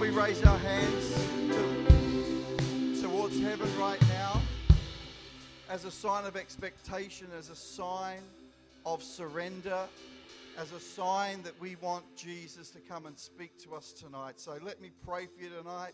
we 0.00 0.08
raise 0.08 0.42
our 0.44 0.56
hands 0.56 1.14
to, 1.50 3.02
towards 3.02 3.38
heaven 3.38 3.68
right 3.78 4.00
now 4.08 4.40
as 5.68 5.84
a 5.84 5.90
sign 5.90 6.24
of 6.24 6.36
expectation, 6.36 7.26
as 7.38 7.50
a 7.50 7.54
sign 7.54 8.22
of 8.86 9.02
surrender, 9.02 9.80
as 10.56 10.72
a 10.72 10.80
sign 10.80 11.42
that 11.42 11.52
we 11.60 11.76
want 11.82 12.02
Jesus 12.16 12.70
to 12.70 12.78
come 12.80 13.04
and 13.04 13.18
speak 13.18 13.58
to 13.58 13.74
us 13.74 13.92
tonight. 13.92 14.40
So 14.40 14.56
let 14.62 14.80
me 14.80 14.90
pray 15.04 15.26
for 15.26 15.42
you 15.42 15.50
tonight. 15.50 15.92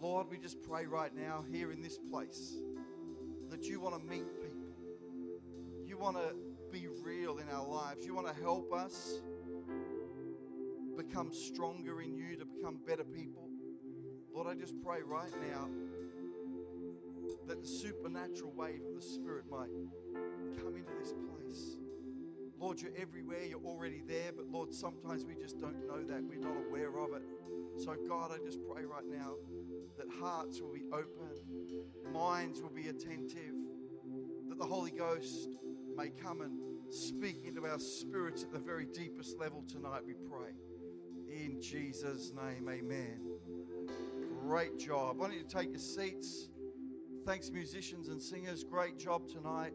Lord, 0.00 0.28
we 0.30 0.38
just 0.38 0.62
pray 0.62 0.86
right 0.86 1.12
now 1.12 1.44
here 1.50 1.72
in 1.72 1.82
this 1.82 1.98
place 1.98 2.54
that 3.48 3.64
you 3.64 3.80
want 3.80 4.00
to 4.00 4.08
meet 4.08 4.26
people. 4.40 4.70
You 5.84 5.98
want 5.98 6.18
to 6.18 6.36
be 6.70 6.86
real 6.86 7.38
in 7.38 7.48
our 7.48 7.66
lives. 7.66 8.06
You 8.06 8.14
want 8.14 8.28
to 8.28 8.42
help 8.42 8.72
us 8.72 9.18
become 11.02 11.32
stronger 11.32 12.02
in 12.02 12.14
you, 12.14 12.36
to 12.36 12.44
become 12.44 12.78
better 12.86 13.04
people. 13.04 13.48
Lord, 14.34 14.46
I 14.46 14.54
just 14.54 14.74
pray 14.84 14.98
right 15.02 15.32
now 15.50 15.68
that 17.46 17.62
the 17.62 17.66
supernatural 17.66 18.52
wave 18.54 18.82
of 18.86 18.94
the 18.94 19.00
Spirit 19.00 19.44
might 19.50 19.70
come 20.60 20.76
into 20.76 20.92
this 21.00 21.12
place. 21.12 21.76
Lord, 22.58 22.80
you're 22.80 22.92
everywhere, 23.00 23.44
you're 23.48 23.64
already 23.64 24.02
there, 24.06 24.32
but 24.36 24.46
Lord, 24.46 24.74
sometimes 24.74 25.24
we 25.24 25.34
just 25.34 25.58
don't 25.58 25.86
know 25.86 26.04
that. 26.04 26.22
We're 26.22 26.38
not 26.38 26.56
aware 26.68 26.98
of 26.98 27.14
it. 27.14 27.22
So, 27.78 27.96
God, 28.06 28.32
I 28.34 28.44
just 28.44 28.58
pray 28.70 28.84
right 28.84 29.06
now 29.10 29.36
that 29.96 30.06
hearts 30.20 30.60
will 30.60 30.72
be 30.72 30.84
open, 30.92 32.12
minds 32.12 32.60
will 32.60 32.68
be 32.68 32.88
attentive, 32.88 33.54
that 34.48 34.58
the 34.58 34.66
Holy 34.66 34.90
Ghost 34.90 35.48
may 35.96 36.10
come 36.10 36.42
and 36.42 36.58
speak 36.92 37.44
into 37.46 37.66
our 37.66 37.78
spirits 37.78 38.42
at 38.42 38.52
the 38.52 38.58
very 38.58 38.84
deepest 38.84 39.38
level 39.38 39.64
tonight, 39.66 40.02
we 40.06 40.12
pray. 40.12 40.52
In 41.30 41.62
Jesus' 41.62 42.32
name, 42.32 42.68
amen. 42.68 43.20
Great 44.42 44.78
job. 44.78 45.18
Why 45.18 45.28
don't 45.28 45.36
you 45.36 45.44
take 45.44 45.70
your 45.70 45.78
seats? 45.78 46.48
Thanks, 47.24 47.50
musicians 47.50 48.08
and 48.08 48.20
singers. 48.20 48.64
Great 48.64 48.98
job 48.98 49.28
tonight. 49.28 49.72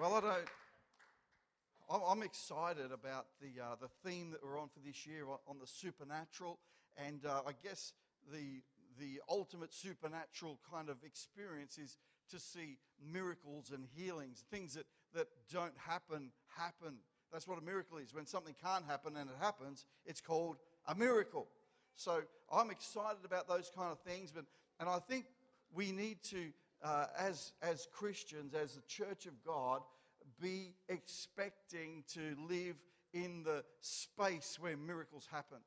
Well, 0.00 0.14
I 0.14 0.20
don't. 0.20 2.04
I'm 2.08 2.22
excited 2.22 2.92
about 2.92 3.26
the 3.40 3.60
uh, 3.60 3.74
the 3.80 3.88
theme 4.08 4.30
that 4.30 4.44
we're 4.44 4.60
on 4.60 4.68
for 4.68 4.80
this 4.86 5.04
year 5.04 5.24
on 5.48 5.58
the 5.60 5.66
supernatural, 5.66 6.60
and 6.96 7.26
uh, 7.26 7.42
I 7.44 7.52
guess 7.60 7.92
the 8.32 8.62
the 9.00 9.20
ultimate 9.28 9.74
supernatural 9.74 10.60
kind 10.70 10.88
of 10.88 10.98
experience 11.04 11.76
is 11.76 11.98
to 12.30 12.38
see 12.38 12.78
miracles 13.12 13.72
and 13.74 13.84
healings, 13.96 14.44
things 14.50 14.74
that 14.74 14.86
that 15.14 15.28
don't 15.52 15.76
happen 15.76 16.30
happen. 16.56 16.96
That's 17.32 17.48
what 17.48 17.58
a 17.58 17.62
miracle 17.62 17.98
is. 17.98 18.14
When 18.14 18.26
something 18.26 18.54
can't 18.62 18.84
happen 18.84 19.16
and 19.16 19.30
it 19.30 19.36
happens, 19.40 19.86
it's 20.04 20.20
called 20.20 20.56
a 20.86 20.94
miracle. 20.94 21.46
So 21.94 22.20
I'm 22.52 22.70
excited 22.70 23.24
about 23.24 23.48
those 23.48 23.70
kind 23.74 23.90
of 23.90 23.98
things, 24.00 24.32
but 24.32 24.44
and 24.80 24.88
I 24.88 24.98
think 24.98 25.26
we 25.74 25.92
need 25.92 26.22
to, 26.24 26.50
uh, 26.82 27.06
as 27.18 27.52
as 27.62 27.86
Christians, 27.92 28.54
as 28.54 28.74
the 28.74 28.82
Church 28.82 29.26
of 29.26 29.32
God, 29.44 29.82
be 30.40 30.74
expecting 30.88 32.04
to 32.14 32.36
live 32.48 32.76
in 33.12 33.42
the 33.42 33.64
space 33.80 34.58
where 34.60 34.76
miracles 34.76 35.28
happen. 35.30 35.58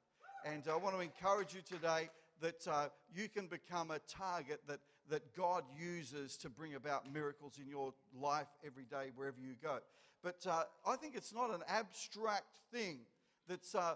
And 0.45 0.63
I 0.71 0.75
want 0.75 0.95
to 0.95 1.01
encourage 1.01 1.53
you 1.53 1.61
today 1.61 2.09
that 2.41 2.67
uh, 2.67 2.89
you 3.13 3.29
can 3.29 3.47
become 3.47 3.91
a 3.91 3.99
target 3.99 4.59
that, 4.67 4.79
that 5.09 5.35
God 5.35 5.63
uses 5.77 6.37
to 6.37 6.49
bring 6.49 6.75
about 6.75 7.11
miracles 7.11 7.59
in 7.61 7.67
your 7.69 7.93
life 8.19 8.47
every 8.65 8.85
day, 8.85 9.11
wherever 9.15 9.39
you 9.39 9.55
go. 9.61 9.79
But 10.23 10.45
uh, 10.49 10.63
I 10.87 10.95
think 10.95 11.15
it's 11.15 11.33
not 11.33 11.53
an 11.53 11.61
abstract 11.67 12.59
thing 12.71 12.99
that's 13.47 13.75
uh, 13.75 13.95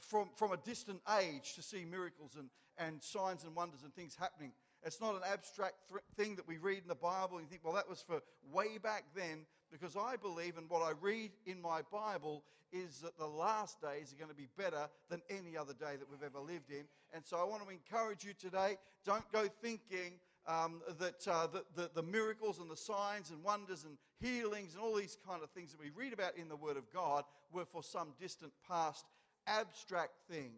from, 0.00 0.30
from 0.34 0.52
a 0.52 0.56
distant 0.56 1.00
age 1.20 1.54
to 1.54 1.62
see 1.62 1.84
miracles 1.84 2.36
and, 2.36 2.48
and 2.78 3.02
signs 3.02 3.44
and 3.44 3.54
wonders 3.54 3.82
and 3.84 3.94
things 3.94 4.16
happening. 4.18 4.52
It's 4.84 5.00
not 5.00 5.14
an 5.14 5.22
abstract 5.30 5.74
th- 5.88 6.02
thing 6.16 6.36
that 6.36 6.48
we 6.48 6.58
read 6.58 6.82
in 6.82 6.88
the 6.88 6.94
Bible 6.94 7.36
and 7.36 7.46
you 7.46 7.50
think, 7.50 7.64
well, 7.64 7.74
that 7.74 7.88
was 7.88 8.02
for 8.02 8.20
way 8.52 8.78
back 8.78 9.04
then, 9.14 9.46
because 9.70 9.96
I 9.96 10.16
believe, 10.16 10.56
and 10.56 10.68
what 10.68 10.82
I 10.82 10.92
read 11.00 11.30
in 11.46 11.60
my 11.60 11.82
Bible 11.92 12.42
is 12.72 13.00
that 13.00 13.16
the 13.18 13.26
last 13.26 13.80
days 13.80 14.12
are 14.12 14.16
going 14.16 14.30
to 14.30 14.36
be 14.36 14.48
better 14.56 14.88
than 15.08 15.22
any 15.30 15.56
other 15.56 15.72
day 15.72 15.96
that 15.98 16.10
we've 16.10 16.22
ever 16.22 16.38
lived 16.38 16.70
in. 16.70 16.84
And 17.14 17.24
so 17.24 17.38
I 17.38 17.44
want 17.44 17.62
to 17.64 17.70
encourage 17.70 18.24
you 18.24 18.32
today 18.38 18.76
don't 19.04 19.30
go 19.32 19.46
thinking 19.62 20.20
um, 20.48 20.80
that 20.98 21.28
uh, 21.28 21.46
the, 21.46 21.64
the, 21.76 21.90
the, 21.94 22.02
miracles 22.02 22.58
and 22.58 22.70
the 22.70 22.76
signs 22.76 23.30
and 23.30 23.44
wonders 23.44 23.84
and 23.84 23.98
healings 24.18 24.72
and 24.74 24.82
all 24.82 24.94
these 24.94 25.18
kind 25.28 25.42
of 25.42 25.50
things 25.50 25.70
that 25.72 25.80
we 25.80 25.90
read 25.90 26.14
about 26.14 26.36
in 26.38 26.48
the 26.48 26.56
Word 26.56 26.78
of 26.78 26.90
God 26.90 27.24
were 27.52 27.66
for 27.66 27.82
some 27.82 28.08
distant 28.18 28.50
past 28.66 29.04
abstract 29.46 30.12
thing. 30.30 30.52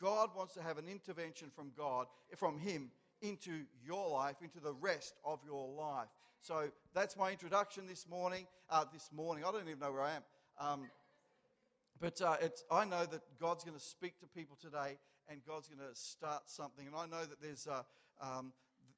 God 0.00 0.30
wants 0.36 0.54
to 0.54 0.62
have 0.62 0.78
an 0.78 0.88
intervention 0.88 1.50
from 1.54 1.72
God, 1.76 2.06
from 2.36 2.58
Him, 2.58 2.90
into 3.20 3.62
your 3.84 4.10
life, 4.10 4.36
into 4.42 4.60
the 4.60 4.72
rest 4.72 5.14
of 5.24 5.40
your 5.44 5.68
life. 5.68 6.08
So 6.40 6.70
that's 6.94 7.16
my 7.16 7.30
introduction 7.30 7.86
this 7.86 8.08
morning. 8.08 8.46
Uh, 8.70 8.84
this 8.92 9.10
morning, 9.12 9.44
I 9.44 9.50
don't 9.50 9.66
even 9.66 9.78
know 9.80 9.92
where 9.92 10.02
I 10.02 10.14
am. 10.14 10.22
Um, 10.58 10.90
but 12.00 12.20
uh, 12.20 12.36
I 12.70 12.84
know 12.84 13.06
that 13.06 13.22
God's 13.40 13.64
going 13.64 13.76
to 13.76 13.82
speak 13.82 14.18
to 14.20 14.26
people 14.26 14.56
today 14.60 14.98
and 15.28 15.40
God's 15.46 15.68
going 15.68 15.88
to 15.88 15.94
start 15.94 16.42
something. 16.46 16.86
And 16.86 16.96
I 16.96 17.06
know 17.06 17.24
that 17.24 17.40
there's, 17.40 17.68
uh, 17.68 17.82
um, 18.20 18.52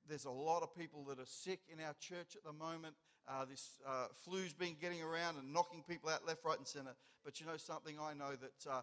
there's 0.08 0.24
a 0.24 0.30
lot 0.30 0.62
of 0.62 0.76
people 0.76 1.04
that 1.04 1.18
are 1.18 1.26
sick 1.26 1.60
in 1.72 1.80
our 1.80 1.94
church 2.00 2.36
at 2.36 2.44
the 2.44 2.52
moment. 2.52 2.94
Uh, 3.26 3.44
this 3.44 3.80
uh, 3.86 4.06
flu's 4.24 4.52
been 4.52 4.76
getting 4.80 5.02
around 5.02 5.36
and 5.36 5.52
knocking 5.52 5.82
people 5.88 6.10
out 6.10 6.26
left, 6.26 6.44
right, 6.44 6.58
and 6.58 6.66
center. 6.66 6.94
But 7.24 7.40
you 7.40 7.46
know 7.46 7.56
something? 7.56 7.96
I 8.00 8.12
know 8.12 8.32
that 8.32 8.70
uh, 8.70 8.82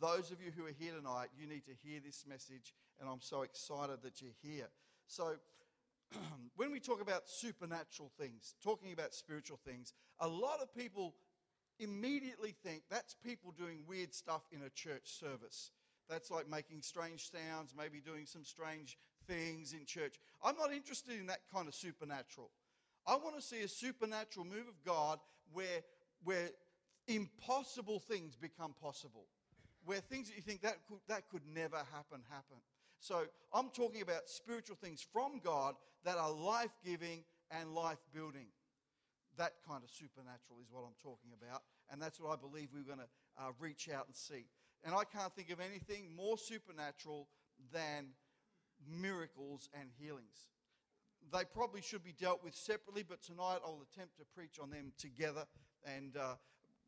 those 0.00 0.30
of 0.30 0.42
you 0.42 0.50
who 0.56 0.66
are 0.66 0.74
here 0.78 0.92
tonight, 0.92 1.28
you 1.38 1.46
need 1.46 1.64
to 1.66 1.72
hear 1.82 2.00
this 2.04 2.24
message, 2.28 2.74
and 3.00 3.08
I'm 3.08 3.20
so 3.20 3.42
excited 3.42 3.98
that 4.02 4.20
you're 4.20 4.30
here. 4.42 4.68
So, 5.06 5.34
when 6.56 6.72
we 6.72 6.80
talk 6.80 7.00
about 7.00 7.28
supernatural 7.28 8.10
things, 8.18 8.54
talking 8.62 8.92
about 8.92 9.14
spiritual 9.14 9.58
things, 9.64 9.92
a 10.20 10.28
lot 10.28 10.60
of 10.60 10.74
people 10.74 11.14
immediately 11.78 12.54
think 12.64 12.82
that's 12.90 13.14
people 13.14 13.54
doing 13.56 13.84
weird 13.86 14.12
stuff 14.12 14.42
in 14.50 14.62
a 14.62 14.70
church 14.70 15.04
service. 15.04 15.70
That's 16.08 16.30
like 16.30 16.48
making 16.48 16.82
strange 16.82 17.30
sounds, 17.30 17.74
maybe 17.76 18.00
doing 18.00 18.26
some 18.26 18.44
strange 18.44 18.96
things 19.28 19.72
in 19.72 19.84
church. 19.84 20.16
I'm 20.42 20.56
not 20.56 20.72
interested 20.72 21.18
in 21.18 21.26
that 21.26 21.40
kind 21.52 21.68
of 21.68 21.74
supernatural. 21.74 22.50
I 23.06 23.16
want 23.16 23.36
to 23.36 23.42
see 23.42 23.62
a 23.62 23.68
supernatural 23.68 24.46
move 24.46 24.68
of 24.68 24.82
God 24.84 25.18
where, 25.52 25.82
where 26.24 26.50
impossible 27.06 28.00
things 28.00 28.34
become 28.34 28.74
possible 28.82 29.26
where 29.88 30.00
things 30.00 30.28
that 30.28 30.36
you 30.36 30.42
think 30.42 30.60
that 30.60 30.76
could, 30.86 30.98
that 31.08 31.28
could 31.30 31.40
never 31.54 31.78
happen 31.78 32.20
happen. 32.28 32.58
So 33.00 33.24
I'm 33.54 33.70
talking 33.70 34.02
about 34.02 34.28
spiritual 34.28 34.76
things 34.76 35.04
from 35.12 35.40
God 35.42 35.76
that 36.04 36.18
are 36.18 36.30
life 36.30 36.76
giving 36.84 37.24
and 37.50 37.74
life 37.74 37.98
building. 38.12 38.48
That 39.38 39.54
kind 39.66 39.82
of 39.82 39.90
supernatural 39.90 40.58
is 40.60 40.68
what 40.70 40.82
I'm 40.84 40.98
talking 41.02 41.30
about. 41.40 41.62
And 41.90 42.02
that's 42.02 42.20
what 42.20 42.32
I 42.32 42.36
believe 42.36 42.68
we're 42.74 42.82
going 42.82 42.98
to 42.98 43.08
uh, 43.40 43.52
reach 43.58 43.88
out 43.88 44.06
and 44.06 44.14
see. 44.14 44.44
And 44.84 44.94
I 44.94 45.04
can't 45.04 45.34
think 45.34 45.50
of 45.50 45.58
anything 45.58 46.14
more 46.14 46.36
supernatural 46.36 47.28
than 47.72 48.08
miracles 48.86 49.68
and 49.78 49.90
healings. 49.98 50.48
They 51.32 51.44
probably 51.52 51.82
should 51.82 52.04
be 52.04 52.12
dealt 52.12 52.42
with 52.42 52.54
separately, 52.54 53.04
but 53.06 53.22
tonight 53.22 53.58
I'll 53.64 53.84
attempt 53.92 54.16
to 54.18 54.24
preach 54.34 54.58
on 54.62 54.70
them 54.70 54.92
together. 54.98 55.44
And 55.84 56.16
uh, 56.16 56.34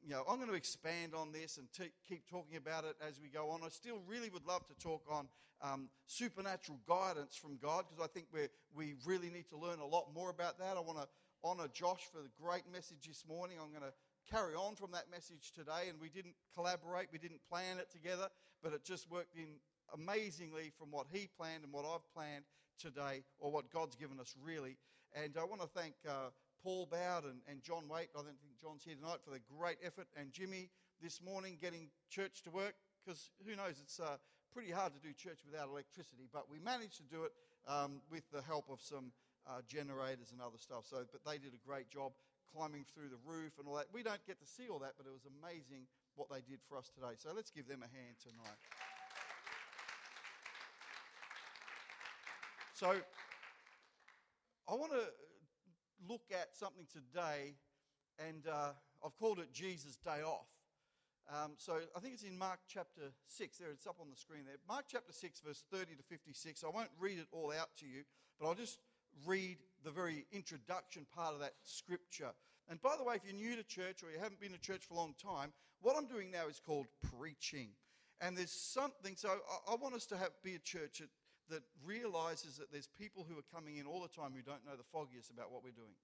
you 0.03 0.11
know, 0.11 0.23
I'm 0.29 0.37
going 0.37 0.49
to 0.49 0.55
expand 0.55 1.15
on 1.15 1.33
this 1.33 1.59
and 1.59 1.67
t- 1.73 1.93
keep 2.09 2.29
talking 2.29 2.57
about 2.57 2.85
it 2.85 2.97
as 3.07 3.21
we 3.21 3.29
go 3.29 3.51
on. 3.51 3.61
I 3.65 3.69
still 3.69 4.01
really 4.07 4.31
would 4.31 4.47
love 4.47 4.67
to 4.69 4.75
talk 4.75 5.05
on 5.11 5.29
um, 5.63 5.89
supernatural 6.07 6.79
guidance 6.89 7.37
from 7.37 7.59
God 7.61 7.85
because 7.89 8.03
I 8.03 8.09
think 8.09 8.27
we 8.33 8.49
we 8.75 8.95
really 9.05 9.29
need 9.29 9.49
to 9.51 9.59
learn 9.59 9.79
a 9.81 9.87
lot 9.87 10.09
more 10.15 10.31
about 10.31 10.59
that. 10.59 10.77
I 10.77 10.81
want 10.81 10.99
to 10.99 11.09
honor 11.45 11.69
Josh 11.73 12.09
for 12.13 12.23
the 12.23 12.31
great 12.41 12.65
message 12.73 13.07
this 13.07 13.25
morning. 13.29 13.59
I'm 13.61 13.71
going 13.71 13.83
to 13.83 13.93
carry 14.31 14.55
on 14.55 14.77
from 14.77 14.93
that 14.93 15.11
message 15.11 15.53
today, 15.55 15.89
and 15.89 16.01
we 16.01 16.09
didn't 16.09 16.35
collaborate, 16.55 17.09
we 17.13 17.19
didn't 17.19 17.41
plan 17.49 17.79
it 17.79 17.91
together, 17.91 18.29
but 18.63 18.73
it 18.73 18.85
just 18.85 19.11
worked 19.11 19.37
in 19.37 19.59
amazingly 19.95 20.73
from 20.79 20.91
what 20.91 21.07
he 21.13 21.29
planned 21.37 21.65
and 21.65 21.73
what 21.73 21.85
I've 21.85 22.07
planned 22.15 22.45
today, 22.79 23.23
or 23.39 23.51
what 23.51 23.71
God's 23.71 23.97
given 23.97 24.19
us 24.21 24.35
really. 24.43 24.77
And 25.15 25.37
I 25.39 25.45
want 25.45 25.61
to 25.61 25.69
thank 25.69 25.95
uh, 26.09 26.31
Paul 26.63 26.87
Bowden 26.87 27.41
and 27.49 27.63
John 27.63 27.89
Waite. 27.89 28.11
I 28.15 28.23
don't 28.23 28.41
think 28.41 28.61
John's 28.61 28.85
here 28.85 28.95
tonight 28.95 29.19
for 29.25 29.31
the 29.31 29.41
great 29.59 29.79
effort, 29.85 30.07
and 30.17 30.33
Jimmy 30.33 30.71
this 31.03 31.21
morning 31.23 31.57
getting 31.61 31.89
church 32.11 32.43
to 32.45 32.51
work 32.51 32.75
because 33.05 33.31
who 33.47 33.57
knows, 33.57 33.81
it's 33.81 34.01
uh, 34.01 34.17
pretty 34.53 34.71
hard 34.71 34.93
to 34.93 35.01
do 35.01 35.13
church 35.13 35.41
without 35.45 35.69
electricity, 35.69 36.29
but 36.33 36.51
we 36.51 36.59
managed 36.61 36.97
to 36.99 37.07
do 37.09 37.25
it 37.25 37.33
um, 37.67 38.01
with 38.11 38.25
the 38.31 38.43
help 38.43 38.69
of 38.71 38.81
some 38.81 39.13
uh, 39.49 39.65
generators 39.67 40.33
and 40.33 40.41
other 40.41 40.59
stuff. 40.59 40.85
So, 40.85 41.05
but 41.11 41.25
they 41.25 41.39
did 41.39 41.55
a 41.55 41.63
great 41.67 41.89
job 41.89 42.13
climbing 42.53 42.85
through 42.93 43.09
the 43.09 43.23
roof 43.25 43.57
and 43.59 43.67
all 43.69 43.77
that. 43.77 43.87
We 43.93 44.03
don't 44.03 44.21
get 44.27 44.41
to 44.41 44.47
see 44.47 44.69
all 44.69 44.79
that, 44.81 44.95
but 44.99 45.07
it 45.07 45.13
was 45.13 45.25
amazing 45.41 45.87
what 46.17 46.29
they 46.29 46.43
did 46.43 46.61
for 46.69 46.77
us 46.77 46.91
today. 46.91 47.15
So 47.17 47.31
let's 47.35 47.51
give 47.51 47.69
them 47.69 47.81
a 47.81 47.91
hand 47.95 48.19
tonight. 48.21 48.59
So 52.81 52.97
I 54.67 54.73
want 54.73 54.91
to 54.93 55.05
look 56.09 56.23
at 56.33 56.57
something 56.57 56.87
today, 56.91 57.53
and 58.19 58.47
uh, 58.49 58.71
I've 59.05 59.15
called 59.19 59.39
it 59.39 59.53
Jesus' 59.53 59.99
Day 60.03 60.23
Off. 60.25 60.49
Um, 61.29 61.53
so 61.59 61.75
I 61.95 62.01
think 62.01 62.15
it's 62.15 62.23
in 62.23 62.39
Mark 62.39 62.61
chapter 62.67 63.13
6. 63.27 63.59
There, 63.59 63.69
it's 63.71 63.87
up 63.87 63.97
on 64.01 64.09
the 64.09 64.17
screen 64.17 64.47
there. 64.47 64.55
Mark 64.67 64.87
chapter 64.89 65.13
6, 65.13 65.41
verse 65.41 65.63
30 65.71 65.97
to 65.97 66.03
56. 66.05 66.65
I 66.65 66.75
won't 66.75 66.89
read 66.99 67.19
it 67.19 67.27
all 67.33 67.53
out 67.53 67.69
to 67.81 67.85
you, 67.87 68.01
but 68.41 68.49
I'll 68.49 68.55
just 68.55 68.79
read 69.27 69.59
the 69.85 69.91
very 69.91 70.25
introduction 70.33 71.05
part 71.15 71.35
of 71.35 71.41
that 71.41 71.57
scripture. 71.63 72.31
And 72.71 72.81
by 72.81 72.97
the 72.97 73.05
way, 73.05 73.17
if 73.17 73.27
you're 73.27 73.35
new 73.35 73.57
to 73.57 73.63
church 73.63 74.03
or 74.03 74.11
you 74.11 74.19
haven't 74.19 74.41
been 74.41 74.53
to 74.53 74.59
church 74.59 74.87
for 74.89 74.95
a 74.95 74.97
long 74.97 75.15
time, 75.23 75.53
what 75.83 75.99
I'm 75.99 76.07
doing 76.07 76.31
now 76.31 76.49
is 76.49 76.63
called 76.65 76.87
preaching. 77.19 77.73
And 78.23 78.39
there's 78.39 78.53
something, 78.53 79.17
so 79.17 79.29
I, 79.29 79.73
I 79.73 79.77
want 79.77 79.95
us 79.95 80.07
to 80.07 80.17
have, 80.17 80.31
be 80.43 80.55
a 80.55 80.59
church 80.59 81.01
that, 81.01 81.11
that 81.51 81.63
realizes 81.85 82.57
that 82.57 82.73
there's 82.73 82.89
people 82.99 83.27
who 83.29 83.39
are 83.39 83.55
coming 83.55 83.77
in 83.77 83.87
all 83.87 84.01
the 84.01 84.09
time 84.09 84.33
who 84.35 84.43
don't 84.43 84.65
know 84.65 84.77
the 84.77 84.89
foggiest 84.93 85.31
about 85.31 85.53
what 85.53 85.63
we're 85.63 85.71
doing. 85.77 85.95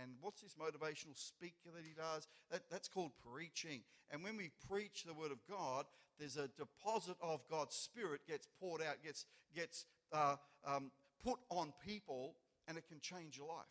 And 0.00 0.12
what's 0.20 0.40
this 0.40 0.54
motivational 0.54 1.16
speaker 1.16 1.74
that 1.74 1.84
he 1.84 1.94
does? 1.94 2.28
That, 2.50 2.62
that's 2.70 2.88
called 2.88 3.12
preaching. 3.32 3.82
And 4.10 4.22
when 4.22 4.36
we 4.36 4.50
preach 4.68 5.04
the 5.04 5.14
word 5.14 5.32
of 5.32 5.38
God, 5.48 5.86
there's 6.18 6.36
a 6.36 6.48
deposit 6.58 7.16
of 7.20 7.40
God's 7.50 7.74
Spirit 7.74 8.20
gets 8.28 8.46
poured 8.60 8.82
out, 8.82 9.02
gets, 9.02 9.26
gets 9.54 9.86
uh, 10.12 10.36
um, 10.64 10.90
put 11.24 11.38
on 11.50 11.72
people, 11.84 12.34
and 12.68 12.78
it 12.78 12.84
can 12.88 13.00
change 13.00 13.36
your 13.36 13.48
life. 13.48 13.66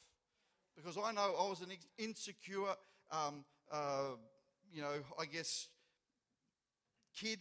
Because 0.76 0.98
I 0.98 1.12
know 1.12 1.36
I 1.40 1.48
was 1.48 1.62
an 1.62 1.72
insecure, 1.98 2.76
um, 3.12 3.46
uh, 3.72 4.16
you 4.74 4.82
know, 4.82 4.96
I 5.18 5.26
guess, 5.26 5.68
kid, 7.16 7.40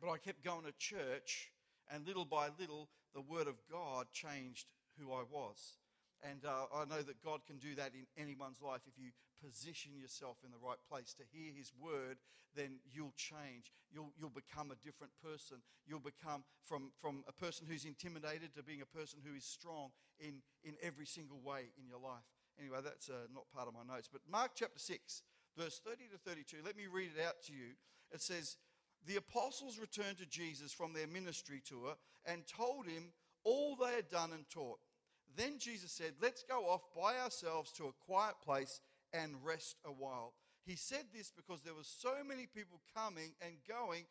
but 0.00 0.10
I 0.10 0.18
kept 0.18 0.44
going 0.44 0.64
to 0.64 0.72
church, 0.78 1.50
and 1.90 2.06
little 2.06 2.24
by 2.24 2.48
little, 2.58 2.88
the 3.14 3.20
Word 3.20 3.48
of 3.48 3.56
God 3.70 4.06
changed 4.12 4.66
who 4.98 5.12
I 5.12 5.22
was. 5.30 5.78
And 6.22 6.44
uh, 6.44 6.70
I 6.74 6.84
know 6.84 7.02
that 7.02 7.22
God 7.24 7.40
can 7.46 7.58
do 7.58 7.74
that 7.74 7.92
in 7.94 8.06
anyone's 8.16 8.62
life. 8.62 8.82
If 8.86 8.94
you 8.96 9.10
position 9.42 9.92
yourself 9.98 10.36
in 10.44 10.52
the 10.52 10.62
right 10.62 10.78
place 10.88 11.14
to 11.14 11.24
hear 11.32 11.50
His 11.50 11.72
word, 11.74 12.18
then 12.54 12.78
you'll 12.86 13.14
change. 13.16 13.72
You'll, 13.90 14.12
you'll 14.18 14.30
become 14.30 14.70
a 14.70 14.78
different 14.86 15.12
person. 15.18 15.58
You'll 15.86 16.04
become 16.04 16.44
from, 16.62 16.92
from 17.00 17.24
a 17.26 17.32
person 17.32 17.66
who's 17.68 17.84
intimidated 17.84 18.54
to 18.54 18.62
being 18.62 18.82
a 18.82 18.96
person 18.96 19.18
who 19.24 19.34
is 19.34 19.44
strong 19.44 19.90
in, 20.20 20.42
in 20.62 20.74
every 20.82 21.06
single 21.06 21.40
way 21.42 21.72
in 21.80 21.88
your 21.88 21.98
life. 21.98 22.28
Anyway, 22.60 22.78
that's 22.84 23.08
uh, 23.08 23.26
not 23.34 23.50
part 23.50 23.66
of 23.66 23.74
my 23.74 23.82
notes. 23.82 24.08
But 24.12 24.20
Mark 24.30 24.52
chapter 24.54 24.78
6, 24.78 25.22
verse 25.56 25.80
30 25.84 26.12
to 26.12 26.18
32, 26.18 26.58
let 26.64 26.76
me 26.76 26.86
read 26.86 27.10
it 27.16 27.22
out 27.24 27.42
to 27.48 27.52
you. 27.52 27.74
It 28.12 28.20
says, 28.20 28.56
The 29.06 29.16
apostles 29.16 29.78
returned 29.78 30.18
to 30.18 30.26
Jesus 30.26 30.72
from 30.72 30.92
their 30.92 31.06
ministry 31.06 31.60
tour 31.64 31.96
and 32.24 32.46
told 32.46 32.86
him 32.86 33.12
all 33.44 33.76
they 33.76 33.94
had 33.94 34.10
done 34.10 34.32
and 34.32 34.48
taught. 34.48 34.78
Then 35.36 35.58
Jesus 35.58 35.90
said, 35.90 36.12
Let's 36.20 36.42
go 36.42 36.68
off 36.68 36.82
by 36.94 37.18
ourselves 37.18 37.72
to 37.72 37.84
a 37.84 38.04
quiet 38.06 38.34
place 38.44 38.80
and 39.12 39.34
rest 39.42 39.76
a 39.84 39.90
while. 39.90 40.34
He 40.64 40.76
said 40.76 41.04
this 41.12 41.32
because 41.34 41.62
there 41.62 41.74
were 41.74 41.80
so 41.82 42.14
many 42.26 42.46
people 42.46 42.80
coming 42.94 43.32
and 43.40 43.54
going, 43.68 44.04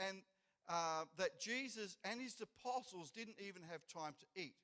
and 0.00 0.22
uh, 0.68 1.04
that 1.18 1.40
Jesus 1.40 1.96
and 2.04 2.20
his 2.20 2.34
apostles 2.40 3.10
didn't 3.10 3.36
even 3.38 3.62
have 3.70 3.86
time 3.86 4.14
to 4.20 4.42
eat. 4.42 4.54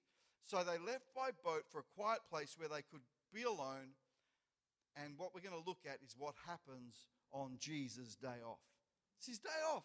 So 0.44 0.58
they 0.58 0.78
left 0.84 1.14
by 1.14 1.30
boat 1.44 1.64
for 1.70 1.80
a 1.80 1.94
quiet 1.94 2.20
place 2.30 2.56
where 2.58 2.68
they 2.68 2.82
could 2.90 3.02
be 3.32 3.42
alone. 3.42 3.94
And 4.96 5.14
what 5.16 5.34
we're 5.34 5.48
going 5.48 5.60
to 5.60 5.68
look 5.68 5.84
at 5.86 5.98
is 6.04 6.14
what 6.18 6.34
happens 6.46 7.06
on 7.32 7.56
Jesus' 7.60 8.16
day 8.16 8.42
off. 8.44 8.58
It's 9.18 9.26
his 9.26 9.38
day 9.38 9.60
off. 9.74 9.84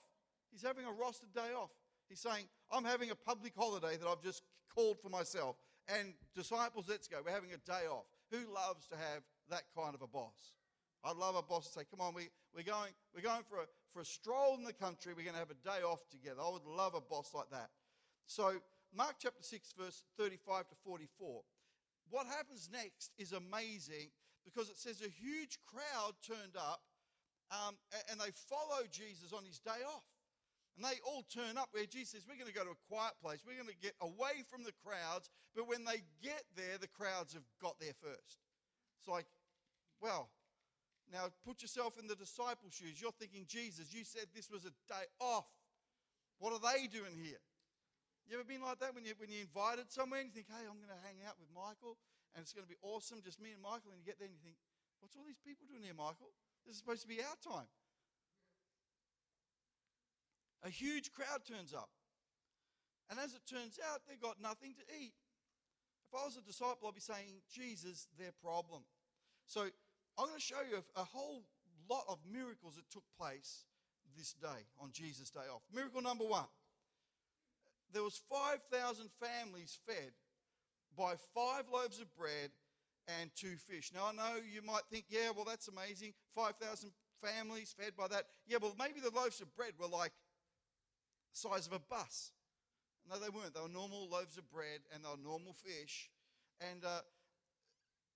He's 0.52 0.62
having 0.62 0.86
a 0.86 0.90
rostered 0.90 1.34
day 1.34 1.54
off. 1.58 1.72
He's 2.08 2.20
saying, 2.20 2.46
I'm 2.72 2.86
having 2.86 3.10
a 3.10 3.16
public 3.16 3.54
holiday 3.58 3.98
that 3.98 4.08
I've 4.08 4.22
just 4.22 4.44
called 4.74 5.00
for 5.02 5.10
myself. 5.10 5.56
And 5.88 6.14
disciples, 6.36 6.86
let's 6.88 7.08
go. 7.08 7.18
We're 7.26 7.32
having 7.32 7.52
a 7.54 7.58
day 7.66 7.88
off. 7.90 8.06
Who 8.32 8.38
loves 8.54 8.88
to 8.88 8.96
have 8.96 9.24
that 9.50 9.64
kind 9.76 9.96
of 9.96 10.02
a 10.02 10.08
boss? 10.08 10.54
I'd 11.04 11.18
love 11.18 11.36
a 11.36 11.42
boss 11.42 11.68
to 11.68 11.80
say, 11.80 11.86
come 11.90 12.00
on, 12.00 12.14
we, 12.14 12.30
we're 12.56 12.64
going, 12.64 12.94
we're 13.14 13.22
going 13.22 13.44
for, 13.50 13.58
a, 13.58 13.66
for 13.92 14.02
a 14.02 14.06
stroll 14.06 14.56
in 14.56 14.64
the 14.64 14.74
country. 14.74 15.14
We're 15.14 15.24
going 15.26 15.34
to 15.34 15.40
have 15.40 15.52
a 15.52 15.68
day 15.68 15.84
off 15.84 16.08
together. 16.10 16.40
I 16.42 16.50
would 16.50 16.66
love 16.66 16.94
a 16.96 17.02
boss 17.02 17.34
like 17.34 17.50
that. 17.52 17.70
So, 18.26 18.54
Mark 18.96 19.16
chapter 19.20 19.44
6, 19.44 19.74
verse 19.78 20.04
35 20.18 20.70
to 20.70 20.76
44. 20.86 21.42
What 22.10 22.28
happens 22.28 22.70
next 22.72 23.12
is 23.18 23.34
amazing 23.34 24.12
because 24.46 24.70
it 24.70 24.78
says 24.78 25.02
a 25.02 25.10
huge 25.10 25.58
crowd 25.66 26.14
turned 26.26 26.56
up 26.56 26.82
um, 27.54 27.78
and 28.10 28.18
they 28.18 28.34
follow 28.50 28.82
Jesus 28.90 29.30
on 29.30 29.46
his 29.46 29.62
day 29.62 29.86
off. 29.86 30.04
And 30.74 30.82
they 30.82 30.98
all 31.06 31.22
turn 31.30 31.54
up 31.62 31.70
where 31.70 31.86
Jesus 31.86 32.18
says, 32.18 32.26
We're 32.26 32.42
going 32.42 32.50
to 32.50 32.58
go 32.58 32.66
to 32.66 32.74
a 32.74 32.86
quiet 32.90 33.14
place. 33.22 33.46
We're 33.46 33.62
going 33.62 33.70
to 33.70 33.78
get 33.78 33.94
away 34.02 34.42
from 34.50 34.66
the 34.66 34.74
crowds. 34.82 35.30
But 35.54 35.70
when 35.70 35.86
they 35.86 36.02
get 36.26 36.42
there, 36.58 36.82
the 36.82 36.90
crowds 36.90 37.38
have 37.38 37.46
got 37.62 37.78
there 37.78 37.94
first. 38.02 38.42
It's 38.98 39.06
like, 39.06 39.30
well, 40.02 40.34
now 41.14 41.30
put 41.46 41.62
yourself 41.62 42.02
in 42.02 42.10
the 42.10 42.18
disciple 42.18 42.74
shoes. 42.74 42.98
You're 42.98 43.14
thinking, 43.14 43.46
Jesus, 43.46 43.94
you 43.94 44.02
said 44.02 44.34
this 44.34 44.50
was 44.50 44.66
a 44.66 44.74
day 44.90 45.06
off. 45.22 45.46
What 46.42 46.58
are 46.58 46.64
they 46.74 46.90
doing 46.90 47.14
here? 47.14 47.38
You 48.26 48.40
ever 48.40 48.48
been 48.48 48.66
like 48.66 48.80
that 48.82 48.96
when 48.96 49.06
you 49.06 49.14
when 49.20 49.30
you're 49.30 49.46
invited 49.46 49.92
somewhere 49.94 50.24
and 50.24 50.32
you 50.32 50.34
think, 50.34 50.50
hey, 50.50 50.66
I'm 50.66 50.80
going 50.80 50.90
to 50.90 51.04
hang 51.06 51.22
out 51.28 51.38
with 51.38 51.52
Michael 51.54 52.00
and 52.34 52.42
it's 52.42 52.56
going 52.56 52.66
to 52.66 52.72
be 52.72 52.80
awesome, 52.82 53.22
just 53.22 53.38
me 53.38 53.54
and 53.54 53.62
Michael, 53.62 53.94
and 53.94 54.02
you 54.02 54.08
get 54.08 54.18
there 54.18 54.26
and 54.26 54.34
you 54.34 54.42
think, 54.42 54.58
what's 55.04 55.14
all 55.14 55.28
these 55.28 55.44
people 55.44 55.70
doing 55.70 55.86
here, 55.86 55.94
Michael? 55.94 56.34
This 56.66 56.76
is 56.76 56.80
supposed 56.80 57.02
to 57.02 57.08
be 57.08 57.20
our 57.20 57.54
time. 57.54 57.68
A 60.64 60.70
huge 60.70 61.12
crowd 61.12 61.46
turns 61.46 61.74
up. 61.74 61.90
And 63.10 63.20
as 63.20 63.34
it 63.34 63.42
turns 63.48 63.80
out, 63.92 64.02
they've 64.08 64.20
got 64.20 64.42
nothing 64.42 64.74
to 64.76 64.84
eat. 64.98 65.14
If 66.08 66.20
I 66.20 66.26
was 66.26 66.38
a 66.38 66.42
disciple, 66.42 66.88
I'd 66.88 66.96
be 66.96 67.02
saying, 67.02 67.42
Jesus, 67.52 68.08
their 68.18 68.32
problem. 68.42 68.84
So 69.46 69.62
I'm 69.62 70.28
going 70.28 70.40
to 70.40 70.42
show 70.42 70.62
you 70.70 70.78
a, 70.78 71.02
a 71.02 71.04
whole 71.04 71.44
lot 71.90 72.06
of 72.08 72.20
miracles 72.32 72.76
that 72.76 72.90
took 72.90 73.04
place 73.20 73.66
this 74.18 74.34
day, 74.34 74.68
on 74.80 74.92
Jesus' 74.92 75.30
day 75.30 75.48
off. 75.52 75.64
Miracle 75.74 76.02
number 76.02 76.24
one 76.24 76.46
there 77.94 78.04
was 78.04 78.20
5,000 78.28 79.10
families 79.22 79.78
fed 79.86 80.14
by 80.98 81.14
five 81.34 81.66
loaves 81.72 82.02
of 82.02 82.14
bread 82.16 82.50
and 83.08 83.30
two 83.36 83.56
fish. 83.58 83.92
Now, 83.94 84.08
I 84.08 84.14
know 84.14 84.40
you 84.40 84.62
might 84.62 84.84
think, 84.92 85.06
yeah, 85.10 85.32
well, 85.36 85.46
that's 85.46 85.68
amazing. 85.68 86.14
5,000 86.36 86.92
families 87.22 87.76
fed 87.78 87.94
by 87.98 88.08
that. 88.08 88.26
Yeah, 88.48 88.58
well, 88.62 88.76
maybe 88.78 89.00
the 89.00 89.12
loaves 89.16 89.42
of 89.42 89.54
bread 89.56 89.74
were 89.80 89.88
like 89.88 90.12
size 91.34 91.68
of 91.68 91.74
a 91.74 91.80
bus. 91.80 92.32
No, 93.10 93.20
they 93.20 93.30
weren't. 93.30 93.54
They 93.54 93.62
were 93.62 93.68
normal 93.68 94.08
loaves 94.10 94.38
of 94.38 94.50
bread 94.50 94.80
and 94.94 95.04
they 95.04 95.10
were 95.10 95.22
normal 95.22 95.54
fish. 95.54 96.10
And 96.62 96.86
uh, 96.86 97.02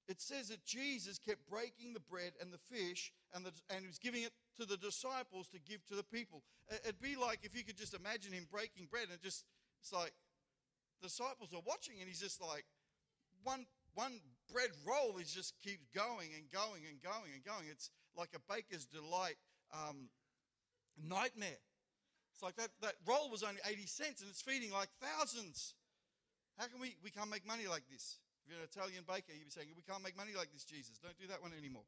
it 0.08 0.22
says 0.22 0.48
that 0.50 0.64
Jesus 0.66 1.20
kept 1.20 1.48
breaking 1.50 1.94
the 1.94 2.00
bread 2.00 2.32
and 2.40 2.54
the 2.54 2.60
fish 2.72 3.12
and, 3.34 3.46
the, 3.46 3.52
and 3.70 3.82
he 3.82 3.88
was 3.88 4.00
giving 4.00 4.24
it 4.24 4.32
to 4.58 4.66
the 4.66 4.78
disciples 4.78 5.48
to 5.50 5.60
give 5.60 5.86
to 5.88 5.96
the 5.96 6.04
people. 6.04 6.44
It'd 6.72 7.02
be 7.02 7.16
like 7.16 7.40
if 7.44 7.56
you 7.56 7.64
could 7.64 7.78
just 7.78 7.94
imagine 7.94 8.32
him 8.32 8.48
breaking 8.50 8.88
bread 8.90 9.08
and 9.12 9.22
just, 9.22 9.44
it's 9.82 9.92
like 9.92 10.14
the 11.02 11.08
disciples 11.08 11.54
are 11.54 11.64
watching 11.66 11.96
and 12.00 12.08
he's 12.08 12.22
just 12.22 12.42
like, 12.42 12.64
one, 13.44 13.66
one 13.94 14.20
bread 14.52 14.72
roll 14.86 15.18
is 15.18 15.32
just 15.32 15.54
keeps 15.62 15.88
going 15.94 16.30
and 16.36 16.50
going 16.52 16.84
and 16.90 17.02
going 17.02 17.32
and 17.34 17.44
going. 17.44 17.68
It's 17.70 17.92
like 18.16 18.30
a 18.36 18.42
baker's 18.52 18.86
delight 18.86 19.38
um, 19.74 20.10
nightmare. 20.98 21.62
It's 22.34 22.44
like 22.44 22.56
that, 22.58 22.70
that 22.82 22.94
roll 23.06 23.30
was 23.30 23.44
only 23.44 23.62
80 23.66 23.86
cents 23.88 24.22
and 24.22 24.30
it's 24.30 24.42
feeding 24.42 24.72
like 24.72 24.90
thousands. 25.02 25.74
How 26.58 26.68
can 26.68 26.80
we, 26.80 26.96
we 27.04 27.10
can't 27.10 27.30
make 27.30 27.46
money 27.46 27.68
like 27.68 27.84
this? 27.90 28.20
If 28.46 28.54
you're 28.54 28.62
an 28.62 28.70
Italian 28.70 29.04
baker, 29.06 29.34
you'd 29.34 29.50
be 29.50 29.54
saying, 29.54 29.68
we 29.76 29.86
can't 29.86 30.04
make 30.04 30.18
money 30.18 30.34
like 30.38 30.54
this, 30.54 30.64
Jesus. 30.64 30.98
Don't 30.98 31.18
do 31.18 31.28
that 31.28 31.42
one 31.42 31.52
anymore. 31.58 31.86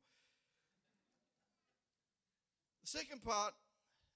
The 2.81 2.89
second 2.89 3.21
part, 3.21 3.53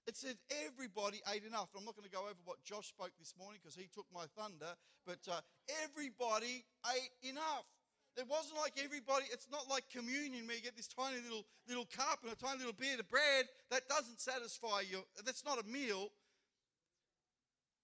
it 0.06 0.18
says 0.18 0.36
everybody 0.66 1.22
ate 1.34 1.46
enough. 1.46 1.70
I'm 1.78 1.86
not 1.86 1.96
going 1.96 2.10
to 2.10 2.12
go 2.12 2.26
over 2.26 2.42
what 2.44 2.62
Josh 2.64 2.90
spoke 2.90 3.14
this 3.18 3.34
morning 3.38 3.62
because 3.62 3.76
he 3.76 3.88
took 3.94 4.06
my 4.14 4.26
thunder, 4.36 4.76
but 5.06 5.22
uh, 5.30 5.40
everybody 5.86 6.66
ate 6.92 7.14
enough. 7.30 7.70
It 8.16 8.30
wasn't 8.30 8.60
like 8.62 8.74
everybody, 8.78 9.26
it's 9.32 9.48
not 9.52 9.68
like 9.70 9.90
communion 9.90 10.46
where 10.46 10.56
you 10.56 10.62
get 10.62 10.78
this 10.78 10.88
tiny 10.88 11.18
little, 11.24 11.46
little 11.68 11.88
cup 11.90 12.20
and 12.22 12.32
a 12.32 12.36
tiny 12.36 12.60
little 12.60 12.78
bit 12.78 13.00
of 13.00 13.10
bread. 13.10 13.50
That 13.72 13.90
doesn't 13.90 14.22
satisfy 14.22 14.82
you. 14.86 15.02
That's 15.26 15.44
not 15.44 15.58
a 15.58 15.66
meal. 15.66 16.10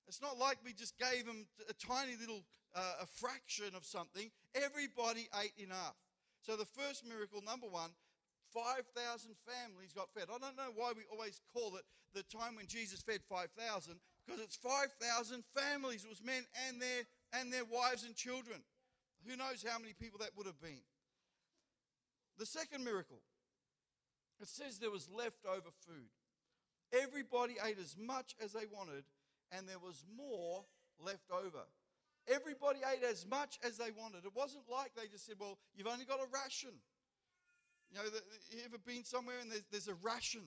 It's 0.08 0.22
not 0.22 0.38
like 0.38 0.58
we 0.66 0.74
just 0.74 0.98
gave 0.98 1.26
them 1.26 1.46
a 1.70 1.74
tiny 1.74 2.14
little 2.20 2.44
uh, 2.76 3.02
a 3.02 3.06
fraction 3.06 3.74
of 3.76 3.86
something. 3.86 4.30
Everybody 4.54 5.28
ate 5.42 5.58
enough. 5.58 5.98
So 6.42 6.56
the 6.56 6.66
first 6.66 7.06
miracle, 7.06 7.42
number 7.46 7.68
one, 7.68 7.90
5,000 8.54 8.86
families 9.46 9.94
got 9.94 10.10
fed. 10.14 10.30
I 10.34 10.38
don't 10.38 10.58
know 10.58 10.74
why 10.76 10.94
we 10.98 11.04
always 11.12 11.42
call 11.54 11.76
it 11.78 11.86
the 12.14 12.24
time 12.24 12.56
when 12.56 12.66
Jesus 12.66 13.02
fed 13.02 13.22
5,000 13.30 14.00
because 14.26 14.42
it's 14.42 14.56
5,000 14.56 15.44
families. 15.54 16.06
It 16.06 16.10
was 16.10 16.24
men 16.24 16.46
and 16.68 16.82
their 16.82 17.06
and 17.34 17.54
their 17.54 17.66
wives 17.66 18.06
and 18.06 18.16
children. 18.16 18.62
Who 19.28 19.36
knows 19.36 19.66
how 19.68 19.80
many 19.80 19.94
people 19.94 20.20
that 20.20 20.32
would 20.36 20.46
have 20.46 20.62
been? 20.62 20.82
The 22.38 22.46
second 22.46 22.84
miracle, 22.84 23.22
it 24.40 24.48
says 24.48 24.80
there 24.80 24.92
was 24.92 25.10
leftover 25.10 25.70
food. 25.86 26.10
Everybody 26.94 27.56
ate 27.64 27.78
as 27.80 27.96
much 27.98 28.36
as 28.44 28.54
they 28.54 28.66
wanted 28.72 29.04
and 29.52 29.68
there 29.68 29.80
was 29.80 30.04
more 30.16 30.64
left 31.04 31.32
over. 31.32 31.66
Everybody 32.28 32.80
ate 32.86 33.04
as 33.04 33.26
much 33.26 33.60
as 33.64 33.78
they 33.78 33.92
wanted. 33.92 34.26
It 34.26 34.36
wasn't 34.36 34.64
like 34.72 34.92
they 34.96 35.08
just 35.08 35.26
said, 35.26 35.36
Well, 35.40 35.58
you've 35.76 35.88
only 35.88 36.06
got 36.06 36.20
a 36.20 36.28
ration. 36.32 36.72
You 37.92 37.98
know, 37.98 38.04
you 38.52 38.60
ever 38.66 38.78
been 38.78 39.04
somewhere 39.04 39.38
and 39.42 39.52
there's, 39.52 39.66
there's 39.72 39.88
a 39.88 39.96
ration? 39.96 40.42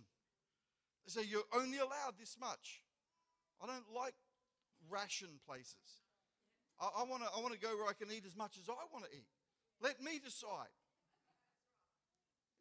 They 1.05 1.21
say, 1.23 1.29
You're 1.29 1.49
only 1.55 1.79
allowed 1.79 2.15
this 2.19 2.37
much. 2.41 2.83
I 3.63 3.67
don't 3.67 3.95
like 3.95 4.15
ration 4.89 5.29
places. 5.47 6.02
I, 6.83 7.01
I 7.01 7.03
want 7.07 7.23
to 7.23 7.31
I 7.31 7.41
wanna 7.41 7.57
go 7.57 7.71
where 7.79 7.87
I 7.87 7.95
can 7.95 8.11
eat 8.11 8.27
as 8.27 8.37
much 8.37 8.59
as 8.59 8.69
I 8.69 8.85
want 8.93 9.07
to 9.07 9.11
eat. 9.15 9.31
Let 9.81 10.03
me 10.03 10.19
decide. 10.19 10.75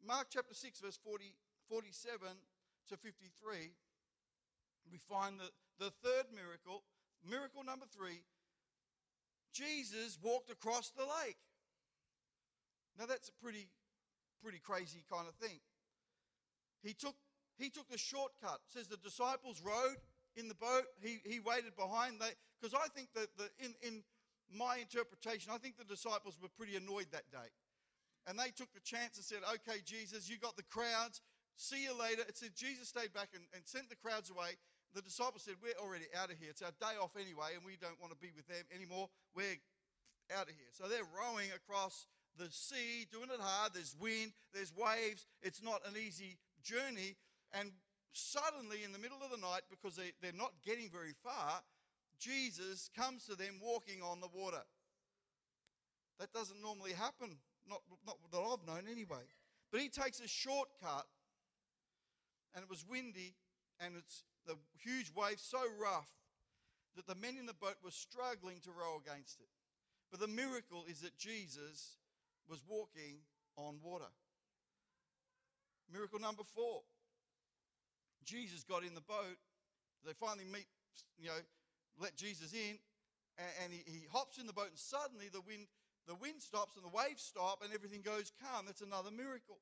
Mark 0.06 0.28
chapter 0.30 0.54
6, 0.54 0.80
verse 0.80 0.98
40, 1.04 1.34
47 1.68 2.26
to 2.88 2.96
53, 2.96 3.70
we 4.90 4.98
find 5.08 5.38
the, 5.38 5.50
the 5.78 5.92
third 6.02 6.26
miracle, 6.34 6.82
miracle 7.28 7.62
number 7.62 7.86
three, 7.86 8.22
Jesus 9.52 10.18
walked 10.20 10.50
across 10.50 10.90
the 10.90 11.04
lake. 11.22 11.38
Now 12.98 13.06
that's 13.06 13.28
a 13.28 13.32
pretty, 13.42 13.68
pretty 14.42 14.58
crazy 14.58 15.04
kind 15.10 15.28
of 15.28 15.34
thing. 15.34 15.60
He 16.82 16.94
took, 16.94 17.14
he 17.56 17.70
took 17.70 17.88
the 17.88 17.98
shortcut. 17.98 18.58
It 18.66 18.72
says 18.74 18.88
the 18.88 18.96
disciples 18.96 19.62
rowed 19.64 20.02
in 20.36 20.48
the 20.48 20.54
boat. 20.54 20.84
He, 21.00 21.18
he 21.24 21.38
waited 21.38 21.76
behind. 21.76 22.16
Because 22.60 22.74
I 22.74 22.88
think 22.88 23.08
that 23.14 23.28
the, 23.38 23.48
in, 23.64 23.74
in 23.82 24.02
my 24.54 24.78
interpretation, 24.78 25.52
I 25.52 25.58
think 25.58 25.76
the 25.76 25.84
disciples 25.84 26.38
were 26.40 26.52
pretty 26.56 26.76
annoyed 26.76 27.08
that 27.12 27.30
day. 27.30 27.50
And 28.26 28.38
they 28.38 28.54
took 28.54 28.72
the 28.72 28.84
chance 28.84 29.16
and 29.16 29.24
said, 29.24 29.42
Okay, 29.42 29.82
Jesus, 29.84 30.28
you 30.28 30.38
got 30.38 30.56
the 30.56 30.68
crowds. 30.70 31.20
See 31.56 31.84
you 31.84 31.92
later. 31.98 32.22
It 32.28 32.36
said 32.36 32.54
Jesus 32.54 32.88
stayed 32.88 33.12
back 33.12 33.28
and, 33.34 33.44
and 33.54 33.62
sent 33.66 33.90
the 33.90 33.96
crowds 33.96 34.30
away. 34.30 34.56
The 34.94 35.02
disciples 35.02 35.42
said, 35.42 35.56
We're 35.62 35.78
already 35.82 36.06
out 36.14 36.30
of 36.30 36.38
here. 36.38 36.50
It's 36.50 36.62
our 36.62 36.74
day 36.78 36.94
off 37.00 37.16
anyway, 37.16 37.56
and 37.56 37.64
we 37.64 37.76
don't 37.80 37.98
want 38.00 38.12
to 38.12 38.20
be 38.20 38.30
with 38.34 38.46
them 38.46 38.64
anymore. 38.74 39.08
We're 39.34 39.58
out 40.30 40.46
of 40.46 40.54
here. 40.54 40.70
So 40.70 40.86
they're 40.86 41.08
rowing 41.10 41.50
across 41.50 42.06
the 42.38 42.48
sea, 42.50 43.06
doing 43.10 43.28
it 43.32 43.40
hard. 43.40 43.74
There's 43.74 43.96
wind, 43.98 44.32
there's 44.54 44.72
waves. 44.76 45.26
It's 45.42 45.62
not 45.62 45.82
an 45.86 45.94
easy 45.96 46.38
journey. 46.62 47.16
And 47.52 47.72
suddenly, 48.12 48.84
in 48.84 48.92
the 48.92 48.98
middle 48.98 49.18
of 49.22 49.30
the 49.30 49.40
night, 49.40 49.62
because 49.68 49.96
they, 49.96 50.12
they're 50.20 50.36
not 50.36 50.52
getting 50.64 50.88
very 50.88 51.12
far, 51.22 51.60
Jesus 52.22 52.88
comes 52.96 53.26
to 53.26 53.34
them 53.34 53.58
walking 53.60 54.00
on 54.02 54.20
the 54.20 54.28
water. 54.32 54.62
That 56.20 56.32
doesn't 56.32 56.62
normally 56.62 56.92
happen, 56.92 57.36
not, 57.68 57.80
not 58.06 58.16
that 58.30 58.38
I've 58.38 58.66
known 58.66 58.90
anyway. 58.90 59.26
But 59.72 59.80
he 59.80 59.88
takes 59.88 60.20
a 60.20 60.28
shortcut, 60.28 61.06
and 62.54 62.62
it 62.62 62.70
was 62.70 62.84
windy, 62.88 63.34
and 63.80 63.94
it's 63.96 64.22
the 64.46 64.54
huge 64.78 65.10
wave 65.16 65.40
so 65.40 65.58
rough 65.80 66.10
that 66.94 67.06
the 67.08 67.14
men 67.14 67.36
in 67.38 67.46
the 67.46 67.54
boat 67.54 67.76
were 67.82 67.90
struggling 67.90 68.60
to 68.60 68.70
row 68.70 69.00
against 69.04 69.40
it. 69.40 69.48
But 70.10 70.20
the 70.20 70.28
miracle 70.28 70.84
is 70.88 71.00
that 71.00 71.16
Jesus 71.16 71.96
was 72.48 72.62
walking 72.68 73.24
on 73.56 73.76
water. 73.82 74.12
Miracle 75.90 76.20
number 76.20 76.42
four 76.54 76.82
Jesus 78.24 78.62
got 78.62 78.84
in 78.84 78.94
the 78.94 79.00
boat. 79.00 79.38
They 80.06 80.12
finally 80.12 80.44
meet, 80.44 80.66
you 81.18 81.26
know, 81.26 81.42
let 82.00 82.16
Jesus 82.16 82.52
in, 82.52 82.78
and, 83.38 83.52
and 83.64 83.72
he, 83.72 83.82
he 83.84 84.06
hops 84.12 84.38
in 84.38 84.46
the 84.46 84.52
boat, 84.52 84.68
and 84.68 84.78
suddenly 84.78 85.26
the 85.32 85.40
wind, 85.42 85.66
the 86.06 86.14
wind 86.14 86.42
stops 86.42 86.76
and 86.76 86.84
the 86.84 86.94
waves 86.94 87.22
stop, 87.22 87.62
and 87.62 87.72
everything 87.72 88.02
goes 88.02 88.32
calm. 88.40 88.66
That's 88.66 88.82
another 88.82 89.10
miracle. 89.10 89.58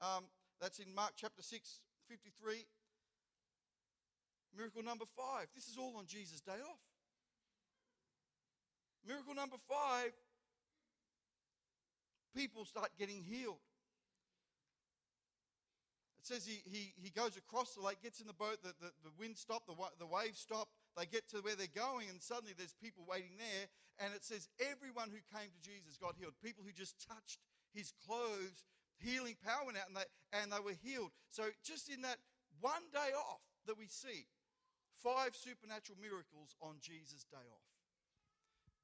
Um, 0.00 0.24
that's 0.60 0.78
in 0.78 0.94
Mark 0.94 1.12
chapter 1.16 1.42
6, 1.42 1.80
53. 2.08 2.64
Miracle 4.56 4.82
number 4.82 5.06
five. 5.16 5.46
This 5.54 5.68
is 5.68 5.78
all 5.78 5.96
on 5.96 6.06
Jesus' 6.06 6.40
day 6.40 6.60
off. 6.60 6.82
Miracle 9.06 9.34
number 9.34 9.56
five 9.68 10.12
people 12.36 12.64
start 12.64 12.90
getting 12.98 13.22
healed. 13.22 13.60
It 16.20 16.26
says 16.26 16.46
he, 16.46 16.62
he, 16.70 16.94
he 17.02 17.10
goes 17.10 17.36
across 17.36 17.74
the 17.74 17.82
lake, 17.82 18.00
gets 18.02 18.20
in 18.20 18.26
the 18.26 18.32
boat, 18.32 18.62
the, 18.62 18.72
the, 18.80 18.92
the 19.02 19.10
wind 19.18 19.36
stopped, 19.36 19.66
the, 19.66 19.74
the 19.98 20.06
waves 20.06 20.38
stopped. 20.38 20.70
They 20.96 21.06
get 21.06 21.28
to 21.30 21.40
where 21.40 21.56
they're 21.56 21.72
going, 21.72 22.08
and 22.10 22.20
suddenly 22.20 22.52
there's 22.56 22.74
people 22.76 23.04
waiting 23.08 23.36
there. 23.38 23.66
And 23.98 24.12
it 24.14 24.24
says 24.24 24.48
everyone 24.60 25.08
who 25.08 25.20
came 25.32 25.48
to 25.48 25.60
Jesus 25.64 25.96
got 25.96 26.16
healed. 26.18 26.34
People 26.44 26.64
who 26.64 26.72
just 26.72 27.00
touched 27.00 27.40
his 27.72 27.92
clothes, 28.04 28.64
healing 28.98 29.36
power 29.40 29.64
went 29.64 29.78
out, 29.78 29.88
and 29.88 29.96
they, 29.96 30.08
and 30.36 30.52
they 30.52 30.60
were 30.60 30.76
healed. 30.84 31.10
So, 31.30 31.48
just 31.64 31.88
in 31.88 32.02
that 32.02 32.18
one 32.60 32.84
day 32.92 33.16
off 33.16 33.40
that 33.66 33.78
we 33.78 33.88
see, 33.88 34.28
five 35.02 35.34
supernatural 35.34 35.98
miracles 36.00 36.54
on 36.60 36.76
Jesus' 36.80 37.24
day 37.30 37.46
off. 37.48 37.68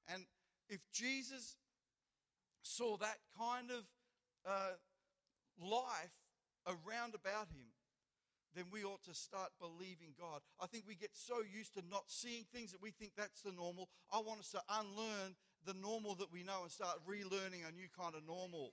And 0.08 0.24
if 0.68 0.80
Jesus 0.92 1.56
saw 2.62 2.96
that 2.98 3.18
kind 3.38 3.70
of 3.70 3.84
uh, 4.46 4.76
life 5.60 6.16
around 6.66 7.14
about 7.14 7.48
him, 7.48 7.67
then 8.54 8.64
we 8.72 8.84
ought 8.84 9.02
to 9.04 9.14
start 9.14 9.50
believing 9.60 10.14
God. 10.18 10.40
I 10.60 10.66
think 10.66 10.84
we 10.86 10.94
get 10.94 11.10
so 11.12 11.42
used 11.44 11.74
to 11.74 11.82
not 11.90 12.04
seeing 12.08 12.44
things 12.52 12.72
that 12.72 12.82
we 12.82 12.90
think 12.90 13.12
that's 13.16 13.42
the 13.42 13.52
normal. 13.52 13.88
I 14.12 14.18
want 14.18 14.40
us 14.40 14.50
to 14.52 14.62
unlearn 14.68 15.36
the 15.66 15.74
normal 15.74 16.14
that 16.16 16.32
we 16.32 16.42
know 16.42 16.62
and 16.62 16.70
start 16.70 16.98
relearning 17.08 17.68
a 17.68 17.72
new 17.72 17.88
kind 17.92 18.14
of 18.14 18.26
normal. 18.26 18.72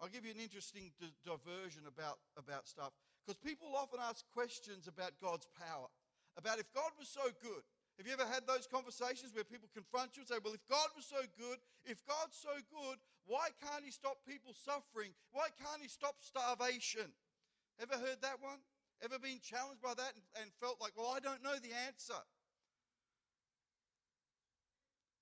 I'll 0.00 0.08
give 0.08 0.24
you 0.24 0.30
an 0.30 0.40
interesting 0.40 0.90
di- 0.98 1.14
diversion 1.26 1.82
about, 1.86 2.18
about 2.38 2.66
stuff 2.66 2.92
because 3.26 3.38
people 3.42 3.74
often 3.74 4.00
ask 4.00 4.24
questions 4.32 4.86
about 4.86 5.12
God's 5.20 5.46
power, 5.58 5.90
about 6.38 6.58
if 6.58 6.70
God 6.72 6.90
was 6.98 7.08
so 7.08 7.26
good, 7.42 7.62
have 7.98 8.06
you 8.06 8.14
ever 8.14 8.30
had 8.30 8.46
those 8.46 8.70
conversations 8.70 9.34
where 9.34 9.42
people 9.42 9.66
confront 9.74 10.14
you 10.14 10.22
and 10.22 10.30
say, 10.30 10.38
Well, 10.38 10.54
if 10.54 10.62
God 10.70 10.86
was 10.94 11.02
so 11.04 11.18
good, 11.34 11.58
if 11.82 11.98
God's 12.06 12.38
so 12.38 12.54
good, 12.70 12.96
why 13.26 13.50
can't 13.58 13.84
He 13.84 13.90
stop 13.90 14.22
people 14.22 14.54
suffering? 14.54 15.10
Why 15.34 15.50
can't 15.58 15.82
He 15.82 15.90
stop 15.90 16.14
starvation? 16.22 17.10
Ever 17.80 17.94
heard 17.94 18.20
that 18.22 18.42
one? 18.42 18.58
Ever 19.02 19.18
been 19.18 19.38
challenged 19.38 19.82
by 19.82 19.94
that 19.94 20.12
and, 20.14 20.24
and 20.42 20.50
felt 20.60 20.82
like, 20.82 20.92
Well, 20.96 21.14
I 21.14 21.20
don't 21.20 21.42
know 21.42 21.54
the 21.54 21.74
answer? 21.86 22.18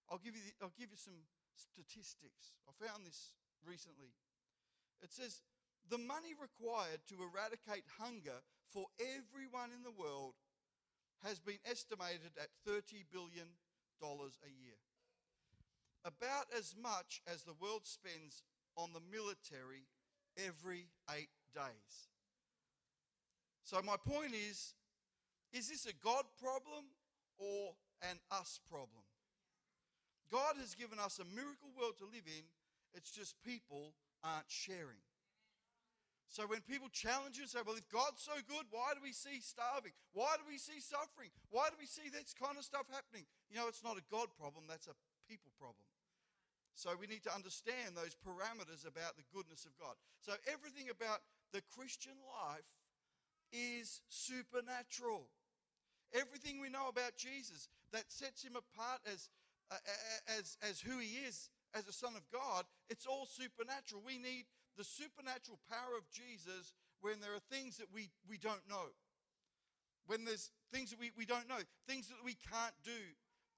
I'll 0.08 0.22
give, 0.22 0.36
you 0.36 0.42
the, 0.42 0.54
I'll 0.62 0.78
give 0.78 0.94
you 0.94 0.96
some 0.96 1.18
statistics. 1.58 2.54
I 2.70 2.72
found 2.78 3.04
this 3.04 3.34
recently. 3.66 4.14
It 5.02 5.10
says 5.10 5.42
the 5.90 5.98
money 5.98 6.32
required 6.38 7.02
to 7.10 7.16
eradicate 7.20 7.84
hunger 7.98 8.38
for 8.70 8.86
everyone 9.00 9.75
in 9.75 9.82
the 9.82 9.94
world 9.94 10.34
has 11.25 11.40
been 11.40 11.58
estimated 11.64 12.34
at 12.38 12.54
$30 12.68 13.06
billion 13.10 13.50
a 14.02 14.52
year. 14.62 14.78
About 16.04 16.46
as 16.56 16.75
much 16.80 17.20
as 17.26 17.42
the 17.42 17.58
world 17.60 17.82
spends 17.84 18.42
on 18.76 18.92
the 18.92 19.02
military 19.10 19.88
every 20.36 20.86
eight 21.10 21.34
days. 21.54 22.08
So, 23.66 23.82
my 23.82 23.99
point 23.99 24.30
is 24.30 24.78
is 25.50 25.66
this 25.66 25.90
a 25.90 25.96
God 25.99 26.23
problem 26.38 26.87
or 27.35 27.75
an 28.06 28.23
us 28.30 28.62
problem? 28.70 29.02
God 30.30 30.54
has 30.62 30.78
given 30.78 31.02
us 31.02 31.18
a 31.18 31.26
miracle 31.35 31.75
world 31.75 31.99
to 31.99 32.06
live 32.06 32.30
in, 32.30 32.46
it's 32.94 33.11
just 33.11 33.35
people 33.42 33.90
aren't 34.23 34.46
sharing. 34.46 35.02
So 36.30 36.46
when 36.46 36.62
people 36.66 36.90
challenge 36.90 37.38
you, 37.38 37.46
and 37.46 37.50
say, 37.50 37.62
well, 37.62 37.78
if 37.78 37.87
God's 37.90 38.23
so 38.23 38.35
good, 38.46 38.66
why 38.70 38.94
do 38.94 39.00
we 39.02 39.14
see 39.14 39.38
starving? 39.38 39.94
Why 40.11 40.35
do 40.38 40.46
we 40.46 40.58
see 40.58 40.82
suffering? 40.82 41.30
Why 41.54 41.70
do 41.70 41.78
we 41.78 41.87
see 41.87 42.11
this 42.11 42.35
kind 42.35 42.58
of 42.58 42.66
stuff 42.66 42.87
happening? 42.90 43.26
You 43.50 43.58
know, 43.58 43.70
it's 43.70 43.87
not 43.87 43.99
a 43.99 44.04
God 44.11 44.35
problem, 44.35 44.66
that's 44.66 44.90
a 44.90 44.94
people 45.30 45.54
problem. 45.58 45.87
So 46.75 46.92
we 46.99 47.06
need 47.06 47.23
to 47.25 47.35
understand 47.35 47.94
those 47.94 48.18
parameters 48.18 48.85
about 48.85 49.14
the 49.14 49.26
goodness 49.30 49.64
of 49.64 49.73
God. 49.78 49.94
So 50.18 50.35
everything 50.50 50.90
about 50.90 51.23
the 51.54 51.62
Christian 51.73 52.18
life 52.26 52.66
is 53.53 54.00
supernatural. 54.09 55.29
Everything 56.15 56.61
we 56.61 56.69
know 56.69 56.88
about 56.88 57.17
Jesus 57.17 57.69
that 57.93 58.05
sets 58.09 58.43
him 58.43 58.57
apart 58.57 59.00
as, 59.11 59.29
uh, 59.71 59.76
as, 60.38 60.57
as 60.62 60.81
who 60.81 60.99
he 60.99 61.19
is 61.26 61.50
as 61.75 61.88
a 61.88 61.93
son 61.93 62.15
of 62.17 62.23
God, 62.33 62.65
it's 62.88 63.07
all 63.07 63.26
supernatural. 63.26 64.03
We 64.05 64.19
need 64.19 64.47
the 64.76 64.85
supernatural 64.85 65.59
power 65.69 65.97
of 65.97 66.09
Jesus 66.11 66.73
when 67.00 67.21
there 67.21 67.35
are 67.35 67.45
things 67.50 67.76
that 67.79 67.88
we, 67.93 68.11
we 68.29 68.38
don't 68.38 68.65
know. 68.69 68.93
When 70.07 70.25
there's 70.25 70.50
things 70.73 70.91
that 70.91 71.00
we, 71.00 71.11
we 71.17 71.26
don't 71.26 71.49
know, 71.49 71.61
things 71.88 72.09
that 72.09 72.23
we 72.25 72.35
can't 72.35 72.75
do, 72.85 73.03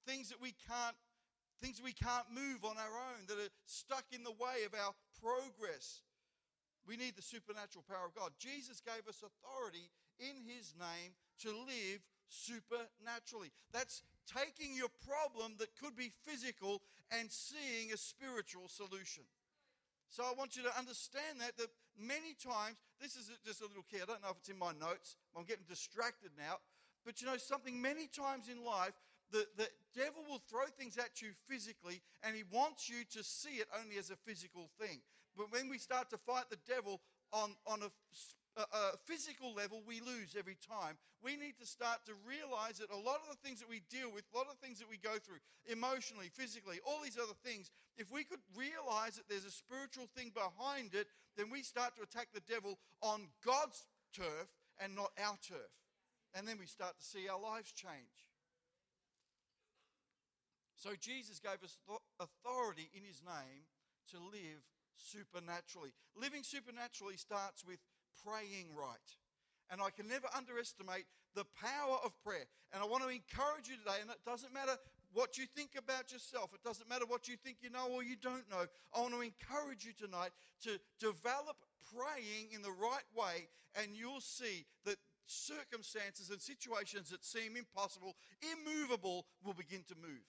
things 0.07 0.30
that 0.30 0.40
we 0.40 0.54
can't, 0.66 0.97
things 1.61 1.83
we 1.85 1.92
can't 1.92 2.25
move 2.33 2.64
on 2.64 2.78
our 2.78 2.97
own, 2.97 3.26
that 3.28 3.37
are 3.37 3.52
stuck 3.66 4.04
in 4.12 4.25
the 4.25 4.33
way 4.33 4.64
of 4.64 4.73
our 4.73 4.95
progress. 5.21 6.02
We 6.88 6.97
need 6.97 7.16
the 7.16 7.23
supernatural 7.23 7.85
power 7.85 8.09
of 8.09 8.16
God. 8.16 8.33
Jesus 8.40 8.80
gave 8.80 9.04
us 9.04 9.21
authority 9.21 9.92
in 10.16 10.40
his 10.49 10.73
name 10.80 11.12
to 11.45 11.52
live 11.52 12.00
supernaturally. 12.33 13.52
That's 13.76 14.02
taking 14.25 14.73
your 14.73 14.88
problem 15.04 15.61
that 15.61 15.76
could 15.76 15.95
be 15.95 16.11
physical 16.25 16.80
and 17.12 17.28
seeing 17.28 17.92
a 17.92 18.00
spiritual 18.00 18.68
solution. 18.73 19.25
So 20.09 20.25
I 20.25 20.33
want 20.33 20.57
you 20.57 20.64
to 20.64 20.73
understand 20.78 21.45
that 21.45 21.61
that 21.61 21.68
many 22.00 22.33
times 22.33 22.80
this 23.00 23.16
is 23.16 23.30
just 23.45 23.61
a 23.61 23.68
little 23.68 23.85
key. 23.85 24.00
I 24.00 24.09
don't 24.09 24.25
know 24.25 24.33
if 24.33 24.40
it's 24.40 24.49
in 24.49 24.59
my 24.59 24.73
notes. 24.73 25.16
I'm 25.37 25.45
getting 25.45 25.68
distracted 25.68 26.33
now. 26.40 26.57
But 27.04 27.21
you 27.21 27.26
know 27.28 27.37
something, 27.37 27.80
many 27.80 28.09
times 28.09 28.49
in 28.49 28.64
life, 28.64 28.97
the, 29.30 29.45
the 29.57 29.68
devil 29.95 30.25
will 30.28 30.40
throw 30.49 30.64
things 30.78 30.97
at 30.97 31.21
you 31.21 31.37
physically, 31.47 32.00
and 32.25 32.35
he 32.35 32.45
wants 32.50 32.88
you 32.88 33.04
to 33.12 33.23
see 33.23 33.61
it 33.61 33.68
only 33.78 33.99
as 33.99 34.09
a 34.09 34.16
physical 34.16 34.71
thing. 34.80 35.00
But 35.38 35.52
when 35.54 35.71
we 35.71 35.78
start 35.78 36.11
to 36.11 36.18
fight 36.18 36.50
the 36.50 36.59
devil 36.66 37.00
on, 37.33 37.54
on 37.64 37.87
a, 37.87 37.90
a, 38.59 38.99
physical 39.07 39.54
level, 39.54 39.83
we 39.87 40.00
lose 40.00 40.35
every 40.37 40.59
time. 40.59 40.99
We 41.23 41.38
need 41.38 41.54
to 41.62 41.66
start 41.66 42.02
to 42.07 42.12
realize 42.26 42.83
that 42.83 42.90
a 42.90 42.99
lot 42.99 43.23
of 43.23 43.30
the 43.30 43.38
things 43.47 43.62
that 43.62 43.71
we 43.71 43.87
deal 43.87 44.11
with, 44.11 44.26
a 44.35 44.37
lot 44.37 44.50
of 44.50 44.59
the 44.59 44.66
things 44.66 44.83
that 44.83 44.90
we 44.90 44.99
go 44.99 45.14
through, 45.23 45.38
emotionally, 45.71 46.26
physically, 46.35 46.83
all 46.83 46.99
these 46.99 47.16
other 47.16 47.38
things, 47.47 47.71
if 47.97 48.11
we 48.11 48.25
could 48.25 48.42
realize 48.59 49.14
that 49.14 49.30
there's 49.30 49.47
a 49.47 49.54
spiritual 49.54 50.11
thing 50.18 50.35
behind 50.35 50.99
it, 50.99 51.07
then 51.38 51.54
we 51.54 51.62
start 51.62 51.95
to 51.97 52.02
attack 52.02 52.35
the 52.35 52.42
devil 52.50 52.75
on 53.00 53.30
God's 53.47 53.87
turf 54.11 54.50
and 54.83 54.99
not 54.99 55.14
our 55.23 55.38
turf. 55.38 55.71
And 56.35 56.47
then 56.47 56.59
we 56.59 56.66
start 56.66 56.99
to 56.99 57.04
see 57.04 57.30
our 57.30 57.38
lives 57.38 57.71
change. 57.71 58.26
So 60.75 60.90
Jesus 60.99 61.38
gave 61.38 61.62
us 61.62 61.78
authority 62.18 62.90
in 62.95 63.02
his 63.07 63.23
name 63.23 63.66
to 64.11 64.18
live 64.18 64.62
supernaturally. 64.98 65.90
Living 66.18 66.42
supernaturally 66.42 67.16
starts 67.16 67.64
with 67.64 67.78
praying 68.26 68.74
right. 68.74 69.08
And 69.70 69.80
I 69.80 69.90
can 69.90 70.08
never 70.08 70.26
underestimate 70.34 71.06
the 71.34 71.44
power 71.54 71.98
of 72.04 72.12
prayer. 72.24 72.44
And 72.72 72.82
I 72.82 72.86
want 72.86 73.04
to 73.04 73.10
encourage 73.10 73.68
you 73.68 73.76
today, 73.76 74.00
and 74.00 74.10
it 74.10 74.24
doesn't 74.26 74.52
matter 74.52 74.76
what 75.12 75.38
you 75.38 75.44
think 75.46 75.70
about 75.76 76.12
yourself, 76.12 76.52
it 76.52 76.62
doesn't 76.62 76.88
matter 76.88 77.06
what 77.06 77.28
you 77.28 77.36
think 77.36 77.58
you 77.60 77.70
know 77.70 77.88
or 77.90 78.02
you 78.02 78.16
don't 78.20 78.48
know. 78.50 78.64
I 78.94 79.00
want 79.00 79.14
to 79.14 79.20
encourage 79.20 79.84
you 79.84 79.92
tonight 79.96 80.30
to 80.64 80.78
develop 81.00 81.56
praying 81.94 82.52
in 82.52 82.60
the 82.60 82.72
right 82.72 83.06
way, 83.16 83.48
and 83.74 83.96
you'll 83.96 84.20
see 84.20 84.66
that 84.84 84.96
circumstances 85.26 86.30
and 86.30 86.40
situations 86.40 87.10
that 87.10 87.24
seem 87.24 87.56
impossible, 87.56 88.16
immovable, 88.40 89.26
will 89.44 89.54
begin 89.54 89.84
to 89.88 89.94
move. 90.00 90.24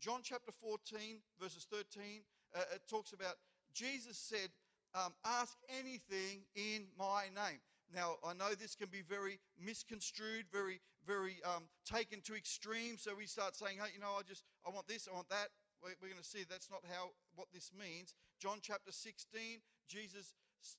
John 0.00 0.20
chapter 0.22 0.52
14, 0.52 1.20
verses 1.40 1.66
13, 1.70 2.22
uh, 2.54 2.74
it 2.74 2.82
talks 2.88 3.12
about 3.12 3.36
Jesus 3.72 4.18
said, 4.18 4.50
um, 4.94 5.12
Ask 5.24 5.56
anything 5.78 6.42
in 6.54 6.86
my 6.98 7.24
name. 7.34 7.60
Now, 7.94 8.16
I 8.24 8.34
know 8.34 8.54
this 8.54 8.74
can 8.74 8.88
be 8.88 9.02
very 9.02 9.40
misconstrued, 9.58 10.46
very, 10.52 10.80
very 11.06 11.42
um, 11.42 11.66
taken 11.84 12.20
to 12.22 12.34
extremes. 12.34 13.02
So 13.02 13.14
we 13.18 13.26
start 13.26 13.56
saying, 13.56 13.78
hey, 13.82 13.90
you 13.94 14.00
know, 14.00 14.14
I 14.18 14.22
just, 14.22 14.44
I 14.66 14.70
want 14.70 14.86
this, 14.86 15.08
I 15.10 15.14
want 15.14 15.28
that. 15.30 15.50
We're, 15.82 15.98
we're 16.00 16.10
going 16.10 16.22
to 16.22 16.28
see 16.28 16.44
that's 16.48 16.70
not 16.70 16.82
how, 16.86 17.10
what 17.34 17.48
this 17.52 17.72
means. 17.74 18.14
John 18.38 18.58
chapter 18.62 18.92
16, 18.92 19.58
Jesus 19.88 20.34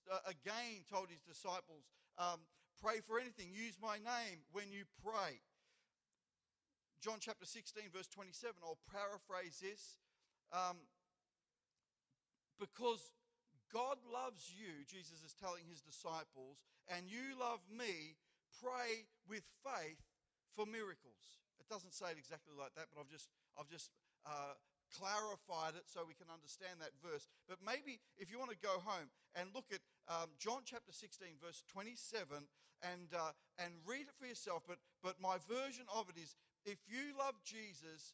uh, 0.08 0.24
again 0.24 0.88
told 0.88 1.10
his 1.10 1.20
disciples, 1.20 1.92
um, 2.18 2.40
pray 2.80 3.04
for 3.04 3.20
anything, 3.20 3.52
use 3.52 3.76
my 3.82 3.98
name 3.98 4.48
when 4.54 4.72
you 4.72 4.88
pray. 5.04 5.44
John 7.02 7.18
chapter 7.20 7.46
16, 7.46 7.92
verse 7.92 8.08
27, 8.08 8.56
I'll 8.64 8.78
paraphrase 8.88 9.60
this. 9.60 9.98
Um, 10.54 10.78
because 12.62 13.10
God 13.74 13.98
loves 14.06 14.54
you, 14.54 14.86
Jesus 14.86 15.26
is 15.26 15.34
telling 15.34 15.66
his 15.66 15.82
disciples, 15.82 16.62
and 16.86 17.10
you 17.10 17.34
love 17.42 17.66
me, 17.74 18.14
pray 18.62 19.10
with 19.26 19.42
faith 19.66 19.98
for 20.54 20.70
miracles. 20.70 21.42
It 21.58 21.66
doesn't 21.66 21.98
say 21.98 22.14
it 22.14 22.22
exactly 22.22 22.54
like 22.54 22.78
that, 22.78 22.94
but 22.94 23.02
I've 23.02 23.10
just, 23.10 23.34
I've 23.58 23.72
just 23.72 23.90
uh, 24.30 24.54
clarified 24.94 25.80
it 25.80 25.88
so 25.88 26.04
we 26.06 26.14
can 26.14 26.30
understand 26.30 26.84
that 26.84 26.94
verse. 27.02 27.26
But 27.48 27.64
maybe 27.64 27.98
if 28.22 28.30
you 28.30 28.38
want 28.38 28.52
to 28.52 28.62
go 28.62 28.78
home 28.84 29.10
and 29.34 29.50
look 29.56 29.72
at 29.72 29.82
um, 30.12 30.30
John 30.38 30.62
chapter 30.68 30.92
16, 30.92 31.42
verse 31.42 31.64
27, 31.72 32.46
and, 32.84 33.10
uh, 33.16 33.32
and 33.58 33.72
read 33.88 34.12
it 34.12 34.16
for 34.20 34.28
yourself, 34.28 34.68
but, 34.68 34.78
but 35.02 35.16
my 35.22 35.40
version 35.48 35.88
of 35.90 36.10
it 36.12 36.20
is 36.20 36.36
if 36.66 36.78
you 36.86 37.16
love 37.18 37.40
Jesus, 37.46 38.14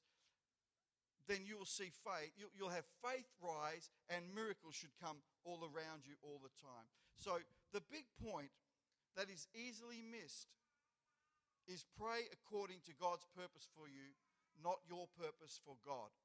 then 1.28 1.44
you 1.44 1.60
will 1.60 1.68
see 1.68 1.92
faith. 2.08 2.32
You'll 2.40 2.72
have 2.72 2.88
faith 3.04 3.28
rise, 3.44 3.92
and 4.10 4.24
miracles 4.34 4.76
should 4.76 4.96
come 5.04 5.20
all 5.44 5.60
around 5.68 6.08
you 6.08 6.16
all 6.24 6.40
the 6.40 6.56
time. 6.56 6.88
So, 7.20 7.44
the 7.76 7.84
big 7.92 8.08
point 8.24 8.52
that 9.20 9.28
is 9.28 9.48
easily 9.52 10.00
missed 10.00 10.48
is 11.68 11.84
pray 12.00 12.32
according 12.32 12.80
to 12.88 12.96
God's 12.96 13.28
purpose 13.36 13.68
for 13.76 13.92
you, 13.92 14.16
not 14.64 14.80
your 14.88 15.12
purpose 15.20 15.60
for 15.60 15.76
God. 15.84 16.16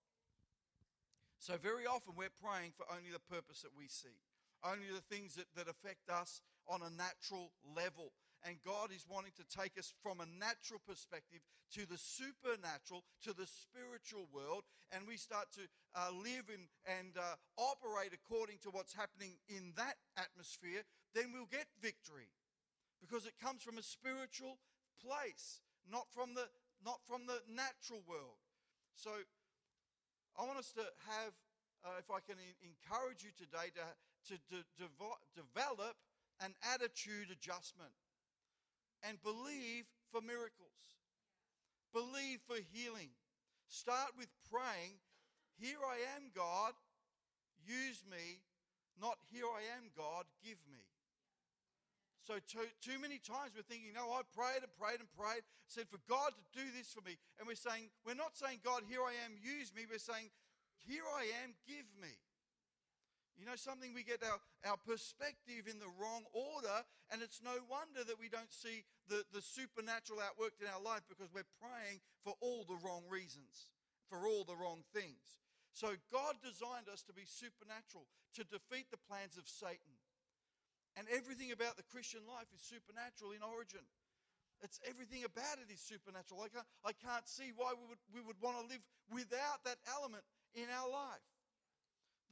So, 1.43 1.59
very 1.59 1.87
often 1.87 2.15
we're 2.15 2.39
praying 2.39 2.71
for 2.79 2.87
only 2.87 3.11
the 3.11 3.27
purpose 3.27 3.67
that 3.67 3.75
we 3.75 3.91
see, 3.91 4.15
only 4.63 4.87
the 4.95 5.03
things 5.11 5.35
that, 5.35 5.51
that 5.59 5.67
affect 5.67 6.07
us 6.07 6.41
on 6.71 6.79
a 6.83 6.95
natural 6.95 7.51
level 7.67 8.15
and 8.45 8.59
God 8.67 8.91
is 8.91 9.07
wanting 9.07 9.33
to 9.39 9.47
take 9.47 9.79
us 9.79 9.95
from 10.03 10.19
a 10.19 10.27
natural 10.39 10.81
perspective 10.83 11.41
to 11.79 11.87
the 11.87 11.99
supernatural, 11.99 13.05
to 13.23 13.33
the 13.33 13.47
spiritual 13.47 14.27
world, 14.35 14.67
and 14.91 15.07
we 15.07 15.17
start 15.17 15.47
to 15.55 15.65
uh, 15.95 16.11
live 16.11 16.51
in, 16.51 16.67
and 16.85 17.15
uh, 17.17 17.39
operate 17.57 18.13
according 18.13 18.59
to 18.67 18.71
what's 18.71 18.93
happening 18.93 19.39
in 19.49 19.73
that 19.77 19.97
atmosphere, 20.19 20.83
then 21.15 21.31
we'll 21.33 21.51
get 21.51 21.71
victory. 21.81 22.29
Because 23.01 23.27
it 23.27 23.35
comes 23.39 23.63
from 23.63 23.79
a 23.79 23.83
spiritual 23.83 24.59
place, 24.99 25.63
not 25.91 26.07
from 26.11 26.35
the, 26.35 26.47
not 26.85 27.01
from 27.07 27.27
the 27.27 27.41
natural 27.47 28.03
world. 28.07 28.43
So 28.95 29.11
I 30.39 30.47
want 30.47 30.59
us 30.59 30.73
to 30.79 30.85
have, 31.09 31.33
uh, 31.85 31.99
if 31.99 32.11
I 32.11 32.21
can 32.23 32.39
encourage 32.63 33.23
you 33.23 33.31
today, 33.35 33.71
to, 33.75 34.35
to, 34.51 34.59
to 34.79 34.87
develop 35.35 35.97
an 36.41 36.55
attitude 36.63 37.31
adjustment 37.31 37.91
and 39.07 39.21
believe 39.23 39.85
for 40.11 40.21
miracles. 40.21 40.99
Believe 41.93 42.41
for 42.47 42.57
healing. 42.73 43.11
Start 43.69 44.13
with 44.19 44.29
praying, 44.51 45.01
Here 45.59 45.81
I 45.81 46.01
am, 46.17 46.33
God, 46.35 46.73
use 47.65 48.03
me, 48.09 48.43
not 49.01 49.17
here 49.31 49.47
I 49.47 49.65
am, 49.79 49.89
God, 49.97 50.25
give 50.43 50.59
me. 50.71 50.83
So, 52.23 52.39
too, 52.47 52.71
too 52.79 53.03
many 53.03 53.19
times 53.19 53.51
we're 53.51 53.67
thinking, 53.67 53.91
no, 53.99 54.15
I 54.15 54.23
prayed 54.31 54.63
and 54.63 54.71
prayed 54.79 55.03
and 55.03 55.11
prayed, 55.19 55.43
said 55.67 55.91
for 55.91 55.99
God 56.07 56.31
to 56.39 56.45
do 56.55 56.63
this 56.71 56.95
for 56.95 57.03
me. 57.03 57.19
And 57.39 57.51
we're 57.51 57.59
saying, 57.59 57.91
we're 58.07 58.15
not 58.15 58.39
saying, 58.39 58.63
God, 58.63 58.87
here 58.87 59.03
I 59.03 59.11
am, 59.27 59.35
use 59.43 59.75
me. 59.75 59.91
We're 59.91 59.99
saying, 59.99 60.31
here 60.87 61.03
I 61.03 61.27
am, 61.43 61.59
give 61.67 61.87
me. 61.99 62.15
You 63.41 63.49
know, 63.49 63.57
something 63.57 63.97
we 63.97 64.05
get 64.05 64.21
our, 64.23 64.39
our 64.69 64.79
perspective 64.85 65.67
in 65.67 65.81
the 65.81 65.91
wrong 65.99 66.29
order, 66.31 66.85
and 67.11 67.25
it's 67.25 67.41
no 67.41 67.57
wonder 67.67 68.05
that 68.05 68.21
we 68.21 68.29
don't 68.29 68.53
see 68.53 68.85
the, 69.09 69.25
the 69.33 69.41
supernatural 69.41 70.21
outworked 70.21 70.61
in 70.61 70.69
our 70.69 70.83
life 70.83 71.03
because 71.09 71.33
we're 71.33 71.49
praying 71.59 72.05
for 72.23 72.37
all 72.45 72.63
the 72.69 72.79
wrong 72.85 73.03
reasons, 73.09 73.73
for 74.07 74.29
all 74.29 74.45
the 74.45 74.57
wrong 74.57 74.85
things. 74.93 75.41
So, 75.73 75.97
God 76.13 76.37
designed 76.45 76.93
us 76.93 77.01
to 77.09 77.17
be 77.17 77.25
supernatural, 77.25 78.05
to 78.37 78.45
defeat 78.45 78.93
the 78.93 79.01
plans 79.09 79.41
of 79.41 79.49
Satan. 79.49 79.97
And 81.01 81.09
everything 81.09 81.57
about 81.57 81.81
the 81.81 81.89
Christian 81.89 82.29
life 82.29 82.53
is 82.53 82.61
supernatural 82.61 83.33
in 83.33 83.41
origin. 83.41 83.81
It's 84.61 84.79
everything 84.85 85.25
about 85.25 85.59
it 85.59 85.73
is 85.73 85.81
supernatural. 85.81 86.45
I 86.45 86.53
can't, 86.53 86.69
I 86.85 86.93
can't 86.93 87.27
see 87.27 87.51
why 87.57 87.73
we 87.75 87.89
would, 87.89 88.03
we 88.13 88.21
would 88.21 88.39
want 88.39 88.61
to 88.63 88.65
live 88.69 88.85
without 89.11 89.65
that 89.65 89.81
element 89.89 90.23
in 90.55 90.69
our 90.71 90.87
life. 90.87 91.25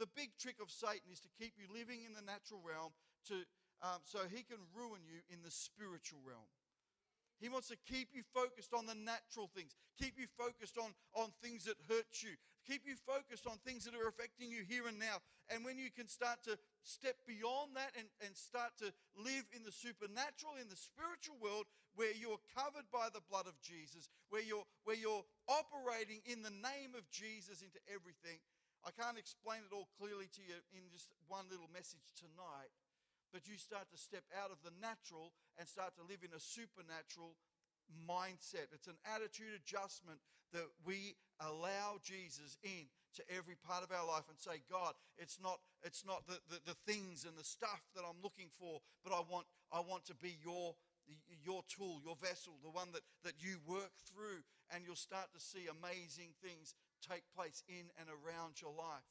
The 0.01 0.09
big 0.17 0.33
trick 0.41 0.57
of 0.65 0.73
Satan 0.73 1.13
is 1.13 1.21
to 1.21 1.31
keep 1.37 1.61
you 1.61 1.69
living 1.69 2.09
in 2.09 2.17
the 2.17 2.25
natural 2.25 2.65
realm 2.65 2.97
to, 3.29 3.45
um, 3.85 4.01
so 4.01 4.25
he 4.33 4.41
can 4.41 4.57
ruin 4.73 5.05
you 5.05 5.21
in 5.29 5.45
the 5.45 5.53
spiritual 5.53 6.25
realm. 6.25 6.49
He 7.37 7.49
wants 7.49 7.69
to 7.69 7.77
keep 7.89 8.09
you 8.13 8.25
focused 8.33 8.73
on 8.73 8.85
the 8.85 8.97
natural 8.97 9.49
things, 9.53 9.73
keep 9.97 10.17
you 10.21 10.29
focused 10.37 10.77
on, 10.77 10.93
on 11.17 11.33
things 11.41 11.65
that 11.65 11.77
hurt 11.89 12.21
you, 12.21 12.37
keep 12.69 12.85
you 12.85 12.97
focused 12.97 13.49
on 13.49 13.57
things 13.65 13.89
that 13.89 13.97
are 13.97 14.09
affecting 14.09 14.53
you 14.53 14.65
here 14.65 14.89
and 14.89 15.01
now. 15.01 15.25
And 15.49 15.65
when 15.65 15.81
you 15.81 15.89
can 15.89 16.09
start 16.09 16.45
to 16.45 16.61
step 16.85 17.17
beyond 17.25 17.77
that 17.81 17.97
and, 17.97 18.09
and 18.21 18.37
start 18.37 18.77
to 18.85 18.93
live 19.17 19.49
in 19.57 19.65
the 19.65 19.73
supernatural, 19.73 20.61
in 20.61 20.69
the 20.69 20.77
spiritual 20.77 21.41
world, 21.41 21.65
where 21.97 22.13
you're 22.13 22.41
covered 22.53 22.89
by 22.93 23.09
the 23.09 23.25
blood 23.29 23.49
of 23.49 23.57
Jesus, 23.65 24.13
where 24.29 24.45
you're, 24.45 24.69
where 24.85 24.97
you're 24.97 25.25
operating 25.49 26.21
in 26.29 26.45
the 26.45 26.53
name 26.53 26.93
of 26.93 27.09
Jesus 27.09 27.65
into 27.65 27.81
everything, 27.89 28.37
I 28.85 28.91
can't 28.97 29.21
explain 29.21 29.61
it 29.67 29.75
all 29.75 29.89
clearly 30.01 30.29
to 30.33 30.43
you 30.43 30.57
in 30.73 30.89
just 30.89 31.13
one 31.29 31.45
little 31.53 31.69
message 31.69 32.17
tonight, 32.17 32.73
but 33.33 33.45
you 33.45 33.61
start 33.61 33.93
to 33.93 33.99
step 34.01 34.25
out 34.33 34.49
of 34.49 34.61
the 34.65 34.73
natural 34.81 35.37
and 35.61 35.69
start 35.69 35.93
to 36.01 36.05
live 36.09 36.25
in 36.25 36.33
a 36.33 36.41
supernatural 36.41 37.37
mindset. 38.09 38.73
It's 38.73 38.89
an 38.89 38.99
attitude 39.05 39.53
adjustment 39.53 40.25
that 40.57 40.67
we 40.83 41.15
allow 41.39 42.01
Jesus 42.03 42.57
in 42.63 42.89
to 43.15 43.23
every 43.29 43.55
part 43.55 43.83
of 43.83 43.91
our 43.91 44.07
life 44.07 44.27
and 44.31 44.39
say, 44.39 44.63
God, 44.71 44.95
it's 45.19 45.39
not, 45.43 45.59
it's 45.83 46.07
not 46.07 46.27
the, 46.27 46.39
the, 46.49 46.75
the 46.75 46.79
things 46.87 47.27
and 47.27 47.37
the 47.37 47.45
stuff 47.45 47.83
that 47.95 48.03
I'm 48.07 48.19
looking 48.23 48.49
for, 48.59 48.81
but 49.05 49.13
I 49.13 49.21
want, 49.29 49.47
I 49.73 49.81
want 49.81 50.07
to 50.07 50.15
be 50.15 50.39
your 50.43 50.75
your 51.43 51.63
tool, 51.67 51.99
your 52.05 52.17
vessel, 52.23 52.55
the 52.63 52.71
one 52.71 52.93
that, 52.93 53.03
that 53.25 53.35
you 53.41 53.59
work 53.67 53.91
through, 54.07 54.47
and 54.71 54.85
you'll 54.87 54.95
start 54.95 55.27
to 55.35 55.41
see 55.41 55.67
amazing 55.67 56.31
things 56.39 56.75
take 57.01 57.25
place 57.35 57.63
in 57.69 57.89
and 57.99 58.09
around 58.09 58.61
your 58.61 58.73
life. 58.73 59.09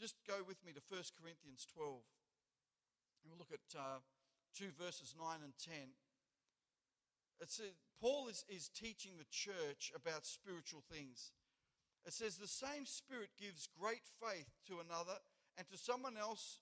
Just 0.00 0.16
go 0.26 0.42
with 0.46 0.58
me 0.66 0.72
to 0.72 0.82
1 0.90 1.00
Corinthians 1.20 1.66
12. 1.74 2.02
And 3.22 3.30
we'll 3.30 3.38
look 3.38 3.54
at 3.54 3.68
uh, 3.78 4.02
2 4.58 4.74
verses 4.78 5.14
9 5.18 5.26
and 5.42 5.54
10. 5.56 5.74
It 7.40 7.50
says, 7.50 7.74
Paul 8.00 8.28
is, 8.28 8.44
is 8.48 8.68
teaching 8.68 9.12
the 9.18 9.30
church 9.30 9.92
about 9.94 10.26
spiritual 10.26 10.82
things. 10.90 11.32
It 12.06 12.12
says, 12.12 12.36
The 12.36 12.50
same 12.50 12.86
Spirit 12.86 13.30
gives 13.40 13.68
great 13.80 14.04
faith 14.20 14.50
to 14.68 14.84
another 14.84 15.18
and 15.56 15.66
to 15.70 15.78
someone 15.78 16.16
else, 16.18 16.58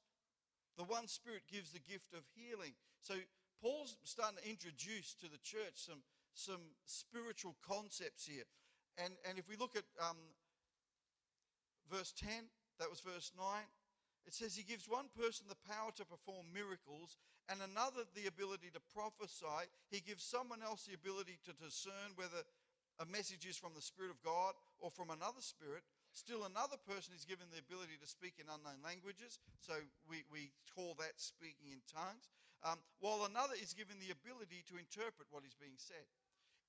the 0.76 0.84
one 0.84 1.08
Spirit 1.08 1.42
gives 1.50 1.72
the 1.72 1.80
gift 1.80 2.12
of 2.12 2.24
healing. 2.36 2.72
So 3.00 3.14
Paul's 3.60 3.96
starting 4.04 4.38
to 4.42 4.48
introduce 4.48 5.14
to 5.20 5.28
the 5.28 5.40
church 5.42 5.76
some, 5.76 6.02
some 6.34 6.74
spiritual 6.86 7.56
concepts 7.66 8.26
here. 8.26 8.44
And, 8.98 9.14
and 9.28 9.38
if 9.38 9.48
we 9.48 9.56
look 9.56 9.76
at 9.76 9.84
um, 10.00 10.16
verse 11.90 12.12
10, 12.12 12.28
that 12.78 12.90
was 12.90 13.00
verse 13.00 13.32
9, 13.36 13.46
it 14.26 14.34
says 14.34 14.54
he 14.54 14.62
gives 14.62 14.88
one 14.88 15.10
person 15.18 15.46
the 15.48 15.58
power 15.66 15.90
to 15.96 16.04
perform 16.06 16.46
miracles 16.54 17.18
and 17.50 17.58
another 17.58 18.06
the 18.14 18.30
ability 18.30 18.70
to 18.70 18.82
prophesy. 18.94 19.66
He 19.90 19.98
gives 19.98 20.22
someone 20.22 20.62
else 20.62 20.86
the 20.86 20.94
ability 20.94 21.42
to 21.44 21.52
discern 21.58 22.14
whether 22.14 22.46
a 23.00 23.06
message 23.08 23.48
is 23.48 23.58
from 23.58 23.74
the 23.74 23.82
Spirit 23.82 24.14
of 24.14 24.22
God 24.22 24.54
or 24.78 24.92
from 24.94 25.10
another 25.10 25.42
spirit. 25.42 25.82
Still, 26.12 26.44
another 26.44 26.76
person 26.84 27.16
is 27.16 27.24
given 27.24 27.48
the 27.48 27.64
ability 27.64 27.96
to 27.98 28.06
speak 28.06 28.36
in 28.36 28.52
unknown 28.52 28.84
languages, 28.84 29.40
so 29.58 29.72
we, 30.04 30.28
we 30.28 30.52
call 30.68 30.92
that 31.00 31.16
speaking 31.16 31.72
in 31.72 31.80
tongues, 31.88 32.28
um, 32.62 32.76
while 33.00 33.24
another 33.24 33.56
is 33.56 33.72
given 33.72 33.96
the 33.96 34.12
ability 34.12 34.60
to 34.68 34.76
interpret 34.76 35.32
what 35.32 35.48
is 35.48 35.56
being 35.56 35.80
said. 35.80 36.04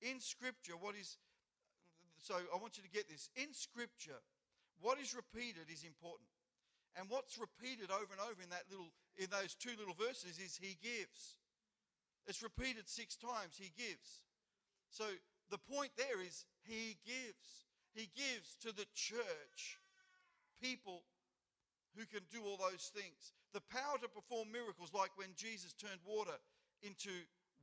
In 0.02 0.20
Scripture, 0.20 0.74
what 0.78 0.94
is, 0.96 1.16
so 2.18 2.34
I 2.34 2.56
want 2.58 2.76
you 2.76 2.82
to 2.82 2.90
get 2.90 3.08
this, 3.08 3.30
in 3.36 3.52
Scripture, 3.52 4.20
what 4.80 4.98
is 4.98 5.14
repeated 5.14 5.70
is 5.70 5.84
important. 5.84 6.28
And 6.96 7.10
what's 7.10 7.38
repeated 7.38 7.90
over 7.90 8.06
and 8.14 8.22
over 8.22 8.38
in 8.42 8.50
that 8.50 8.70
little 8.70 8.92
in 9.18 9.26
those 9.30 9.54
two 9.54 9.74
little 9.78 9.94
verses 9.94 10.38
is 10.38 10.54
he 10.54 10.78
gives. 10.82 11.38
It's 12.26 12.42
repeated 12.42 12.88
six 12.88 13.16
times, 13.16 13.58
he 13.58 13.70
gives. 13.76 14.22
So 14.90 15.04
the 15.50 15.58
point 15.58 15.90
there 15.96 16.22
is 16.22 16.46
he 16.62 16.96
gives. 17.04 17.66
He 17.94 18.08
gives 18.14 18.54
to 18.62 18.72
the 18.74 18.86
church 18.94 19.78
people 20.62 21.02
who 21.96 22.06
can 22.06 22.22
do 22.30 22.42
all 22.42 22.58
those 22.58 22.90
things. 22.94 23.34
The 23.52 23.62
power 23.70 23.98
to 24.02 24.08
perform 24.08 24.50
miracles, 24.50 24.90
like 24.94 25.10
when 25.14 25.30
Jesus 25.36 25.74
turned 25.74 26.02
water 26.06 26.34
into 26.82 27.10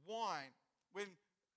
wine, 0.07 0.55
when 0.93 1.07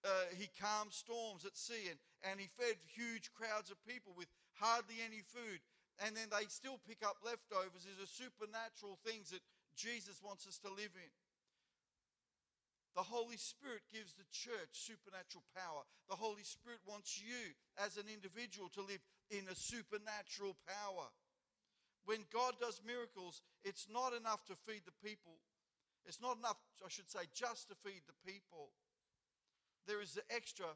uh, 0.04 0.28
he 0.36 0.48
calmed 0.60 0.92
storms 0.92 1.44
at 1.44 1.56
sea, 1.56 1.88
and, 1.90 1.98
and 2.30 2.40
he 2.40 2.48
fed 2.60 2.76
huge 2.92 3.32
crowds 3.32 3.70
of 3.70 3.76
people 3.88 4.12
with 4.16 4.28
hardly 4.54 5.00
any 5.04 5.24
food 5.24 5.60
and 6.02 6.16
then 6.16 6.26
they 6.30 6.46
still 6.50 6.82
pick 6.88 7.06
up 7.06 7.22
leftovers 7.22 7.86
is 7.86 8.02
a 8.02 8.10
supernatural 8.10 8.98
things 9.06 9.30
that 9.30 9.42
Jesus 9.78 10.18
wants 10.22 10.46
us 10.46 10.58
to 10.66 10.70
live 10.70 10.90
in. 10.94 11.12
The 12.98 13.06
Holy 13.06 13.38
Spirit 13.38 13.82
gives 13.90 14.14
the 14.14 14.26
church 14.30 14.70
supernatural 14.70 15.42
power. 15.54 15.82
The 16.06 16.18
Holy 16.18 16.46
Spirit 16.46 16.78
wants 16.86 17.18
you 17.18 17.54
as 17.78 17.98
an 17.98 18.06
individual 18.06 18.70
to 18.74 18.86
live 18.86 19.02
in 19.30 19.50
a 19.50 19.58
supernatural 19.58 20.54
power. 20.66 21.10
When 22.06 22.22
God 22.30 22.54
does 22.62 22.82
miracles, 22.86 23.42
it's 23.66 23.90
not 23.90 24.14
enough 24.14 24.46
to 24.46 24.54
feed 24.66 24.86
the 24.86 24.94
people. 25.02 25.42
It's 26.06 26.22
not 26.22 26.38
enough, 26.38 26.58
I 26.84 26.88
should 26.88 27.10
say, 27.10 27.26
just 27.34 27.66
to 27.70 27.74
feed 27.82 28.06
the 28.06 28.14
people. 28.22 28.70
There 29.86 30.00
is 30.00 30.14
the 30.14 30.22
extra 30.30 30.66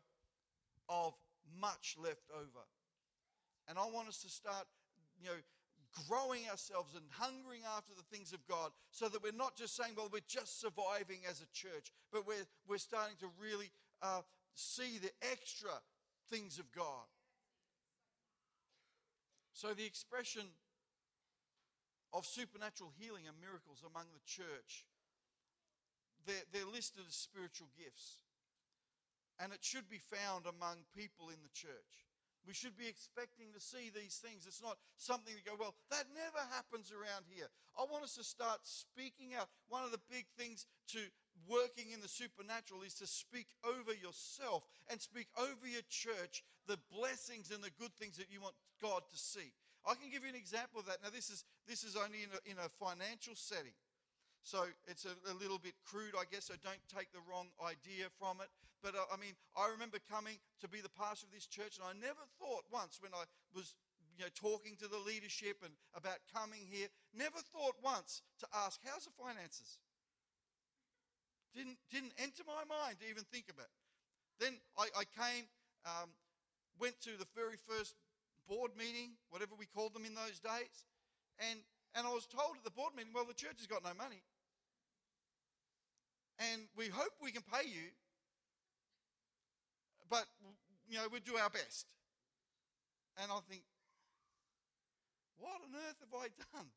of 0.88 1.14
much 1.60 1.96
left 2.02 2.30
over. 2.34 2.64
And 3.68 3.78
I 3.78 3.86
want 3.86 4.08
us 4.08 4.22
to 4.22 4.28
start 4.28 4.66
you 5.20 5.28
know, 5.28 5.40
growing 6.08 6.48
ourselves 6.50 6.94
and 6.94 7.04
hungering 7.10 7.62
after 7.76 7.92
the 7.94 8.06
things 8.14 8.32
of 8.32 8.40
God 8.46 8.70
so 8.90 9.08
that 9.08 9.22
we're 9.22 9.32
not 9.32 9.56
just 9.56 9.76
saying, 9.76 9.92
well, 9.96 10.08
we're 10.12 10.20
just 10.28 10.60
surviving 10.60 11.20
as 11.28 11.40
a 11.40 11.48
church, 11.52 11.92
but 12.12 12.26
we're, 12.26 12.46
we're 12.66 12.78
starting 12.78 13.16
to 13.20 13.28
really 13.40 13.70
uh, 14.02 14.22
see 14.54 14.98
the 14.98 15.10
extra 15.30 15.70
things 16.30 16.58
of 16.58 16.70
God. 16.72 17.08
So 19.52 19.74
the 19.74 19.86
expression 19.86 20.42
of 22.12 22.24
supernatural 22.24 22.92
healing 22.98 23.24
and 23.26 23.36
miracles 23.40 23.82
among 23.84 24.06
the 24.14 24.22
church, 24.24 24.86
they're, 26.26 26.46
they're 26.52 26.72
listed 26.72 27.02
as 27.08 27.14
spiritual 27.14 27.68
gifts. 27.76 28.22
And 29.38 29.52
it 29.52 29.62
should 29.62 29.88
be 29.88 30.02
found 30.02 30.46
among 30.46 30.82
people 30.94 31.30
in 31.30 31.40
the 31.42 31.54
church. 31.54 32.08
We 32.46 32.54
should 32.54 32.80
be 32.80 32.88
expecting 32.88 33.52
to 33.52 33.60
see 33.60 33.92
these 33.92 34.16
things. 34.24 34.48
It's 34.48 34.62
not 34.62 34.78
something 34.96 35.36
to 35.36 35.44
go, 35.44 35.52
well, 35.58 35.74
that 35.90 36.08
never 36.16 36.40
happens 36.48 36.88
around 36.88 37.28
here. 37.28 37.44
I 37.76 37.84
want 37.84 38.04
us 38.04 38.16
to 38.16 38.24
start 38.24 38.64
speaking 38.64 39.36
out. 39.36 39.52
One 39.68 39.84
of 39.84 39.92
the 39.92 40.00
big 40.08 40.24
things 40.38 40.64
to 40.96 41.00
working 41.44 41.92
in 41.92 42.00
the 42.00 42.08
supernatural 42.08 42.82
is 42.82 42.94
to 43.04 43.06
speak 43.06 43.52
over 43.68 43.92
yourself 43.92 44.64
and 44.88 44.96
speak 44.96 45.28
over 45.36 45.68
your 45.68 45.84
church 45.92 46.42
the 46.66 46.80
blessings 46.88 47.52
and 47.52 47.62
the 47.62 47.74
good 47.76 47.92
things 48.00 48.16
that 48.16 48.32
you 48.32 48.40
want 48.40 48.56
God 48.80 49.02
to 49.10 49.18
see. 49.18 49.52
I 49.84 49.94
can 49.94 50.10
give 50.10 50.24
you 50.24 50.32
an 50.32 50.40
example 50.40 50.80
of 50.80 50.86
that. 50.86 51.04
Now, 51.04 51.12
this 51.12 51.30
is, 51.30 51.44
this 51.68 51.84
is 51.84 51.96
only 51.96 52.24
in 52.24 52.32
a, 52.32 52.40
in 52.48 52.56
a 52.58 52.68
financial 52.80 53.36
setting. 53.36 53.76
So 54.42 54.64
it's 54.86 55.04
a, 55.04 55.12
a, 55.28 55.34
little 55.36 55.58
bit 55.58 55.74
crude, 55.84 56.16
I 56.16 56.24
guess, 56.30 56.48
so 56.48 56.54
don't 56.64 56.80
take 56.88 57.12
the 57.12 57.20
wrong 57.28 57.48
idea 57.60 58.08
from 58.18 58.40
it. 58.40 58.48
But 58.82 58.94
uh, 58.94 59.10
I 59.10 59.16
mean, 59.18 59.34
I 59.56 59.68
remember 59.70 59.98
coming 60.06 60.38
to 60.60 60.68
be 60.68 60.80
the 60.80 60.92
pastor 60.92 61.26
of 61.26 61.32
this 61.34 61.46
church, 61.46 61.78
and 61.78 61.86
I 61.86 61.94
never 61.98 62.22
thought 62.38 62.64
once 62.70 62.98
when 63.02 63.12
I 63.12 63.26
was 63.54 63.74
you 64.16 64.26
know, 64.26 64.32
talking 64.34 64.74
to 64.78 64.88
the 64.88 64.98
leadership 64.98 65.62
and 65.62 65.74
about 65.94 66.18
coming 66.30 66.62
here, 66.66 66.86
never 67.14 67.38
thought 67.54 67.74
once 67.82 68.22
to 68.42 68.46
ask, 68.54 68.78
how's 68.86 69.06
the 69.06 69.14
finances? 69.14 69.78
Didn't, 71.54 71.78
didn't 71.90 72.14
enter 72.18 72.46
my 72.46 72.62
mind 72.66 73.02
to 73.02 73.06
even 73.10 73.24
think 73.30 73.50
about 73.50 73.70
it. 73.70 73.82
Then 74.38 74.54
I, 74.78 74.86
I 74.94 75.04
came, 75.10 75.46
um, 75.86 76.10
went 76.78 77.00
to 77.02 77.18
the 77.18 77.26
very 77.34 77.58
first 77.66 77.98
board 78.46 78.72
meeting, 78.78 79.18
whatever 79.30 79.58
we 79.58 79.66
called 79.66 79.94
them 79.94 80.06
in 80.06 80.14
those 80.14 80.38
days, 80.38 80.86
and 81.38 81.58
and 81.94 82.06
I 82.06 82.12
was 82.12 82.26
told 82.26 82.56
at 82.56 82.64
the 82.64 82.70
board 82.70 82.92
meeting, 82.94 83.12
well, 83.14 83.24
the 83.24 83.34
church 83.34 83.58
has 83.58 83.66
got 83.66 83.82
no 83.82 83.90
money. 83.96 84.20
And 86.38 86.68
we 86.76 86.88
hope 86.88 87.10
we 87.20 87.32
can 87.32 87.42
pay 87.42 87.66
you, 87.66 87.90
but, 90.10 90.24
you 90.88 90.96
know, 90.96 91.06
we'll 91.10 91.24
do 91.24 91.36
our 91.36 91.50
best. 91.50 91.86
And 93.20 93.30
I 93.30 93.38
think, 93.48 93.62
what 95.38 95.60
on 95.62 95.74
earth 95.74 95.98
have 96.00 96.14
I 96.14 96.28
done? 96.54 96.68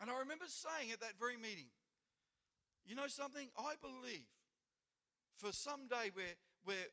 And 0.00 0.10
I 0.10 0.18
remember 0.20 0.46
saying 0.48 0.92
at 0.92 1.00
that 1.00 1.18
very 1.18 1.36
meeting, 1.36 1.70
you 2.84 2.94
know 2.94 3.08
something? 3.08 3.48
I 3.56 3.74
believe 3.80 4.28
for 5.38 5.52
some 5.52 5.88
day 5.88 6.12
where, 6.12 6.36
where 6.64 6.86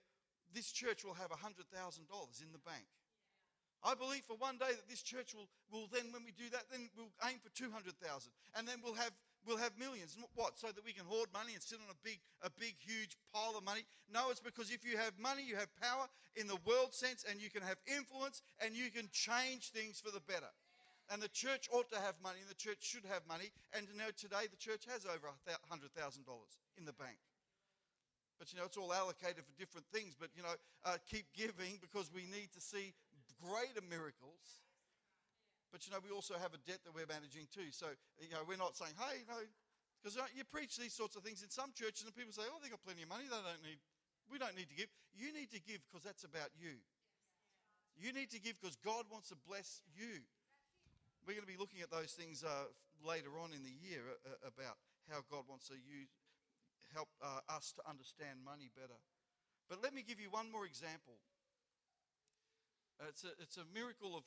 this 0.53 0.71
church 0.71 1.03
will 1.03 1.15
have 1.15 1.29
$100,000 1.29 1.67
in 1.67 2.51
the 2.51 2.63
bank. 2.63 2.87
I 3.83 3.95
believe 3.95 4.23
for 4.29 4.37
one 4.37 4.57
day 4.57 4.69
that 4.69 4.87
this 4.87 5.01
church 5.01 5.33
will, 5.33 5.49
will 5.73 5.89
then, 5.89 6.13
when 6.13 6.23
we 6.23 6.31
do 6.31 6.49
that, 6.53 6.69
then 6.69 6.89
we'll 6.95 7.11
aim 7.25 7.41
for 7.41 7.49
200,000. 7.57 7.97
And 8.55 8.67
then 8.67 8.77
we'll 8.83 8.93
have, 8.93 9.11
we'll 9.45 9.57
have 9.57 9.77
millions. 9.77 10.17
What? 10.35 10.59
So 10.59 10.67
that 10.67 10.85
we 10.85 10.93
can 10.93 11.05
hoard 11.05 11.29
money 11.33 11.53
and 11.53 11.61
sit 11.61 11.79
on 11.79 11.89
a 11.89 11.99
big, 12.03 12.19
a 12.41 12.49
big, 12.49 12.75
huge 12.79 13.17
pile 13.33 13.55
of 13.57 13.63
money? 13.63 13.81
No, 14.11 14.29
it's 14.29 14.39
because 14.39 14.71
if 14.71 14.85
you 14.85 14.97
have 14.97 15.17
money, 15.17 15.43
you 15.43 15.55
have 15.55 15.69
power 15.81 16.07
in 16.35 16.47
the 16.47 16.57
world 16.65 16.93
sense 16.93 17.25
and 17.29 17.41
you 17.41 17.49
can 17.49 17.61
have 17.61 17.77
influence 17.85 18.41
and 18.59 18.75
you 18.75 18.89
can 18.91 19.09
change 19.11 19.71
things 19.71 19.99
for 19.99 20.11
the 20.11 20.21
better. 20.21 20.51
And 21.11 21.21
the 21.21 21.29
church 21.29 21.67
ought 21.73 21.91
to 21.91 21.99
have 21.99 22.15
money 22.23 22.39
and 22.39 22.49
the 22.49 22.55
church 22.55 22.79
should 22.79 23.03
have 23.11 23.27
money. 23.27 23.51
And 23.73 23.87
you 23.91 23.97
know, 23.97 24.13
today 24.15 24.47
the 24.47 24.61
church 24.61 24.87
has 24.87 25.05
over 25.05 25.27
$100,000 25.27 25.91
in 26.77 26.85
the 26.85 26.93
bank. 26.93 27.19
But 28.39 28.49
you 28.53 28.57
know, 28.57 28.65
it's 28.65 28.77
all 28.77 28.93
allocated 28.93 29.45
for 29.45 29.53
different 29.59 29.85
things. 29.93 30.15
But 30.17 30.29
you 30.33 30.41
know, 30.41 30.55
uh, 30.85 30.97
keep 31.05 31.29
giving 31.35 31.77
because 31.77 32.09
we 32.09 32.25
need 32.25 32.49
to 32.57 32.61
see 32.61 32.93
greater 33.37 33.85
miracles. 33.85 34.65
But 35.71 35.87
you 35.87 35.95
know, 35.95 36.03
we 36.03 36.11
also 36.11 36.35
have 36.35 36.51
a 36.51 36.61
debt 36.67 36.83
that 36.83 36.91
we're 36.91 37.07
managing 37.07 37.47
too. 37.47 37.71
So, 37.71 37.87
you 38.19 38.35
know, 38.35 38.43
we're 38.43 38.59
not 38.59 38.75
saying, 38.75 38.91
hey, 38.99 39.23
know, 39.23 39.39
because 40.03 40.19
you 40.35 40.43
preach 40.43 40.75
these 40.75 40.91
sorts 40.91 41.15
of 41.15 41.23
things 41.23 41.41
in 41.41 41.49
some 41.49 41.71
churches 41.71 42.03
and 42.03 42.11
people 42.11 42.35
say, 42.35 42.43
oh, 42.51 42.59
they've 42.59 42.73
got 42.73 42.83
plenty 42.83 43.07
of 43.07 43.09
money. 43.09 43.29
They 43.31 43.39
don't 43.39 43.63
need, 43.63 43.79
we 44.27 44.35
don't 44.35 44.57
need 44.57 44.67
to 44.67 44.75
give. 44.75 44.91
You 45.15 45.31
need 45.31 45.47
to 45.55 45.61
give 45.63 45.79
because 45.87 46.03
that's 46.03 46.27
about 46.27 46.51
you. 46.59 46.75
You 47.95 48.11
need 48.11 48.33
to 48.35 48.41
give 48.41 48.59
because 48.59 48.75
God 48.83 49.07
wants 49.07 49.31
to 49.31 49.37
bless 49.47 49.79
you. 49.95 50.25
We're 51.23 51.37
going 51.37 51.45
to 51.47 51.53
be 51.53 51.59
looking 51.59 51.85
at 51.85 51.93
those 51.93 52.17
things 52.17 52.41
uh, 52.41 52.67
later 53.05 53.37
on 53.39 53.53
in 53.55 53.61
the 53.63 53.71
year 53.71 54.01
uh, 54.25 54.41
about 54.43 54.75
how 55.07 55.21
God 55.29 55.45
wants 55.47 55.69
to 55.69 55.77
use, 55.77 56.09
help 56.91 57.13
uh, 57.21 57.45
us 57.47 57.71
to 57.77 57.81
understand 57.85 58.41
money 58.43 58.73
better. 58.73 58.97
But 59.69 59.79
let 59.85 59.93
me 59.93 60.01
give 60.01 60.19
you 60.19 60.33
one 60.33 60.49
more 60.49 60.65
example 60.65 61.21
uh, 63.01 63.09
it's, 63.09 63.25
a, 63.25 63.33
it's 63.41 63.57
a 63.57 63.65
miracle 63.73 64.13
of 64.13 64.21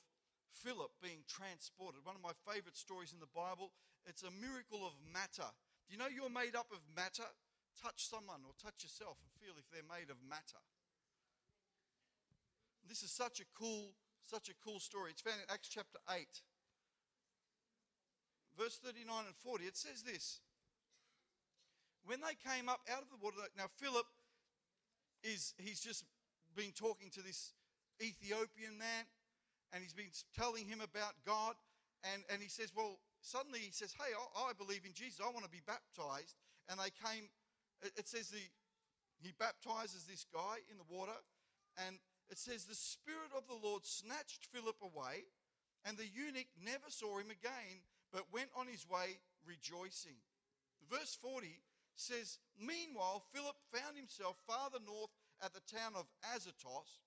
Philip 0.62 0.94
being 1.02 1.26
transported. 1.26 2.06
One 2.06 2.14
of 2.14 2.22
my 2.22 2.36
favorite 2.46 2.78
stories 2.78 3.10
in 3.10 3.18
the 3.18 3.30
Bible. 3.34 3.74
It's 4.06 4.22
a 4.22 4.30
miracle 4.30 4.86
of 4.86 4.94
matter. 5.10 5.48
Do 5.86 5.90
you 5.90 5.98
know 5.98 6.08
you're 6.08 6.32
made 6.32 6.54
up 6.54 6.70
of 6.70 6.80
matter? 6.94 7.26
Touch 7.74 8.06
someone 8.06 8.46
or 8.46 8.54
touch 8.62 8.86
yourself 8.86 9.18
and 9.18 9.28
feel 9.42 9.58
if 9.58 9.66
they're 9.74 9.86
made 9.90 10.08
of 10.08 10.22
matter. 10.22 10.62
This 12.86 13.02
is 13.02 13.10
such 13.10 13.40
a 13.40 13.48
cool, 13.58 13.96
such 14.24 14.48
a 14.48 14.56
cool 14.62 14.78
story. 14.78 15.10
It's 15.10 15.24
found 15.24 15.42
in 15.42 15.50
Acts 15.52 15.68
chapter 15.68 15.98
8. 16.08 16.28
Verse 18.56 18.78
39 18.78 19.26
and 19.26 19.34
40, 19.34 19.64
it 19.64 19.76
says 19.76 20.02
this. 20.02 20.40
When 22.06 22.20
they 22.20 22.36
came 22.38 22.68
up 22.68 22.80
out 22.92 23.02
of 23.02 23.10
the 23.10 23.18
water, 23.18 23.38
now 23.56 23.66
Philip 23.80 24.06
is 25.24 25.54
he's 25.58 25.80
just 25.80 26.04
been 26.54 26.70
talking 26.70 27.10
to 27.10 27.22
this 27.22 27.52
Ethiopian 28.00 28.78
man, 28.78 29.08
and 29.74 29.82
he's 29.82 29.92
been 29.92 30.14
telling 30.38 30.70
him 30.70 30.78
about 30.78 31.18
God. 31.26 31.58
and, 32.06 32.22
and 32.30 32.38
he 32.38 32.48
says, 32.48 32.70
Well, 32.70 33.02
suddenly 33.20 33.58
he 33.58 33.74
says, 33.74 33.92
Hey, 33.98 34.14
I, 34.14 34.50
I 34.50 34.52
believe 34.54 34.86
in 34.86 34.94
Jesus. 34.94 35.18
I 35.18 35.28
want 35.34 35.42
to 35.42 35.50
be 35.50 35.66
baptized. 35.66 36.38
And 36.70 36.78
they 36.78 36.94
came, 36.94 37.26
it, 37.82 38.06
says 38.06 38.30
the, 38.30 38.40
he 39.18 39.34
baptizes 39.36 40.06
this 40.06 40.24
guy 40.32 40.62
in 40.70 40.78
the 40.78 40.86
water. 40.86 41.18
And 41.84 41.98
it 42.30 42.38
says, 42.38 42.64
The 42.64 42.78
Spirit 42.78 43.34
of 43.36 43.50
the 43.50 43.58
Lord 43.58 43.84
snatched 43.84 44.46
Philip 44.54 44.78
away, 44.80 45.26
and 45.84 45.98
the 45.98 46.06
eunuch 46.06 46.48
never 46.62 46.88
saw 46.88 47.18
him 47.18 47.34
again, 47.34 47.82
but 48.14 48.32
went 48.32 48.48
on 48.56 48.70
his 48.70 48.86
way 48.88 49.18
rejoicing. 49.44 50.16
Verse 50.88 51.18
40 51.20 51.50
says, 51.96 52.38
Meanwhile, 52.56 53.26
Philip 53.34 53.58
found 53.74 53.98
himself 53.98 54.38
farther 54.46 54.78
north 54.86 55.10
at 55.42 55.52
the 55.52 55.66
town 55.66 55.98
of 55.98 56.06
Azotus, 56.32 57.02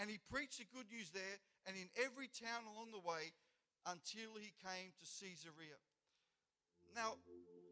and 0.00 0.10
he 0.10 0.18
preached 0.30 0.58
the 0.58 0.66
good 0.72 0.88
news 0.90 1.10
there 1.12 1.38
and 1.66 1.76
in 1.76 1.88
every 1.98 2.30
town 2.30 2.62
along 2.70 2.94
the 2.94 3.02
way 3.02 3.34
until 3.86 4.38
he 4.38 4.54
came 4.62 4.94
to 4.98 5.04
Caesarea. 5.04 5.78
Now, 6.94 7.18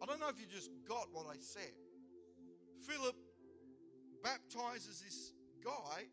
I 0.02 0.06
don't 0.06 0.20
know 0.20 0.28
if 0.28 0.38
you 0.38 0.46
just 0.46 0.70
got 0.86 1.08
what 1.12 1.26
I 1.26 1.38
said. 1.38 1.72
Philip 2.86 3.16
baptizes 4.22 5.00
this 5.00 5.32
guy. 5.64 6.04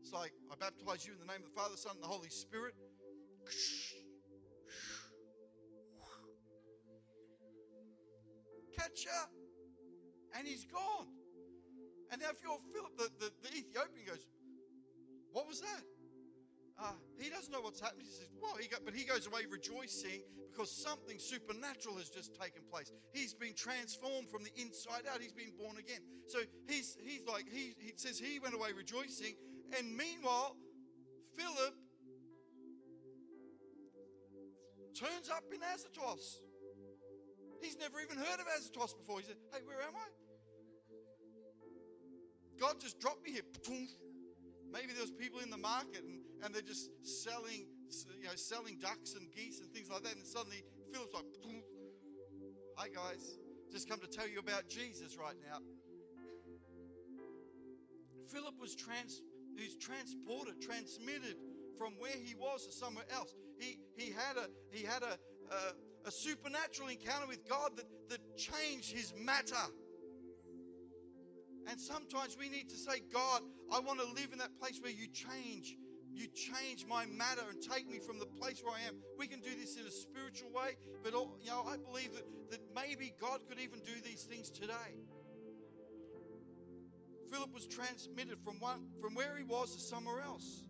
It's 0.00 0.12
like, 0.12 0.32
I 0.50 0.54
baptize 0.56 1.06
you 1.06 1.12
in 1.12 1.18
the 1.18 1.26
name 1.26 1.42
of 1.42 1.54
the 1.54 1.56
Father, 1.58 1.76
Son, 1.76 1.92
and 1.94 2.02
the 2.02 2.08
Holy 2.08 2.28
Spirit. 2.28 2.74
Catch 8.76 9.06
up. 9.20 9.30
And 10.36 10.46
he's 10.46 10.64
gone. 10.64 11.08
And 12.10 12.20
now, 12.20 12.28
if 12.30 12.42
you're 12.42 12.58
Philip, 12.72 12.96
the, 12.96 13.08
the, 13.24 13.32
the 13.42 13.56
Ethiopian 13.56 14.06
goes, 14.06 14.26
What 15.32 15.46
was 15.48 15.60
that? 15.60 15.82
Uh, 16.82 16.90
he 17.16 17.30
doesn't 17.30 17.52
know 17.52 17.60
what's 17.60 17.80
happening. 17.80 18.06
He 18.06 18.12
says, 18.12 18.28
Well, 18.42 18.56
he 18.60 18.66
got, 18.66 18.84
but 18.84 18.92
he 18.92 19.04
goes 19.04 19.26
away 19.26 19.42
rejoicing 19.48 20.26
because 20.50 20.70
something 20.70 21.18
supernatural 21.18 21.96
has 21.96 22.10
just 22.10 22.34
taken 22.34 22.62
place. 22.68 22.90
He's 23.12 23.34
been 23.34 23.54
transformed 23.54 24.28
from 24.28 24.42
the 24.42 24.50
inside 24.60 25.06
out. 25.12 25.20
He's 25.20 25.32
been 25.32 25.52
born 25.56 25.78
again. 25.78 26.00
So 26.26 26.40
he's, 26.66 26.96
he's 27.00 27.22
like, 27.30 27.46
he, 27.48 27.74
he 27.78 27.92
says 27.94 28.18
he 28.18 28.40
went 28.40 28.54
away 28.54 28.70
rejoicing. 28.76 29.36
And 29.78 29.96
meanwhile, 29.96 30.56
Philip 31.38 31.74
turns 34.98 35.30
up 35.30 35.44
in 35.54 35.60
Azotus. 35.62 36.40
He's 37.62 37.78
never 37.78 38.00
even 38.00 38.16
heard 38.16 38.40
of 38.40 38.46
Azotus 38.58 38.92
before. 38.94 39.20
He 39.20 39.26
said, 39.26 39.36
Hey, 39.52 39.60
where 39.64 39.80
am 39.82 39.94
I? 39.94 40.08
God 42.58 42.80
just 42.80 42.98
dropped 42.98 43.22
me 43.24 43.32
here. 43.32 43.42
Maybe 44.72 44.92
there's 44.96 45.12
people 45.12 45.40
in 45.40 45.50
the 45.50 45.56
market 45.58 46.02
and, 46.02 46.22
and 46.42 46.54
they're 46.54 46.62
just 46.62 46.90
selling, 47.02 47.66
you 48.18 48.24
know, 48.24 48.34
selling 48.34 48.78
ducks 48.80 49.14
and 49.14 49.30
geese 49.32 49.60
and 49.60 49.70
things 49.72 49.88
like 49.90 50.02
that. 50.02 50.16
And 50.16 50.26
suddenly 50.26 50.64
Philip's 50.92 51.14
like, 51.14 51.24
hi 52.76 52.88
guys, 52.88 53.38
just 53.70 53.88
come 53.88 54.00
to 54.00 54.08
tell 54.08 54.28
you 54.28 54.38
about 54.38 54.68
Jesus 54.68 55.16
right 55.16 55.36
now. 55.40 55.58
Philip 58.28 58.54
was 58.60 58.74
trans, 58.74 59.22
he's 59.56 59.76
transported, 59.76 60.60
transmitted 60.60 61.36
from 61.78 61.94
where 61.98 62.12
he 62.12 62.34
was 62.34 62.66
to 62.66 62.72
somewhere 62.72 63.04
else. 63.14 63.34
He, 63.58 63.78
he 63.94 64.10
had, 64.10 64.36
a, 64.36 64.48
he 64.70 64.84
had 64.84 65.02
a, 65.02 65.18
a, 65.54 66.08
a 66.08 66.10
supernatural 66.10 66.88
encounter 66.88 67.26
with 67.26 67.46
God 67.48 67.76
that, 67.76 67.84
that 68.08 68.36
changed 68.36 68.92
his 68.92 69.12
matter. 69.16 69.54
And 71.70 71.80
sometimes 71.80 72.36
we 72.38 72.48
need 72.48 72.68
to 72.70 72.76
say, 72.76 73.00
God, 73.12 73.42
I 73.72 73.80
want 73.80 74.00
to 74.00 74.06
live 74.06 74.32
in 74.32 74.38
that 74.38 74.58
place 74.58 74.80
where 74.82 74.90
you 74.90 75.06
change. 75.08 75.76
You 76.14 76.26
change 76.28 76.86
my 76.86 77.06
matter 77.06 77.42
and 77.48 77.62
take 77.62 77.88
me 77.88 77.98
from 77.98 78.18
the 78.18 78.26
place 78.26 78.62
where 78.62 78.74
I 78.74 78.88
am. 78.88 78.96
We 79.18 79.26
can 79.26 79.40
do 79.40 79.50
this 79.58 79.76
in 79.76 79.86
a 79.86 79.90
spiritual 79.90 80.50
way, 80.50 80.76
but 81.02 81.12
you 81.12 81.50
know, 81.50 81.64
I 81.66 81.76
believe 81.76 82.12
that, 82.14 82.24
that 82.50 82.60
maybe 82.74 83.14
God 83.20 83.40
could 83.48 83.58
even 83.58 83.80
do 83.80 83.92
these 84.04 84.24
things 84.24 84.50
today. 84.50 85.00
Philip 87.30 87.54
was 87.54 87.66
transmitted 87.66 88.38
from 88.44 88.60
one 88.60 88.88
from 89.00 89.14
where 89.14 89.36
he 89.38 89.44
was 89.44 89.74
to 89.74 89.80
somewhere 89.80 90.20
else. 90.20 90.64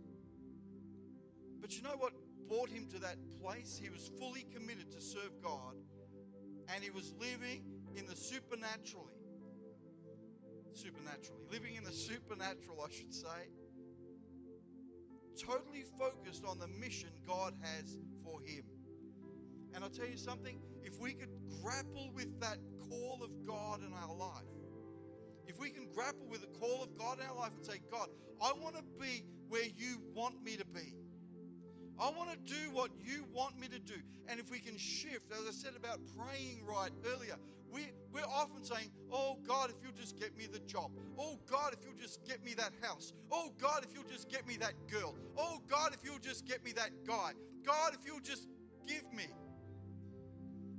But 1.60 1.76
you 1.76 1.82
know 1.82 1.96
what 1.98 2.12
brought 2.48 2.68
him 2.68 2.86
to 2.92 3.00
that 3.00 3.16
place? 3.40 3.80
He 3.82 3.90
was 3.90 4.10
fully 4.18 4.46
committed 4.54 4.92
to 4.92 5.00
serve 5.00 5.42
God, 5.42 5.74
and 6.72 6.84
he 6.84 6.90
was 6.90 7.14
living 7.18 7.64
in 7.96 8.06
the 8.06 8.14
supernaturally 8.14 9.22
supernaturally, 10.74 11.42
living 11.50 11.76
in 11.76 11.84
the 11.84 11.92
supernatural, 11.92 12.82
I 12.84 12.90
should 12.90 13.12
say. 13.12 13.52
Totally 15.40 15.84
focused 15.98 16.44
on 16.44 16.58
the 16.58 16.68
mission 16.68 17.10
God 17.26 17.54
has 17.62 17.98
for 18.24 18.40
him. 18.40 18.64
And 19.74 19.82
I'll 19.82 19.90
tell 19.90 20.06
you 20.06 20.16
something, 20.16 20.58
if 20.82 21.00
we 21.00 21.14
could 21.14 21.30
grapple 21.62 22.10
with 22.14 22.40
that 22.40 22.58
call 22.88 23.20
of 23.22 23.30
God 23.46 23.80
in 23.80 23.92
our 23.92 24.14
life, 24.14 24.44
if 25.46 25.58
we 25.58 25.70
can 25.70 25.88
grapple 25.94 26.26
with 26.28 26.40
the 26.40 26.58
call 26.58 26.82
of 26.82 26.96
God 26.96 27.18
in 27.18 27.26
our 27.26 27.36
life 27.36 27.52
and 27.56 27.64
say, 27.64 27.80
God, 27.90 28.08
I 28.40 28.52
want 28.52 28.76
to 28.76 28.82
be 29.00 29.24
where 29.48 29.64
you 29.76 30.00
want 30.14 30.42
me 30.42 30.56
to 30.56 30.64
be. 30.66 30.94
I 32.00 32.10
want 32.10 32.30
to 32.30 32.52
do 32.52 32.70
what 32.72 32.90
you 33.00 33.24
want 33.32 33.58
me 33.58 33.68
to 33.68 33.78
do. 33.78 33.94
And 34.28 34.40
if 34.40 34.50
we 34.50 34.58
can 34.58 34.76
shift, 34.76 35.30
as 35.32 35.46
I 35.46 35.52
said 35.52 35.72
about 35.76 36.00
praying 36.16 36.64
right 36.66 36.90
earlier, 37.14 37.36
we, 37.70 37.82
we're 38.12 38.22
often 38.24 38.62
saying, 38.62 38.90
Oh 39.10 39.38
God, 39.46 39.70
if 39.70 39.76
you'll 39.82 39.98
just 39.98 40.18
get 40.18 40.36
me 40.36 40.46
the 40.50 40.60
job. 40.60 40.90
Oh 41.18 41.38
God, 41.50 41.72
if 41.72 41.84
you'll 41.84 41.98
just 42.00 42.24
get 42.26 42.44
me 42.44 42.54
that 42.54 42.72
house. 42.82 43.12
Oh 43.30 43.52
God, 43.58 43.84
if 43.84 43.94
you'll 43.94 44.10
just 44.10 44.28
get 44.28 44.46
me 44.46 44.56
that 44.58 44.74
girl. 44.90 45.14
Oh 45.36 45.60
God, 45.68 45.94
if 45.94 46.04
you'll 46.04 46.18
just 46.18 46.46
get 46.46 46.64
me 46.64 46.72
that 46.72 46.90
guy. 47.06 47.32
God, 47.64 47.94
if 47.94 48.06
you'll 48.06 48.20
just 48.20 48.48
give 48.86 49.04
me. 49.12 49.26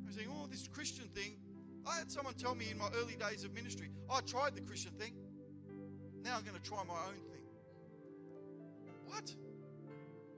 I'm 0.06 0.13
saying, 0.13 0.28
Oh, 0.32 0.48
this 0.48 0.67
Christian 0.67 1.08
thing. 1.10 1.38
I 1.86 1.98
had 1.98 2.10
someone 2.10 2.34
tell 2.36 2.56
me 2.56 2.69
in 2.72 2.78
my 2.78 2.88
early 2.96 3.15
days 3.15 3.43
of 3.43 3.54
ministry, 3.54 3.89
I 4.10 4.22
tried 4.22 4.56
the 4.56 4.62
Christian 4.62 4.93
thing. 4.93 5.13
Now 6.24 6.38
I'm 6.38 6.43
going 6.43 6.56
to 6.56 6.69
try 6.69 6.82
my 6.88 6.93
own 6.93 7.19
thing. 7.30 7.43
What? 9.06 9.36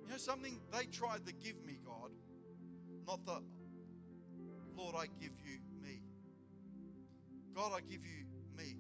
You 0.02 0.10
know 0.10 0.18
something? 0.18 0.60
They 0.72 0.86
tried 0.86 1.26
the 1.26 1.34
give 1.34 1.64
me 1.64 1.78
God, 1.86 2.10
not 3.08 3.24
the 3.26 3.44
Lord, 4.76 4.96
I 4.98 5.06
give 5.22 5.32
you 5.46 5.60
God, 7.56 7.72
I 7.74 7.80
give 7.80 8.04
you 8.06 8.28
me. 8.58 8.76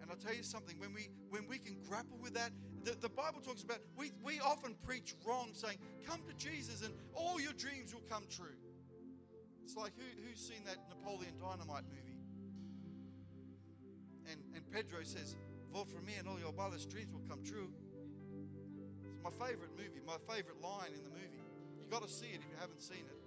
And 0.00 0.10
I'll 0.10 0.16
tell 0.18 0.34
you 0.34 0.42
something, 0.42 0.78
when 0.78 0.92
we 0.92 1.08
when 1.30 1.48
we 1.48 1.58
can 1.58 1.78
grapple 1.88 2.18
with 2.20 2.34
that, 2.34 2.50
the, 2.84 2.94
the 3.00 3.08
Bible 3.08 3.40
talks 3.40 3.62
about 3.62 3.78
we, 3.96 4.12
we 4.22 4.38
often 4.40 4.74
preach 4.84 5.14
wrong, 5.26 5.50
saying, 5.52 5.78
Come 6.06 6.20
to 6.28 6.34
Jesus 6.34 6.84
and 6.84 6.92
all 7.14 7.40
your 7.40 7.54
dreams 7.54 7.94
will 7.94 8.04
come 8.10 8.24
true. 8.28 8.58
It's 9.64 9.76
like 9.76 9.92
who, 9.96 10.28
who's 10.28 10.38
seen 10.38 10.62
that 10.66 10.76
Napoleon 10.90 11.32
Dynamite 11.40 11.84
movie? 11.88 12.20
And 14.30 14.42
and 14.54 14.70
Pedro 14.70 15.02
says, 15.02 15.36
Vote 15.72 15.88
for 15.88 16.02
me 16.02 16.12
and 16.18 16.28
all 16.28 16.38
your 16.38 16.52
wildest 16.52 16.90
dreams 16.90 17.14
will 17.14 17.24
come 17.28 17.42
true. 17.42 17.72
It's 19.14 19.22
my 19.24 19.46
favorite 19.46 19.72
movie, 19.78 20.04
my 20.06 20.20
favorite 20.28 20.60
line 20.60 20.92
in 20.92 21.02
the 21.02 21.10
movie. 21.10 21.40
You 21.80 21.88
got 21.90 22.02
to 22.02 22.12
see 22.12 22.26
it 22.26 22.40
if 22.40 22.48
you 22.50 22.56
haven't 22.60 22.82
seen 22.82 23.08
it. 23.08 23.21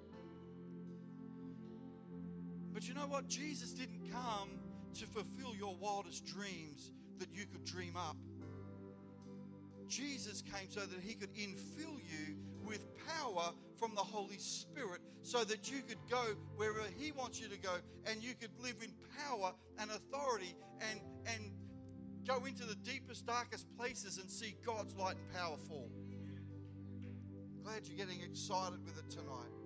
But 2.75 2.89
you 2.89 2.93
know 2.93 3.07
what? 3.07 3.29
Jesus 3.29 3.71
didn't 3.71 4.11
come 4.11 4.49
to 4.95 5.05
fulfill 5.07 5.55
your 5.55 5.77
wildest 5.77 6.25
dreams 6.25 6.91
that 7.19 7.29
you 7.33 7.45
could 7.45 7.63
dream 7.63 7.95
up. 7.95 8.17
Jesus 9.87 10.41
came 10.41 10.69
so 10.69 10.81
that 10.81 10.99
he 11.01 11.13
could 11.13 11.33
infill 11.35 11.97
you 12.03 12.35
with 12.65 12.85
power 13.07 13.53
from 13.79 13.95
the 13.95 14.01
Holy 14.01 14.37
Spirit 14.37 14.99
so 15.21 15.45
that 15.45 15.71
you 15.71 15.83
could 15.87 15.99
go 16.09 16.21
wherever 16.57 16.81
he 16.97 17.13
wants 17.13 17.39
you 17.39 17.47
to 17.47 17.57
go 17.57 17.75
and 18.07 18.21
you 18.21 18.33
could 18.33 18.51
live 18.59 18.75
in 18.83 18.91
power 19.25 19.53
and 19.79 19.89
authority 19.91 20.53
and, 20.91 20.99
and 21.33 21.51
go 22.27 22.43
into 22.43 22.65
the 22.65 22.75
deepest, 22.75 23.25
darkest 23.25 23.67
places 23.77 24.17
and 24.17 24.29
see 24.29 24.53
God's 24.65 24.93
light 24.97 25.15
and 25.15 25.33
power 25.33 25.55
fall. 25.69 25.89
Glad 27.63 27.87
you're 27.87 28.05
getting 28.05 28.21
excited 28.21 28.83
with 28.83 28.97
it 28.97 29.09
tonight. 29.09 29.64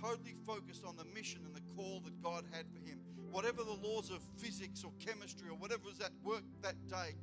Totally 0.00 0.34
focused 0.46 0.84
on 0.84 0.96
the 0.96 1.04
mission 1.04 1.42
and 1.44 1.54
the 1.54 1.60
call 1.74 2.00
that 2.04 2.22
God 2.22 2.44
had 2.52 2.66
for 2.72 2.78
him. 2.78 2.98
Whatever 3.30 3.62
the 3.62 3.78
laws 3.86 4.10
of 4.10 4.20
physics 4.38 4.84
or 4.84 4.92
chemistry 5.04 5.48
or 5.48 5.56
whatever 5.56 5.82
was 5.84 6.00
at 6.00 6.12
work 6.24 6.42
that 6.62 6.74
day, 6.88 7.14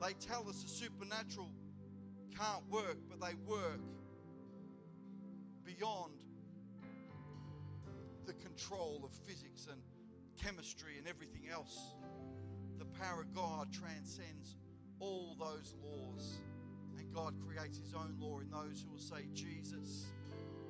they 0.00 0.12
tell 0.14 0.48
us 0.48 0.62
the 0.62 0.68
supernatural 0.68 1.50
can't 2.36 2.68
work, 2.70 2.98
but 3.08 3.20
they 3.20 3.34
work 3.46 3.80
beyond 5.64 6.12
the 8.26 8.32
control 8.34 9.02
of 9.04 9.10
physics 9.26 9.66
and 9.70 9.80
chemistry 10.40 10.98
and 10.98 11.06
everything 11.08 11.48
else. 11.50 11.94
The 12.78 12.84
power 12.84 13.22
of 13.22 13.34
God 13.34 13.72
transcends 13.72 14.56
all 15.00 15.36
those 15.38 15.74
laws. 15.82 16.40
And 16.98 17.12
God 17.12 17.34
creates 17.46 17.78
His 17.78 17.94
own 17.94 18.16
law 18.20 18.40
in 18.40 18.50
those 18.50 18.84
who 18.84 18.92
will 18.92 18.98
say, 18.98 19.26
Jesus, 19.34 20.06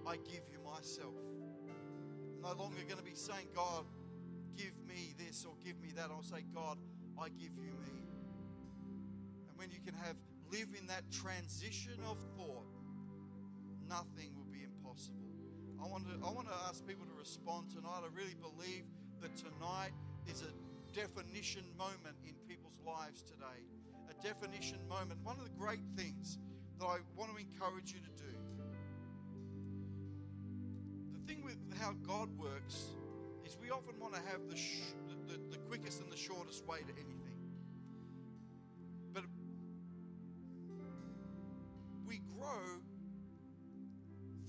I 0.06 0.16
give 0.16 0.42
you 0.50 0.57
myself. 0.68 1.14
I'm 2.44 2.56
no 2.56 2.62
longer 2.62 2.82
going 2.86 2.98
to 2.98 3.04
be 3.04 3.14
saying, 3.14 3.48
God, 3.54 3.84
give 4.56 4.74
me 4.86 5.14
this 5.18 5.44
or 5.44 5.54
give 5.64 5.80
me 5.80 5.92
that. 5.96 6.10
I'll 6.10 6.22
say, 6.22 6.44
God, 6.54 6.78
I 7.18 7.28
give 7.28 7.56
you 7.56 7.72
me. 7.84 7.98
And 9.48 9.56
when 9.56 9.70
you 9.70 9.80
can 9.84 9.94
have 9.94 10.16
live 10.50 10.68
in 10.78 10.86
that 10.86 11.10
transition 11.10 11.98
of 12.08 12.16
thought, 12.36 12.66
nothing 13.88 14.32
will 14.36 14.48
be 14.52 14.64
impossible. 14.64 15.28
I 15.82 15.86
want 15.86 16.06
to, 16.06 16.14
I 16.26 16.30
want 16.30 16.48
to 16.48 16.54
ask 16.68 16.86
people 16.86 17.06
to 17.06 17.16
respond 17.18 17.70
tonight. 17.70 18.02
I 18.02 18.10
really 18.14 18.36
believe 18.40 18.84
that 19.20 19.36
tonight 19.36 19.92
is 20.26 20.42
a 20.42 20.52
definition 20.94 21.64
moment 21.76 22.16
in 22.26 22.34
people's 22.48 22.78
lives 22.86 23.22
today. 23.22 23.60
A 24.10 24.22
definition 24.22 24.78
moment. 24.88 25.20
One 25.22 25.36
of 25.36 25.44
the 25.44 25.56
great 25.58 25.84
things 25.96 26.38
that 26.78 26.86
I 26.86 26.98
want 27.16 27.30
to 27.34 27.38
encourage 27.38 27.92
you 27.92 28.00
to 28.00 28.22
do. 28.22 28.37
How 31.78 31.92
God 32.06 32.28
works 32.38 32.94
is 33.44 33.56
we 33.60 33.70
often 33.70 33.98
want 34.00 34.14
to 34.14 34.20
have 34.20 34.48
the, 34.48 34.56
sh- 34.56 34.94
the, 35.08 35.32
the, 35.32 35.38
the 35.50 35.58
quickest 35.68 36.00
and 36.00 36.10
the 36.10 36.16
shortest 36.16 36.66
way 36.66 36.78
to 36.78 36.92
anything. 36.92 37.38
But 39.12 39.24
we 42.06 42.20
grow 42.36 42.80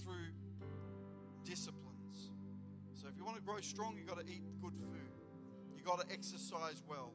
through 0.01 0.33
disciplines. 1.43 2.31
So 2.95 3.07
if 3.07 3.17
you 3.17 3.23
want 3.23 3.37
to 3.37 3.43
grow 3.43 3.61
strong, 3.61 3.95
you've 3.97 4.07
got 4.07 4.19
to 4.19 4.25
eat 4.31 4.43
good 4.61 4.73
food. 4.73 5.11
You've 5.75 5.85
got 5.85 5.99
to 6.01 6.13
exercise 6.13 6.81
well. 6.87 7.13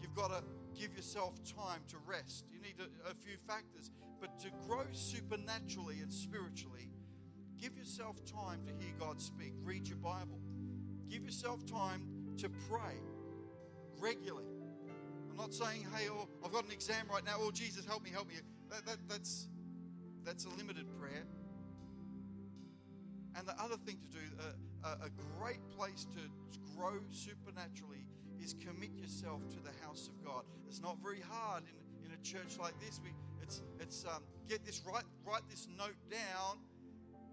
You've 0.00 0.14
got 0.14 0.30
to 0.30 0.42
give 0.78 0.94
yourself 0.94 1.34
time 1.44 1.80
to 1.88 1.96
rest. 2.06 2.44
You 2.52 2.60
need 2.60 2.74
a, 2.78 3.10
a 3.10 3.14
few 3.14 3.36
factors. 3.46 3.90
But 4.20 4.38
to 4.40 4.50
grow 4.66 4.84
supernaturally 4.92 6.00
and 6.00 6.12
spiritually, 6.12 6.90
give 7.64 7.78
yourself 7.78 8.22
time 8.26 8.60
to 8.66 8.84
hear 8.84 8.92
God 9.00 9.18
speak. 9.18 9.54
Read 9.62 9.88
your 9.88 9.96
Bible. 9.96 10.38
Give 11.08 11.24
yourself 11.24 11.64
time 11.64 12.06
to 12.36 12.50
pray 12.68 13.00
regularly. 13.98 14.44
I'm 15.30 15.36
not 15.38 15.54
saying, 15.54 15.86
hey, 15.96 16.08
oh, 16.10 16.28
I've 16.44 16.52
got 16.52 16.66
an 16.66 16.72
exam 16.72 17.06
right 17.10 17.24
now. 17.24 17.36
Oh, 17.38 17.50
Jesus, 17.50 17.86
help 17.86 18.04
me, 18.04 18.10
help 18.10 18.28
me. 18.28 18.34
That, 18.68 18.84
that, 18.84 18.98
that's, 19.08 19.48
that's 20.26 20.44
a 20.44 20.50
limited 20.50 20.86
prayer. 21.00 21.24
And 23.34 23.48
the 23.48 23.58
other 23.58 23.76
thing 23.86 23.96
to 23.96 24.18
do, 24.18 24.24
a, 24.84 25.06
a 25.06 25.10
great 25.38 25.60
place 25.74 26.06
to 26.12 26.20
grow 26.76 27.00
supernaturally 27.10 28.04
is 28.42 28.52
commit 28.52 28.90
yourself 28.94 29.40
to 29.48 29.56
the 29.62 29.72
house 29.86 30.08
of 30.08 30.22
God. 30.22 30.44
It's 30.68 30.82
not 30.82 30.98
very 31.02 31.22
hard 31.30 31.62
in, 31.64 32.10
in 32.10 32.12
a 32.12 32.22
church 32.22 32.58
like 32.60 32.78
this. 32.78 33.00
We, 33.02 33.14
it's 33.42 33.62
it's 33.80 34.04
um, 34.04 34.22
get 34.50 34.66
this 34.66 34.82
right, 34.86 35.04
write 35.26 35.48
this 35.48 35.66
note 35.78 35.96
down. 36.10 36.58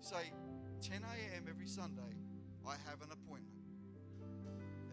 Say 0.02 0.34
10 0.82 1.04
a.m. 1.04 1.46
every 1.48 1.68
Sunday, 1.68 2.18
I 2.66 2.74
have 2.90 3.02
an 3.04 3.12
appointment. 3.14 3.62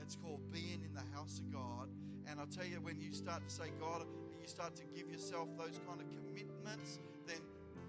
It's 0.03 0.17
called 0.17 0.53
being 0.53 0.83
in 0.85 0.93
the 0.93 1.17
house 1.17 1.39
of 1.39 1.51
God. 1.51 1.89
And 2.27 2.39
I'll 2.39 2.47
tell 2.47 2.67
you, 2.67 2.79
when 2.83 3.01
you 3.01 3.15
start 3.15 3.43
to 3.49 3.51
say, 3.53 3.73
God, 3.81 4.05
you 4.39 4.47
start 4.47 4.77
to 4.77 4.85
give 4.95 5.11
yourself 5.11 5.49
those 5.57 5.81
kind 5.89 6.03
of 6.03 6.07
commitments, 6.11 7.01
then 7.27 7.41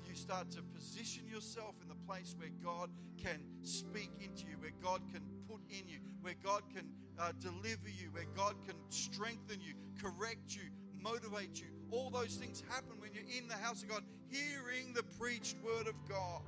you 0.08 0.16
start 0.16 0.50
to 0.52 0.62
position 0.74 1.28
yourself 1.28 1.76
in 1.82 1.90
the 1.90 2.00
place 2.08 2.36
where 2.38 2.50
God 2.64 2.90
can 3.18 3.44
speak 3.64 4.12
into 4.22 4.48
you, 4.48 4.56
where 4.60 4.72
God 4.82 5.02
can 5.12 5.22
put 5.50 5.60
in 5.70 5.90
you, 5.90 6.00
where 6.22 6.36
God 6.42 6.64
can 6.74 6.88
uh, 7.20 7.34
deliver 7.42 7.90
you, 7.90 8.12
where 8.14 8.32
God 8.34 8.56
can 8.66 8.76
strengthen 8.88 9.60
you, 9.60 9.74
correct 10.02 10.56
you, 10.56 10.72
motivate 11.04 11.60
you. 11.60 11.68
All 11.92 12.10
those 12.10 12.36
things 12.36 12.64
happen 12.70 13.00
when 13.00 13.12
you're 13.14 13.38
in 13.38 13.50
the 13.50 13.56
house 13.56 13.84
of 13.84 13.90
God, 13.90 14.04
hearing 14.30 14.94
the 14.94 15.04
preached 15.20 15.58
word 15.62 15.88
of 15.88 15.96
God. 16.08 16.44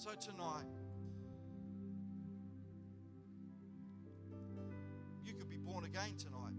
So 0.00 0.12
tonight, 0.14 0.64
you 5.22 5.34
could 5.34 5.50
be 5.50 5.58
born 5.58 5.84
again 5.84 6.16
tonight. 6.16 6.54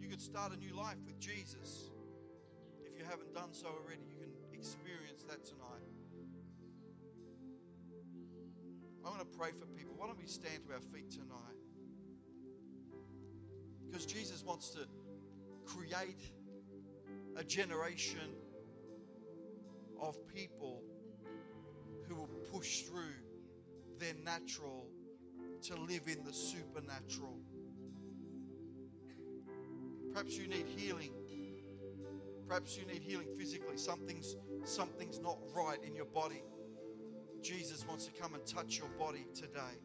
You 0.00 0.08
could 0.08 0.20
start 0.20 0.52
a 0.52 0.56
new 0.56 0.74
life 0.74 0.96
with 1.06 1.20
Jesus. 1.20 1.92
If 2.84 2.98
you 2.98 3.04
haven't 3.08 3.32
done 3.32 3.52
so 3.52 3.68
already, 3.68 4.02
you 4.08 4.16
can 4.18 4.32
experience 4.52 5.22
that 5.28 5.44
tonight. 5.44 5.86
I 9.04 9.08
want 9.08 9.20
to 9.20 9.38
pray 9.38 9.50
for 9.52 9.66
people. 9.66 9.94
Why 9.96 10.08
don't 10.08 10.18
we 10.18 10.26
stand 10.26 10.64
to 10.66 10.72
our 10.72 10.80
feet 10.80 11.12
tonight? 11.12 11.62
Because 13.86 14.04
Jesus 14.04 14.42
wants 14.44 14.70
to 14.70 14.80
create 15.64 16.32
a 17.36 17.44
generation 17.44 18.34
of 20.00 20.16
people 20.26 20.82
who 22.10 22.16
will 22.16 22.30
push 22.52 22.80
through 22.80 23.14
their 23.98 24.14
natural 24.24 24.86
to 25.62 25.76
live 25.76 26.02
in 26.08 26.24
the 26.24 26.32
supernatural. 26.32 27.38
Perhaps 30.12 30.36
you 30.36 30.48
need 30.48 30.66
healing. 30.76 31.12
Perhaps 32.48 32.76
you 32.76 32.84
need 32.86 33.02
healing 33.02 33.28
physically. 33.38 33.76
Something's 33.76 34.34
something's 34.64 35.20
not 35.20 35.38
right 35.54 35.78
in 35.84 35.94
your 35.94 36.06
body. 36.06 36.42
Jesus 37.40 37.86
wants 37.86 38.06
to 38.06 38.12
come 38.20 38.34
and 38.34 38.44
touch 38.44 38.78
your 38.78 38.88
body 38.98 39.26
today. 39.34 39.78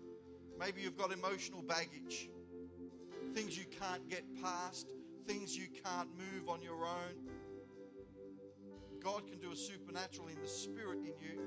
Maybe 0.60 0.82
you've 0.82 0.98
got 0.98 1.12
emotional 1.12 1.62
baggage, 1.62 2.30
things 3.34 3.58
you 3.58 3.66
can't 3.80 4.10
get 4.10 4.24
past, 4.42 4.94
things 5.28 5.56
you 5.56 5.68
can't 5.84 6.10
move 6.18 6.50
on 6.50 6.62
your 6.64 6.86
own. 6.86 7.30
God 9.04 9.28
can 9.28 9.38
do 9.40 9.52
a 9.52 9.56
supernatural 9.56 10.30
in 10.30 10.42
the 10.42 10.48
spirit 10.48 10.98
in 11.00 11.14
you, 11.22 11.40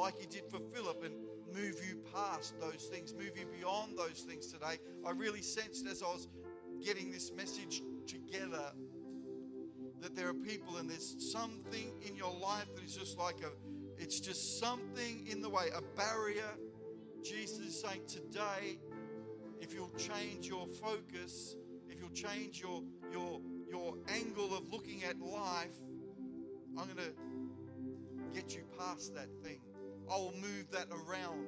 like 0.00 0.18
He 0.18 0.26
did 0.26 0.44
for 0.50 0.58
Philip, 0.74 1.04
and 1.04 1.14
move 1.54 1.76
you 1.86 1.96
past 2.14 2.58
those 2.60 2.88
things, 2.90 3.14
move 3.14 3.32
you 3.36 3.46
beyond 3.58 3.98
those 3.98 4.20
things 4.20 4.46
today. 4.46 4.78
I 5.06 5.10
really 5.10 5.42
sensed 5.42 5.86
as 5.86 6.02
I 6.02 6.06
was 6.06 6.28
getting 6.82 7.10
this 7.10 7.32
message 7.32 7.82
together 8.06 8.72
that 10.00 10.16
there 10.16 10.28
are 10.28 10.34
people 10.34 10.78
and 10.78 10.88
there's 10.88 11.16
something 11.30 11.92
in 12.06 12.16
your 12.16 12.32
life 12.40 12.74
that 12.74 12.84
is 12.84 12.96
just 12.96 13.18
like 13.18 13.36
a 13.42 13.50
it's 13.98 14.18
just 14.18 14.58
something 14.58 15.26
in 15.30 15.42
the 15.42 15.50
way, 15.50 15.66
a 15.76 15.82
barrier. 15.94 16.50
Jesus 17.22 17.58
is 17.58 17.80
saying 17.82 18.00
today, 18.08 18.78
if 19.60 19.74
you'll 19.74 19.92
change 19.98 20.46
your 20.48 20.66
focus, 20.66 21.54
if 21.90 22.00
you'll 22.00 22.08
change 22.10 22.62
your 22.62 22.82
your 23.12 23.40
your 23.68 23.94
angle 24.08 24.56
of 24.56 24.72
looking 24.72 25.04
at 25.04 25.20
life, 25.20 25.76
I'm 26.78 26.86
going 26.86 26.96
to 26.96 28.34
get 28.34 28.54
you 28.54 28.62
past 28.78 29.14
that 29.14 29.28
thing. 29.42 29.60
I 30.10 30.16
will 30.16 30.34
move 30.40 30.66
that 30.72 30.88
around. 30.90 31.46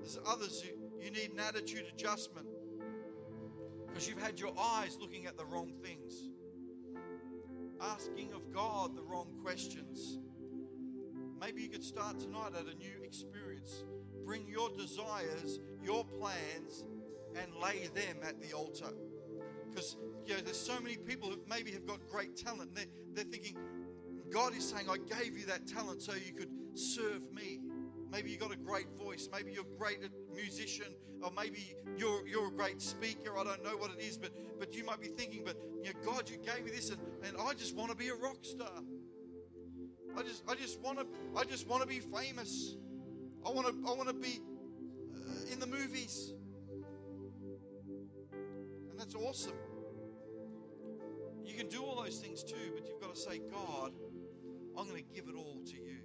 There's 0.00 0.18
others 0.26 0.62
you, 0.64 0.78
you 1.02 1.10
need 1.10 1.32
an 1.32 1.40
attitude 1.40 1.86
adjustment 1.92 2.46
because 3.86 4.06
you've 4.06 4.22
had 4.22 4.38
your 4.38 4.52
eyes 4.58 4.98
looking 5.00 5.26
at 5.26 5.38
the 5.38 5.46
wrong 5.46 5.72
things, 5.82 6.28
asking 7.80 8.32
of 8.34 8.52
God 8.52 8.94
the 8.96 9.02
wrong 9.02 9.28
questions. 9.42 10.18
Maybe 11.40 11.62
you 11.62 11.68
could 11.68 11.84
start 11.84 12.18
tonight 12.18 12.52
at 12.54 12.66
a 12.66 12.76
new 12.76 13.02
experience. 13.02 13.84
Bring 14.26 14.46
your 14.46 14.68
desires, 14.70 15.60
your 15.82 16.04
plans, 16.04 16.84
and 17.34 17.54
lay 17.62 17.88
them 17.94 18.18
at 18.26 18.40
the 18.42 18.52
altar. 18.52 18.92
Because 19.70 19.96
you 20.26 20.34
know, 20.34 20.40
there's 20.40 20.60
so 20.60 20.78
many 20.80 20.96
people 20.96 21.30
who 21.30 21.38
maybe 21.48 21.70
have 21.72 21.86
got 21.86 22.06
great 22.10 22.36
talent. 22.36 22.74
They're, 22.74 22.84
they're 23.14 23.24
thinking, 23.24 23.56
God 24.30 24.54
is 24.54 24.68
saying, 24.68 24.86
I 24.90 24.98
gave 24.98 25.38
you 25.38 25.46
that 25.46 25.66
talent 25.66 26.02
so 26.02 26.12
you 26.12 26.34
could 26.34 26.50
serve 26.78 27.22
me. 27.32 27.60
Maybe 28.10 28.30
you've 28.30 28.40
got 28.40 28.52
a 28.52 28.56
great 28.56 28.88
voice. 28.98 29.28
Maybe 29.32 29.52
you're 29.52 29.64
a 29.64 29.78
great 29.78 29.98
musician, 30.34 30.94
or 31.22 31.30
maybe 31.36 31.76
you're, 31.96 32.26
you're 32.26 32.48
a 32.48 32.52
great 32.52 32.80
speaker. 32.80 33.36
I 33.38 33.44
don't 33.44 33.62
know 33.62 33.76
what 33.76 33.90
it 33.90 34.02
is, 34.02 34.16
but, 34.16 34.30
but 34.58 34.74
you 34.74 34.84
might 34.84 35.00
be 35.00 35.08
thinking, 35.08 35.42
but 35.44 35.56
you 35.82 35.92
know, 35.92 36.00
God, 36.04 36.30
you 36.30 36.36
gave 36.38 36.64
me 36.64 36.70
this, 36.70 36.90
and, 36.90 37.00
and 37.24 37.36
I 37.38 37.52
just 37.54 37.74
want 37.76 37.90
to 37.90 37.96
be 37.96 38.08
a 38.08 38.14
rock 38.14 38.38
star. 38.42 38.82
I 40.16 40.22
just, 40.22 40.42
I 40.48 40.54
just 40.54 40.80
want 40.80 40.98
to, 40.98 41.06
I 41.36 41.44
just 41.44 41.68
want 41.68 41.82
to 41.82 41.88
be 41.88 42.00
famous. 42.00 42.76
I 43.46 43.50
want 43.50 43.68
to, 43.68 43.90
I 43.90 43.94
want 43.94 44.08
to 44.08 44.14
be 44.14 44.40
uh, 45.14 45.52
in 45.52 45.60
the 45.60 45.66
movies, 45.66 46.32
and 48.90 48.98
that's 48.98 49.14
awesome. 49.14 49.54
You 51.44 51.56
can 51.56 51.68
do 51.68 51.82
all 51.82 52.02
those 52.02 52.18
things 52.18 52.42
too, 52.42 52.72
but 52.74 52.86
you've 52.88 53.00
got 53.00 53.14
to 53.14 53.20
say, 53.20 53.38
God, 53.50 53.92
I'm 54.76 54.88
going 54.88 55.02
to 55.02 55.14
give 55.14 55.28
it 55.28 55.34
all 55.36 55.60
to 55.66 55.76
you. 55.76 55.97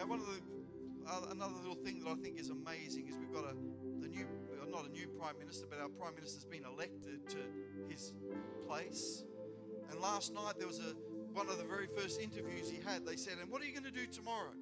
Know, 0.00 0.06
one 0.06 0.20
of 0.20 0.26
the 0.26 0.40
uh, 1.12 1.30
another 1.30 1.56
little 1.60 1.74
thing 1.74 2.00
that 2.00 2.08
I 2.08 2.14
think 2.14 2.40
is 2.40 2.48
amazing 2.48 3.08
is 3.08 3.16
we've 3.18 3.34
got 3.34 3.44
a 3.44 3.54
the 4.00 4.08
new, 4.08 4.24
not 4.70 4.86
a 4.86 4.88
new 4.88 5.06
prime 5.08 5.38
minister, 5.38 5.66
but 5.68 5.78
our 5.78 5.90
prime 5.90 6.14
minister's 6.14 6.46
been 6.46 6.64
elected 6.64 7.28
to 7.28 7.38
his 7.86 8.14
place. 8.66 9.24
And 9.90 10.00
last 10.00 10.32
night 10.32 10.54
there 10.56 10.66
was 10.66 10.78
a 10.78 10.94
one 11.34 11.50
of 11.50 11.58
the 11.58 11.64
very 11.64 11.86
first 11.86 12.18
interviews 12.18 12.70
he 12.70 12.80
had, 12.82 13.04
they 13.04 13.16
said, 13.16 13.34
And 13.42 13.50
what 13.50 13.60
are 13.60 13.66
you 13.66 13.72
going 13.72 13.84
to 13.84 13.90
do 13.90 14.06
tomorrow? 14.06 14.56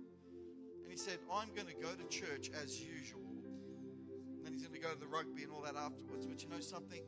And 0.83 0.91
he 0.91 0.99
said, 0.99 1.19
I'm 1.33 1.55
going 1.55 1.69
to 1.69 1.75
go 1.75 1.89
to 1.95 2.05
church 2.09 2.51
as 2.61 2.81
usual. 2.83 3.23
And 4.35 4.45
then 4.45 4.53
he's 4.53 4.63
going 4.63 4.75
to 4.75 4.81
go 4.81 4.93
to 4.93 4.99
the 4.99 5.07
rugby 5.07 5.45
and 5.45 5.53
all 5.53 5.63
that 5.63 5.77
afterwards. 5.77 6.27
But 6.27 6.43
you 6.43 6.49
know 6.49 6.59
something? 6.59 7.03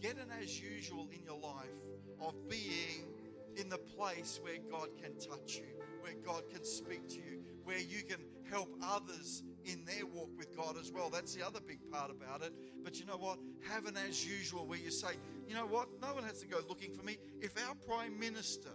Get 0.00 0.18
an 0.18 0.30
as 0.40 0.60
usual 0.60 1.08
in 1.12 1.24
your 1.24 1.38
life 1.40 1.82
of 2.20 2.48
being 2.48 3.10
in 3.56 3.68
the 3.68 3.78
place 3.78 4.38
where 4.40 4.58
God 4.70 4.88
can 5.02 5.18
touch 5.18 5.56
you, 5.56 5.66
where 6.00 6.14
God 6.24 6.44
can 6.48 6.64
speak 6.64 7.08
to 7.08 7.16
you, 7.16 7.42
where 7.64 7.78
you 7.78 8.02
can 8.02 8.18
help 8.50 8.68
others 8.82 9.42
in 9.64 9.84
their 9.84 10.06
walk 10.06 10.30
with 10.36 10.54
God 10.56 10.76
as 10.80 10.92
well. 10.92 11.08
That's 11.10 11.34
the 11.34 11.44
other 11.46 11.60
big 11.60 11.78
part 11.90 12.10
about 12.10 12.42
it. 12.42 12.52
But 12.82 12.98
you 12.98 13.06
know 13.06 13.16
what? 13.16 13.38
Have 13.68 13.86
an 13.86 13.96
as 13.96 14.26
usual 14.26 14.66
where 14.66 14.78
you 14.78 14.90
say, 14.90 15.12
you 15.46 15.54
know 15.54 15.66
what? 15.66 15.88
No 16.00 16.14
one 16.14 16.24
has 16.24 16.40
to 16.40 16.46
go 16.46 16.58
looking 16.68 16.92
for 16.92 17.02
me. 17.02 17.18
If 17.40 17.52
our 17.68 17.74
Prime 17.86 18.18
Minister 18.18 18.70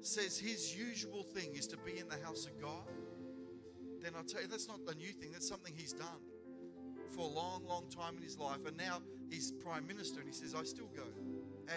says 0.00 0.38
his 0.38 0.76
usual 0.76 1.22
thing 1.22 1.54
is 1.54 1.66
to 1.68 1.76
be 1.78 1.98
in 1.98 2.08
the 2.08 2.24
house 2.24 2.46
of 2.46 2.60
God, 2.60 2.84
then 4.00 4.12
I'll 4.16 4.24
tell 4.24 4.42
you 4.42 4.48
that's 4.48 4.68
not 4.68 4.80
a 4.88 4.94
new 4.94 5.12
thing. 5.12 5.30
That's 5.32 5.48
something 5.48 5.72
he's 5.76 5.92
done 5.92 6.22
for 7.10 7.22
a 7.22 7.32
long, 7.32 7.64
long 7.66 7.88
time 7.90 8.16
in 8.16 8.22
his 8.22 8.38
life. 8.38 8.64
And 8.66 8.76
now 8.76 9.00
he's 9.28 9.52
Prime 9.52 9.86
Minister 9.86 10.20
and 10.20 10.28
he 10.28 10.34
says, 10.34 10.54
I 10.54 10.62
still 10.64 10.90
go 10.94 11.04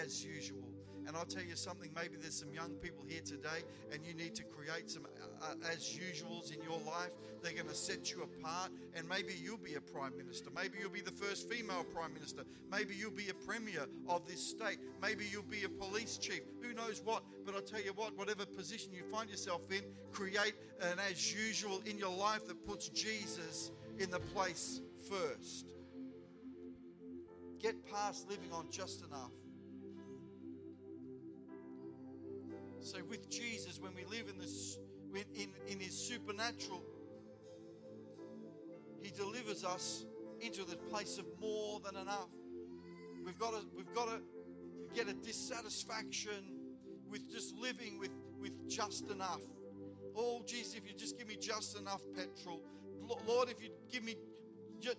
as 0.04 0.24
usual. 0.24 0.71
And 1.08 1.18
I'll 1.18 1.26
tell 1.26 1.44
you 1.44 1.56
something, 1.56 1.90
maybe 1.96 2.16
there's 2.20 2.38
some 2.40 2.54
young 2.54 2.72
people 2.82 3.04
here 3.08 3.22
today 3.22 3.64
and 3.92 4.06
you 4.06 4.14
need 4.14 4.36
to 4.36 4.44
create 4.44 4.90
some 4.90 5.06
uh, 5.06 5.46
uh 5.46 5.72
as 5.72 5.98
usuals 5.98 6.56
in 6.56 6.62
your 6.64 6.80
life. 6.86 7.12
They're 7.42 7.54
going 7.54 7.68
to 7.68 7.76
set 7.76 8.12
you 8.12 8.24
apart 8.24 8.72
and 8.96 9.08
maybe 9.08 9.34
you'll 9.42 9.58
be 9.58 9.76
a 9.76 9.82
prime 9.82 10.16
minister. 10.18 10.50
Maybe 10.56 10.78
you'll 10.80 10.90
be 10.90 11.02
the 11.02 11.12
first 11.12 11.50
female 11.50 11.84
prime 11.84 12.14
minister. 12.14 12.44
Maybe 12.72 12.96
you'll 12.96 13.12
be 13.12 13.30
a 13.30 13.34
premier 13.34 13.86
of 14.08 14.28
this 14.28 14.42
state. 14.42 14.80
Maybe 15.02 15.26
you'll 15.32 15.44
be 15.44 15.64
a 15.64 15.70
police 15.70 16.18
chief. 16.18 16.42
Who 16.62 16.74
knows 16.74 17.02
what? 17.04 17.24
But 17.46 17.56
I'll 17.56 17.62
tell 17.62 17.82
you 17.82 17.94
what, 17.94 18.18
whatever 18.18 18.46
position 18.46 18.94
you 18.94 19.04
find 19.12 19.30
yourself 19.30 19.62
in, 19.72 19.82
create 20.12 20.54
an 20.82 21.00
as 21.10 21.34
usual 21.34 21.82
in 21.86 21.98
your 21.98 22.16
life 22.16 22.48
that 22.48 22.66
puts 22.66 22.90
Jesus 22.90 23.72
in 24.00 24.10
the 24.10 24.20
place 24.20 24.82
first. 25.10 25.66
Get 27.60 27.86
past 27.92 28.28
living 28.28 28.52
on 28.52 28.70
just 28.72 29.04
enough 29.04 29.32
So 32.82 32.98
with 33.08 33.30
Jesus, 33.30 33.80
when 33.80 33.94
we 33.94 34.06
live 34.06 34.28
in 34.28 34.40
this 34.40 34.80
in, 35.14 35.50
in 35.68 35.80
his 35.80 35.94
supernatural, 35.94 36.82
he 39.02 39.12
delivers 39.12 39.64
us 39.64 40.06
into 40.40 40.64
the 40.64 40.78
place 40.78 41.20
of 41.20 41.26
more 41.40 41.80
than 41.80 41.96
enough. 41.96 42.30
We've 43.24 43.38
got 43.38 43.52
to 43.52 43.66
we've 43.76 43.94
got 43.94 44.08
to 44.08 44.22
get 44.96 45.08
a 45.08 45.14
dissatisfaction 45.14 46.56
with 47.10 47.30
just 47.32 47.56
living 47.56 48.00
with, 48.00 48.12
with 48.40 48.68
just 48.68 49.12
enough. 49.12 49.42
Oh, 50.16 50.42
Jesus, 50.48 50.74
if 50.76 50.88
you 50.88 50.98
just 50.98 51.18
give 51.18 51.28
me 51.28 51.38
just 51.40 51.78
enough 51.78 52.02
petrol. 52.16 52.62
Lord, 53.28 53.50
if 53.50 53.62
you 53.62 53.70
give 53.92 54.04
me 54.04 54.16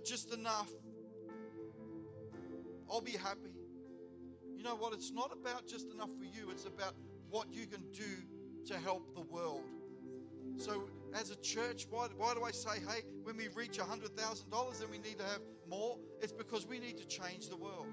just 0.04 0.32
enough, 0.32 0.70
I'll 2.90 3.00
be 3.00 3.12
happy. 3.12 3.56
You 4.56 4.62
know 4.62 4.76
what? 4.76 4.92
It's 4.92 5.10
not 5.10 5.32
about 5.32 5.66
just 5.66 5.90
enough 5.90 6.10
for 6.16 6.24
you, 6.24 6.50
it's 6.50 6.66
about 6.66 6.94
what 7.32 7.50
you 7.50 7.66
can 7.66 7.82
do 7.92 8.04
to 8.66 8.78
help 8.78 9.14
the 9.14 9.22
world. 9.22 9.64
So, 10.58 10.88
as 11.18 11.30
a 11.30 11.36
church, 11.36 11.86
why, 11.90 12.06
why 12.16 12.34
do 12.34 12.44
I 12.44 12.50
say, 12.50 12.78
hey, 12.88 13.02
when 13.22 13.36
we 13.38 13.48
reach 13.48 13.78
$100,000, 13.78 14.78
then 14.78 14.90
we 14.90 14.98
need 14.98 15.18
to 15.18 15.24
have 15.24 15.40
more? 15.68 15.98
It's 16.20 16.32
because 16.32 16.66
we 16.66 16.78
need 16.78 16.98
to 16.98 17.06
change 17.06 17.48
the 17.48 17.56
world. 17.56 17.86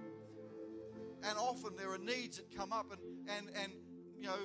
And 1.24 1.38
often 1.38 1.76
there 1.78 1.92
are 1.92 1.98
needs 1.98 2.38
that 2.38 2.56
come 2.56 2.74
up, 2.74 2.92
and, 2.92 3.00
and, 3.38 3.50
and 3.62 3.72
you 4.20 4.28
know, 4.28 4.38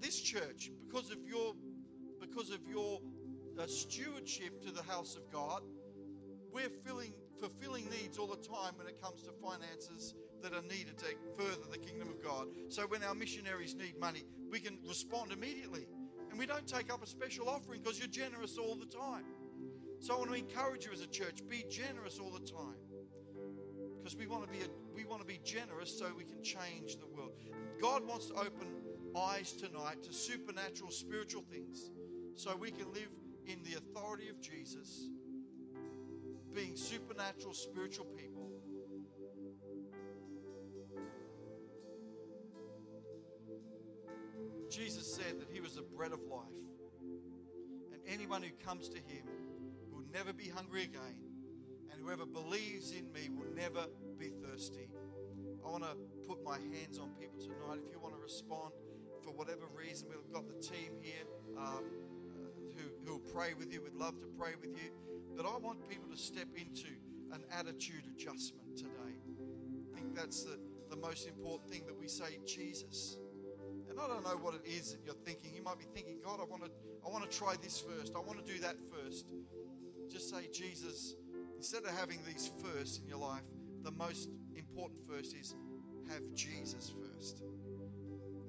this 0.00 0.20
church, 0.20 0.70
because 0.86 1.10
of 1.10 1.18
your, 1.26 1.54
because 2.20 2.50
of 2.50 2.60
your 2.68 3.00
uh, 3.58 3.66
stewardship 3.66 4.62
to 4.62 4.70
the 4.70 4.82
house 4.82 5.16
of 5.16 5.30
God, 5.32 5.62
we're 6.52 6.70
filling, 6.84 7.14
fulfilling 7.40 7.88
needs 7.88 8.18
all 8.18 8.26
the 8.26 8.36
time 8.36 8.74
when 8.76 8.86
it 8.86 9.00
comes 9.00 9.22
to 9.22 9.30
finances 9.42 10.14
that 10.42 10.52
are 10.52 10.62
needed 10.62 10.98
to 10.98 11.06
further 11.36 11.66
the 11.70 11.78
kingdom 11.78 12.08
of 12.08 12.22
God. 12.22 12.48
So 12.68 12.82
when 12.86 13.02
our 13.02 13.14
missionaries 13.14 13.74
need 13.74 13.98
money, 13.98 14.24
we 14.50 14.60
can 14.60 14.78
respond 14.86 15.32
immediately. 15.32 15.86
And 16.30 16.38
we 16.38 16.46
don't 16.46 16.66
take 16.66 16.92
up 16.92 17.02
a 17.02 17.06
special 17.06 17.48
offering 17.48 17.80
because 17.82 17.98
you're 17.98 18.08
generous 18.08 18.58
all 18.58 18.76
the 18.76 18.86
time. 18.86 19.24
So 20.00 20.14
I 20.14 20.18
want 20.18 20.30
to 20.30 20.36
encourage 20.36 20.86
you 20.86 20.92
as 20.92 21.00
a 21.00 21.06
church, 21.06 21.42
be 21.48 21.64
generous 21.68 22.18
all 22.18 22.30
the 22.30 22.46
time. 22.46 22.76
Because 23.98 24.16
we 24.16 24.26
want 24.26 24.44
to 24.44 24.50
be 24.50 24.64
a, 24.64 24.68
we 24.94 25.04
want 25.04 25.20
to 25.20 25.26
be 25.26 25.40
generous 25.44 25.98
so 25.98 26.06
we 26.16 26.24
can 26.24 26.42
change 26.42 26.98
the 26.98 27.06
world. 27.06 27.32
God 27.80 28.06
wants 28.06 28.26
to 28.26 28.34
open 28.34 28.68
eyes 29.16 29.52
tonight 29.52 30.02
to 30.04 30.12
supernatural 30.12 30.90
spiritual 30.90 31.42
things 31.50 31.90
so 32.36 32.54
we 32.56 32.70
can 32.70 32.92
live 32.92 33.08
in 33.46 33.62
the 33.64 33.76
authority 33.78 34.28
of 34.28 34.40
Jesus, 34.40 35.08
being 36.54 36.76
supernatural 36.76 37.54
spiritual 37.54 38.06
people 38.16 38.27
Jesus 44.78 45.12
said 45.12 45.40
that 45.40 45.48
he 45.52 45.60
was 45.60 45.74
the 45.74 45.82
bread 45.82 46.12
of 46.12 46.20
life. 46.30 46.46
And 47.92 48.00
anyone 48.06 48.42
who 48.42 48.50
comes 48.64 48.88
to 48.90 48.96
him 48.96 49.26
will 49.90 50.04
never 50.12 50.32
be 50.32 50.48
hungry 50.48 50.84
again. 50.84 51.18
And 51.90 52.00
whoever 52.00 52.24
believes 52.24 52.92
in 52.92 53.12
me 53.12 53.28
will 53.28 53.52
never 53.56 53.86
be 54.18 54.28
thirsty. 54.28 54.88
I 55.66 55.68
want 55.68 55.82
to 55.82 55.96
put 56.28 56.44
my 56.44 56.58
hands 56.58 57.00
on 57.00 57.10
people 57.18 57.40
tonight. 57.40 57.80
If 57.84 57.92
you 57.92 57.98
want 58.00 58.14
to 58.14 58.22
respond 58.22 58.70
for 59.24 59.32
whatever 59.32 59.66
reason, 59.76 60.06
we've 60.10 60.32
got 60.32 60.46
the 60.46 60.62
team 60.62 60.92
here 61.00 61.26
um, 61.56 61.82
who, 62.76 62.84
who 63.04 63.12
will 63.14 63.32
pray 63.34 63.54
with 63.58 63.72
you. 63.72 63.82
We'd 63.82 63.94
love 63.94 64.20
to 64.20 64.26
pray 64.38 64.52
with 64.60 64.76
you. 64.76 64.92
But 65.36 65.44
I 65.44 65.58
want 65.58 65.88
people 65.88 66.08
to 66.10 66.16
step 66.16 66.48
into 66.56 66.94
an 67.32 67.42
attitude 67.50 68.04
adjustment 68.14 68.76
today. 68.76 69.18
I 69.92 69.96
think 69.96 70.14
that's 70.14 70.44
the, 70.44 70.56
the 70.88 70.96
most 70.96 71.26
important 71.26 71.68
thing 71.68 71.82
that 71.86 71.98
we 71.98 72.06
say, 72.06 72.38
Jesus. 72.46 73.18
And 73.98 74.12
I 74.12 74.14
don't 74.14 74.24
know 74.24 74.38
what 74.44 74.54
it 74.54 74.62
is 74.64 74.92
that 74.92 75.00
you're 75.04 75.18
thinking. 75.26 75.52
You 75.54 75.62
might 75.62 75.78
be 75.78 75.86
thinking, 75.92 76.18
God, 76.24 76.38
I 76.40 76.44
want 76.44 76.62
to, 76.64 76.70
I 77.04 77.10
want 77.10 77.28
to 77.28 77.36
try 77.36 77.54
this 77.60 77.80
first. 77.80 78.12
I 78.14 78.20
want 78.20 78.44
to 78.44 78.52
do 78.52 78.60
that 78.60 78.76
first. 78.92 79.26
Just 80.08 80.30
say, 80.30 80.48
Jesus, 80.52 81.16
instead 81.56 81.82
of 81.82 81.90
having 81.98 82.18
these 82.24 82.52
first 82.62 83.02
in 83.02 83.08
your 83.08 83.18
life, 83.18 83.42
the 83.82 83.90
most 83.90 84.30
important 84.54 85.00
first 85.08 85.34
is 85.34 85.56
have 86.12 86.22
Jesus 86.32 86.92
first. 86.94 87.42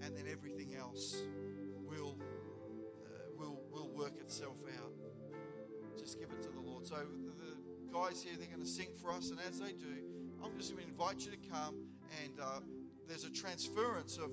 And 0.03 0.15
then 0.15 0.25
everything 0.31 0.75
else 0.75 1.23
will, 1.83 2.15
uh, 3.03 3.31
will, 3.35 3.59
will 3.71 3.89
work 3.89 4.19
itself 4.19 4.57
out. 4.77 4.93
Just 5.97 6.19
give 6.19 6.29
it 6.29 6.43
to 6.43 6.49
the 6.49 6.61
Lord. 6.61 6.85
So 6.85 6.95
the 6.95 7.91
guys 7.91 8.21
here, 8.21 8.33
they're 8.37 8.47
going 8.47 8.61
to 8.61 8.67
sing 8.69 8.89
for 9.01 9.11
us. 9.11 9.31
And 9.31 9.39
as 9.49 9.59
they 9.59 9.71
do, 9.71 9.97
I'm 10.43 10.55
just 10.57 10.73
going 10.73 10.85
to 10.85 10.91
invite 10.91 11.25
you 11.25 11.31
to 11.31 11.49
come 11.49 11.75
and 12.23 12.39
uh, 12.39 12.59
there's 13.07 13.23
a 13.23 13.31
transference 13.31 14.17
of 14.17 14.29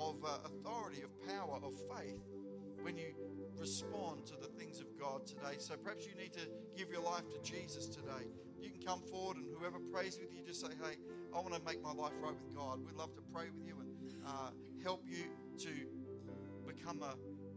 of 0.00 0.24
uh, 0.24 0.38
authority, 0.44 1.02
of 1.02 1.10
power, 1.28 1.60
of 1.62 1.74
faith 1.94 2.24
when 2.82 2.96
you 2.96 3.12
respond 3.58 4.24
to 4.24 4.34
the 4.40 4.48
things 4.58 4.80
of 4.80 4.86
God 4.98 5.26
today. 5.26 5.56
So 5.58 5.76
perhaps 5.76 6.06
you 6.06 6.14
need 6.14 6.32
to 6.32 6.48
give 6.76 6.90
your 6.90 7.02
life 7.02 7.28
to 7.30 7.50
Jesus 7.50 7.86
today. 7.86 8.32
You 8.60 8.70
can 8.70 8.80
come 8.80 9.02
forward, 9.02 9.36
and 9.36 9.46
whoever 9.58 9.78
prays 9.78 10.18
with 10.20 10.32
you, 10.32 10.42
just 10.42 10.60
say, 10.60 10.72
Hey, 10.82 10.96
I 11.34 11.40
want 11.40 11.54
to 11.54 11.60
make 11.64 11.82
my 11.82 11.92
life 11.92 12.12
right 12.22 12.34
with 12.34 12.54
God. 12.56 12.80
We'd 12.84 12.96
love 12.96 13.14
to 13.14 13.22
pray 13.32 13.46
with 13.54 13.66
you 13.66 13.76
and 13.80 14.14
uh, 14.26 14.50
help 14.82 15.04
you 15.06 15.24
to 15.58 15.70
become 16.66 17.02
a, 17.02 17.14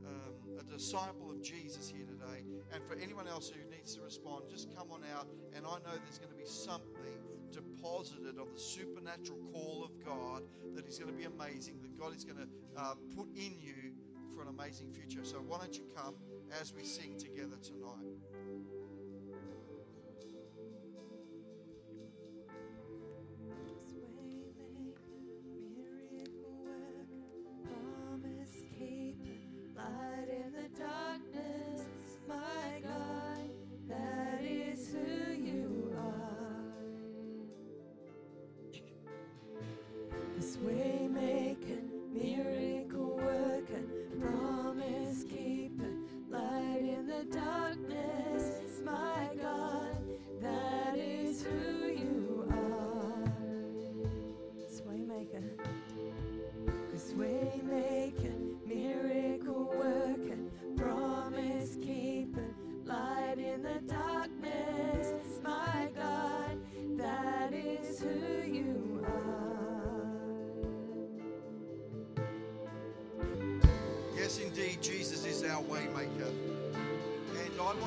um, 0.07 0.59
a 0.59 0.63
disciple 0.63 1.31
of 1.31 1.41
Jesus 1.41 1.89
here 1.89 2.05
today. 2.05 2.43
And 2.73 2.83
for 2.83 2.95
anyone 3.01 3.27
else 3.27 3.49
who 3.49 3.59
needs 3.69 3.95
to 3.95 4.01
respond, 4.01 4.45
just 4.49 4.75
come 4.75 4.91
on 4.91 5.01
out. 5.15 5.27
And 5.55 5.65
I 5.65 5.75
know 5.79 5.95
there's 6.03 6.19
going 6.19 6.31
to 6.31 6.37
be 6.37 6.45
something 6.45 7.19
deposited 7.53 8.39
of 8.39 8.51
the 8.53 8.59
supernatural 8.59 9.39
call 9.51 9.83
of 9.83 9.91
God 10.05 10.43
that 10.75 10.87
is 10.87 10.97
going 10.97 11.11
to 11.11 11.17
be 11.17 11.25
amazing, 11.25 11.79
that 11.81 11.97
God 11.97 12.15
is 12.15 12.23
going 12.23 12.37
to 12.37 12.47
uh, 12.77 12.95
put 13.15 13.27
in 13.35 13.53
you 13.61 13.93
for 14.35 14.41
an 14.41 14.49
amazing 14.49 14.91
future. 14.91 15.23
So 15.23 15.37
why 15.37 15.59
don't 15.59 15.75
you 15.75 15.85
come 15.95 16.15
as 16.59 16.73
we 16.73 16.83
sing 16.83 17.17
together 17.17 17.57
tonight? 17.61 18.12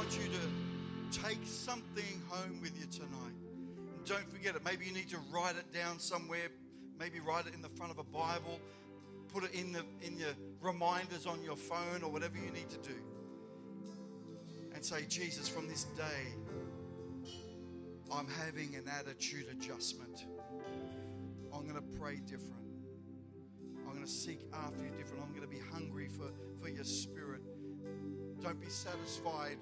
Want 0.07 0.23
you 0.23 0.31
to 0.39 1.21
take 1.21 1.41
something 1.45 2.23
home 2.29 2.61
with 2.63 2.79
you 2.79 2.87
tonight. 2.87 3.35
And 3.97 4.05
don't 4.05 4.31
forget 4.31 4.55
it. 4.55 4.65
Maybe 4.65 4.87
you 4.87 4.93
need 4.93 5.09
to 5.09 5.19
write 5.33 5.57
it 5.57 5.73
down 5.75 5.99
somewhere. 5.99 6.47
Maybe 6.97 7.19
write 7.19 7.49
it 7.49 7.55
in 7.55 7.61
the 7.61 7.71
front 7.71 7.91
of 7.91 7.99
a 7.99 8.05
Bible. 8.05 8.61
Put 9.35 9.43
it 9.43 9.53
in 9.53 9.73
the 9.73 9.83
in 10.03 10.17
your 10.17 10.31
reminders 10.61 11.27
on 11.27 11.43
your 11.43 11.57
phone 11.57 12.05
or 12.05 12.13
whatever 12.13 12.37
you 12.37 12.53
need 12.53 12.71
to 12.71 12.79
do. 12.89 12.95
And 14.77 14.85
say, 14.85 15.07
Jesus, 15.09 15.49
from 15.49 15.67
this 15.67 15.87
day, 15.97 17.33
I'm 18.13 18.29
having 18.29 18.77
an 18.77 18.85
attitude 19.01 19.47
adjustment. 19.51 20.27
I'm 21.53 21.67
going 21.67 21.75
to 21.75 21.99
pray 21.99 22.21
different. 22.25 22.63
I'm 23.89 23.95
going 23.95 24.05
to 24.05 24.11
seek 24.13 24.39
after 24.53 24.85
you 24.85 24.91
different. 24.97 25.25
I'm 25.25 25.35
going 25.35 25.43
to 25.43 25.53
be 25.53 25.63
hungry 25.73 26.07
for, 26.07 26.31
for 26.63 26.69
your 26.69 26.85
spirit. 26.85 27.41
Don't 28.41 28.61
be 28.61 28.69
satisfied 28.69 29.57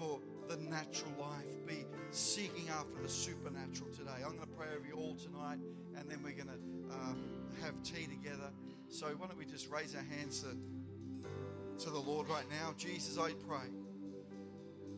for 0.00 0.18
the 0.48 0.56
natural 0.56 1.12
life. 1.20 1.44
Be 1.66 1.84
seeking 2.10 2.68
after 2.70 3.02
the 3.02 3.08
supernatural 3.08 3.90
today. 3.90 4.24
I'm 4.24 4.36
going 4.36 4.40
to 4.40 4.54
pray 4.56 4.68
over 4.74 4.86
you 4.86 4.94
all 4.94 5.14
tonight, 5.14 5.58
and 5.96 6.10
then 6.10 6.20
we're 6.24 6.32
going 6.32 6.48
to 6.48 6.94
um, 6.94 7.22
have 7.62 7.74
tea 7.84 8.06
together. 8.06 8.50
So 8.88 9.06
why 9.18 9.26
don't 9.26 9.38
we 9.38 9.44
just 9.44 9.70
raise 9.70 9.94
our 9.94 10.02
hands 10.18 10.42
to, 10.42 11.84
to 11.84 11.90
the 11.90 11.98
Lord 11.98 12.28
right 12.28 12.46
now? 12.50 12.74
Jesus, 12.78 13.18
I 13.18 13.32
pray 13.46 13.68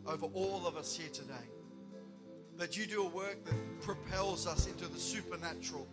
over 0.07 0.27
all 0.27 0.67
of 0.67 0.77
us 0.77 0.97
here 0.97 1.11
today 1.13 1.49
that 2.57 2.77
you 2.77 2.87
do 2.87 3.03
a 3.03 3.09
work 3.09 3.45
that 3.45 3.81
propels 3.81 4.47
us 4.47 4.67
into 4.67 4.87
the 4.87 4.99
supernatural, 4.99 5.89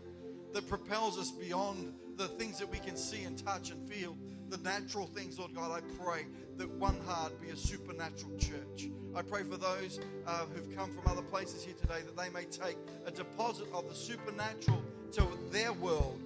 that 0.54 0.68
propels 0.70 1.18
us 1.18 1.32
beyond 1.32 1.94
the 2.16 2.28
things 2.28 2.60
that 2.60 2.70
we 2.70 2.80
can 2.80 2.96
see 2.96 3.24
and 3.24 3.44
touch 3.44 3.72
and 3.72 3.90
feel, 3.90 4.16
the 4.50 4.58
natural 4.58 5.06
things, 5.08 5.38
Lord 5.38 5.54
God. 5.54 5.72
I 5.72 5.82
pray 6.04 6.26
that 6.58 6.70
One 6.72 7.00
Heart 7.06 7.40
be 7.42 7.50
a 7.50 7.56
supernatural 7.56 8.36
church. 8.38 8.90
I 9.16 9.22
pray 9.22 9.44
for 9.44 9.58
those 9.58 10.00
uh, 10.26 10.46
who've 10.54 10.76
come 10.76 10.92
from 10.92 11.12
other 11.12 11.22
places 11.22 11.64
here 11.64 11.76
today 11.80 12.02
that 12.06 12.18
they 12.18 12.30
may 12.30 12.46
take 12.46 12.78
a 13.06 13.12
deposit 13.12 13.68
of 13.74 13.88
the 13.88 13.96
supernatural 13.96 14.84
to 15.14 15.28
their 15.52 15.74
world, 15.74 16.20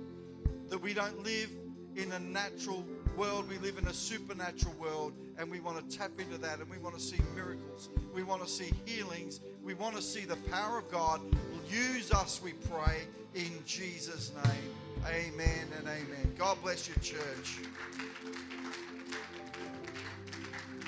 that 0.70 0.82
we 0.82 0.94
don't 0.94 1.24
live 1.24 1.50
in 1.96 2.12
a 2.14 2.20
natural 2.20 2.86
world, 3.16 3.48
we 3.48 3.58
live 3.60 3.78
in 3.78 3.88
a 3.88 3.94
supernatural 3.94 4.74
world, 4.80 5.14
and 5.38 5.50
we 5.50 5.60
want 5.60 5.90
to 5.90 5.98
tap 5.98 6.12
into 6.18 6.38
that 6.40 6.60
and 6.60 6.70
we 6.70 6.78
want 6.78 6.96
to 6.96 7.02
see 7.02 7.20
miracles. 7.36 7.90
We 8.14 8.24
want 8.24 8.44
to 8.44 8.50
see 8.50 8.72
healings. 8.86 9.42
We 9.64 9.74
want 9.74 9.96
to 9.96 10.02
see 10.02 10.22
the 10.22 10.38
power 10.52 10.80
of 10.80 10.90
God. 10.92 11.22
Use 11.70 12.12
us, 12.12 12.42
we 12.44 12.54
pray, 12.54 13.04
in 13.36 13.52
Jesus' 13.66 14.32
name. 14.44 14.83
Amen 15.08 15.68
and 15.78 15.88
amen. 15.88 16.34
God 16.38 16.58
bless 16.64 16.88
your 16.88 16.98
church. 16.98 17.60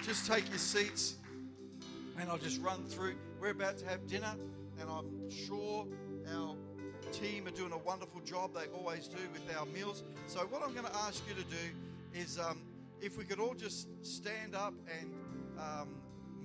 Just 0.03 0.25
take 0.25 0.47
your 0.49 0.57
seats 0.57 1.15
and 2.17 2.29
I'll 2.29 2.37
just 2.37 2.61
run 2.61 2.85
through. 2.85 3.15
We're 3.41 3.49
about 3.49 3.77
to 3.79 3.85
have 3.87 4.07
dinner, 4.07 4.33
and 4.79 4.89
I'm 4.89 5.29
sure 5.29 5.85
our 6.33 6.55
team 7.11 7.45
are 7.47 7.51
doing 7.51 7.73
a 7.73 7.77
wonderful 7.77 8.21
job. 8.21 8.53
They 8.53 8.67
always 8.77 9.07
do 9.09 9.17
with 9.33 9.41
our 9.57 9.65
meals. 9.65 10.03
So, 10.27 10.39
what 10.41 10.63
I'm 10.63 10.73
going 10.73 10.85
to 10.85 10.95
ask 10.95 11.21
you 11.27 11.35
to 11.35 11.49
do 11.49 12.19
is 12.19 12.39
um, 12.39 12.61
if 13.01 13.17
we 13.17 13.25
could 13.25 13.39
all 13.39 13.53
just 13.53 13.87
stand 14.01 14.55
up 14.55 14.73
and 14.99 15.11
um, 15.59 15.89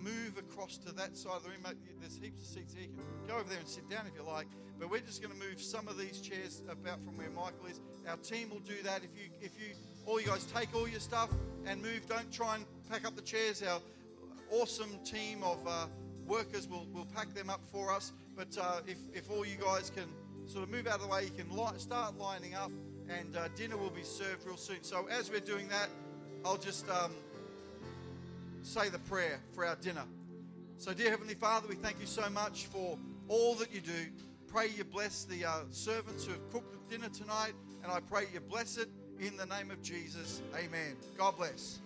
move 0.02 0.38
across 0.38 0.78
to 0.78 0.92
that 0.92 1.16
side 1.16 1.36
of 1.36 1.42
the 1.44 1.50
room. 1.50 1.64
There's 2.00 2.16
heaps 2.16 2.40
of 2.40 2.46
seats 2.46 2.74
here. 2.74 2.88
You 2.88 2.96
can 2.96 3.28
go 3.28 3.34
over 3.34 3.48
there 3.48 3.58
and 3.58 3.68
sit 3.68 3.88
down 3.88 4.06
if 4.06 4.14
you 4.14 4.26
like. 4.26 4.46
But 4.78 4.90
we're 4.90 5.00
just 5.00 5.22
going 5.22 5.38
to 5.38 5.46
move 5.46 5.60
some 5.60 5.88
of 5.88 5.98
these 5.98 6.20
chairs 6.20 6.62
about 6.70 7.04
from 7.04 7.16
where 7.18 7.30
Michael 7.30 7.66
is. 7.68 7.80
Our 8.08 8.16
team 8.16 8.50
will 8.50 8.60
do 8.60 8.82
that. 8.82 9.02
If 9.04 9.10
you, 9.14 9.30
if 9.40 9.52
you, 9.60 9.74
all 10.06 10.20
you 10.20 10.26
guys 10.26 10.44
take 10.44 10.74
all 10.74 10.88
your 10.88 11.00
stuff 11.00 11.30
and 11.66 11.82
move. 11.82 12.08
Don't 12.08 12.32
try 12.32 12.56
and 12.56 12.64
pack 12.90 13.06
up 13.06 13.14
the 13.14 13.22
chairs. 13.22 13.62
Our 13.62 13.80
awesome 14.50 14.98
team 15.04 15.42
of 15.42 15.58
uh, 15.66 15.86
workers 16.26 16.66
will, 16.66 16.86
will 16.92 17.06
pack 17.14 17.34
them 17.34 17.50
up 17.50 17.60
for 17.70 17.92
us. 17.92 18.12
But 18.36 18.56
uh, 18.58 18.80
if, 18.86 18.96
if 19.12 19.30
all 19.30 19.44
you 19.44 19.56
guys 19.56 19.90
can 19.94 20.08
sort 20.46 20.64
of 20.64 20.70
move 20.70 20.86
out 20.86 20.96
of 20.96 21.02
the 21.02 21.08
way, 21.08 21.24
you 21.24 21.30
can 21.30 21.54
li- 21.54 21.78
start 21.78 22.16
lining 22.16 22.54
up, 22.54 22.72
and 23.08 23.36
uh, 23.36 23.48
dinner 23.54 23.76
will 23.76 23.90
be 23.90 24.02
served 24.02 24.46
real 24.46 24.56
soon. 24.56 24.82
So 24.82 25.08
as 25.08 25.30
we're 25.30 25.40
doing 25.40 25.68
that, 25.68 25.88
I'll 26.44 26.56
just 26.56 26.88
um, 26.88 27.12
say 28.62 28.88
the 28.88 28.98
prayer 28.98 29.40
for 29.52 29.64
our 29.64 29.76
dinner. 29.76 30.04
So, 30.78 30.94
dear 30.94 31.10
Heavenly 31.10 31.34
Father, 31.34 31.68
we 31.68 31.74
thank 31.74 32.00
you 32.00 32.06
so 32.06 32.28
much 32.30 32.66
for 32.66 32.98
all 33.28 33.54
that 33.56 33.72
you 33.74 33.80
do. 33.80 34.06
Pray 34.48 34.68
you 34.76 34.84
bless 34.84 35.24
the 35.24 35.44
uh, 35.44 35.60
servants 35.70 36.24
who 36.24 36.32
have 36.32 36.50
cooked 36.50 36.72
the 36.72 36.96
dinner 36.96 37.08
tonight, 37.08 37.52
and 37.82 37.92
I 37.92 38.00
pray 38.00 38.24
you 38.32 38.40
bless 38.40 38.78
it 38.78 38.88
in 39.18 39.36
the 39.36 39.46
name 39.46 39.70
of 39.70 39.82
Jesus. 39.82 40.42
Amen. 40.56 40.96
God 41.16 41.36
bless. 41.36 41.80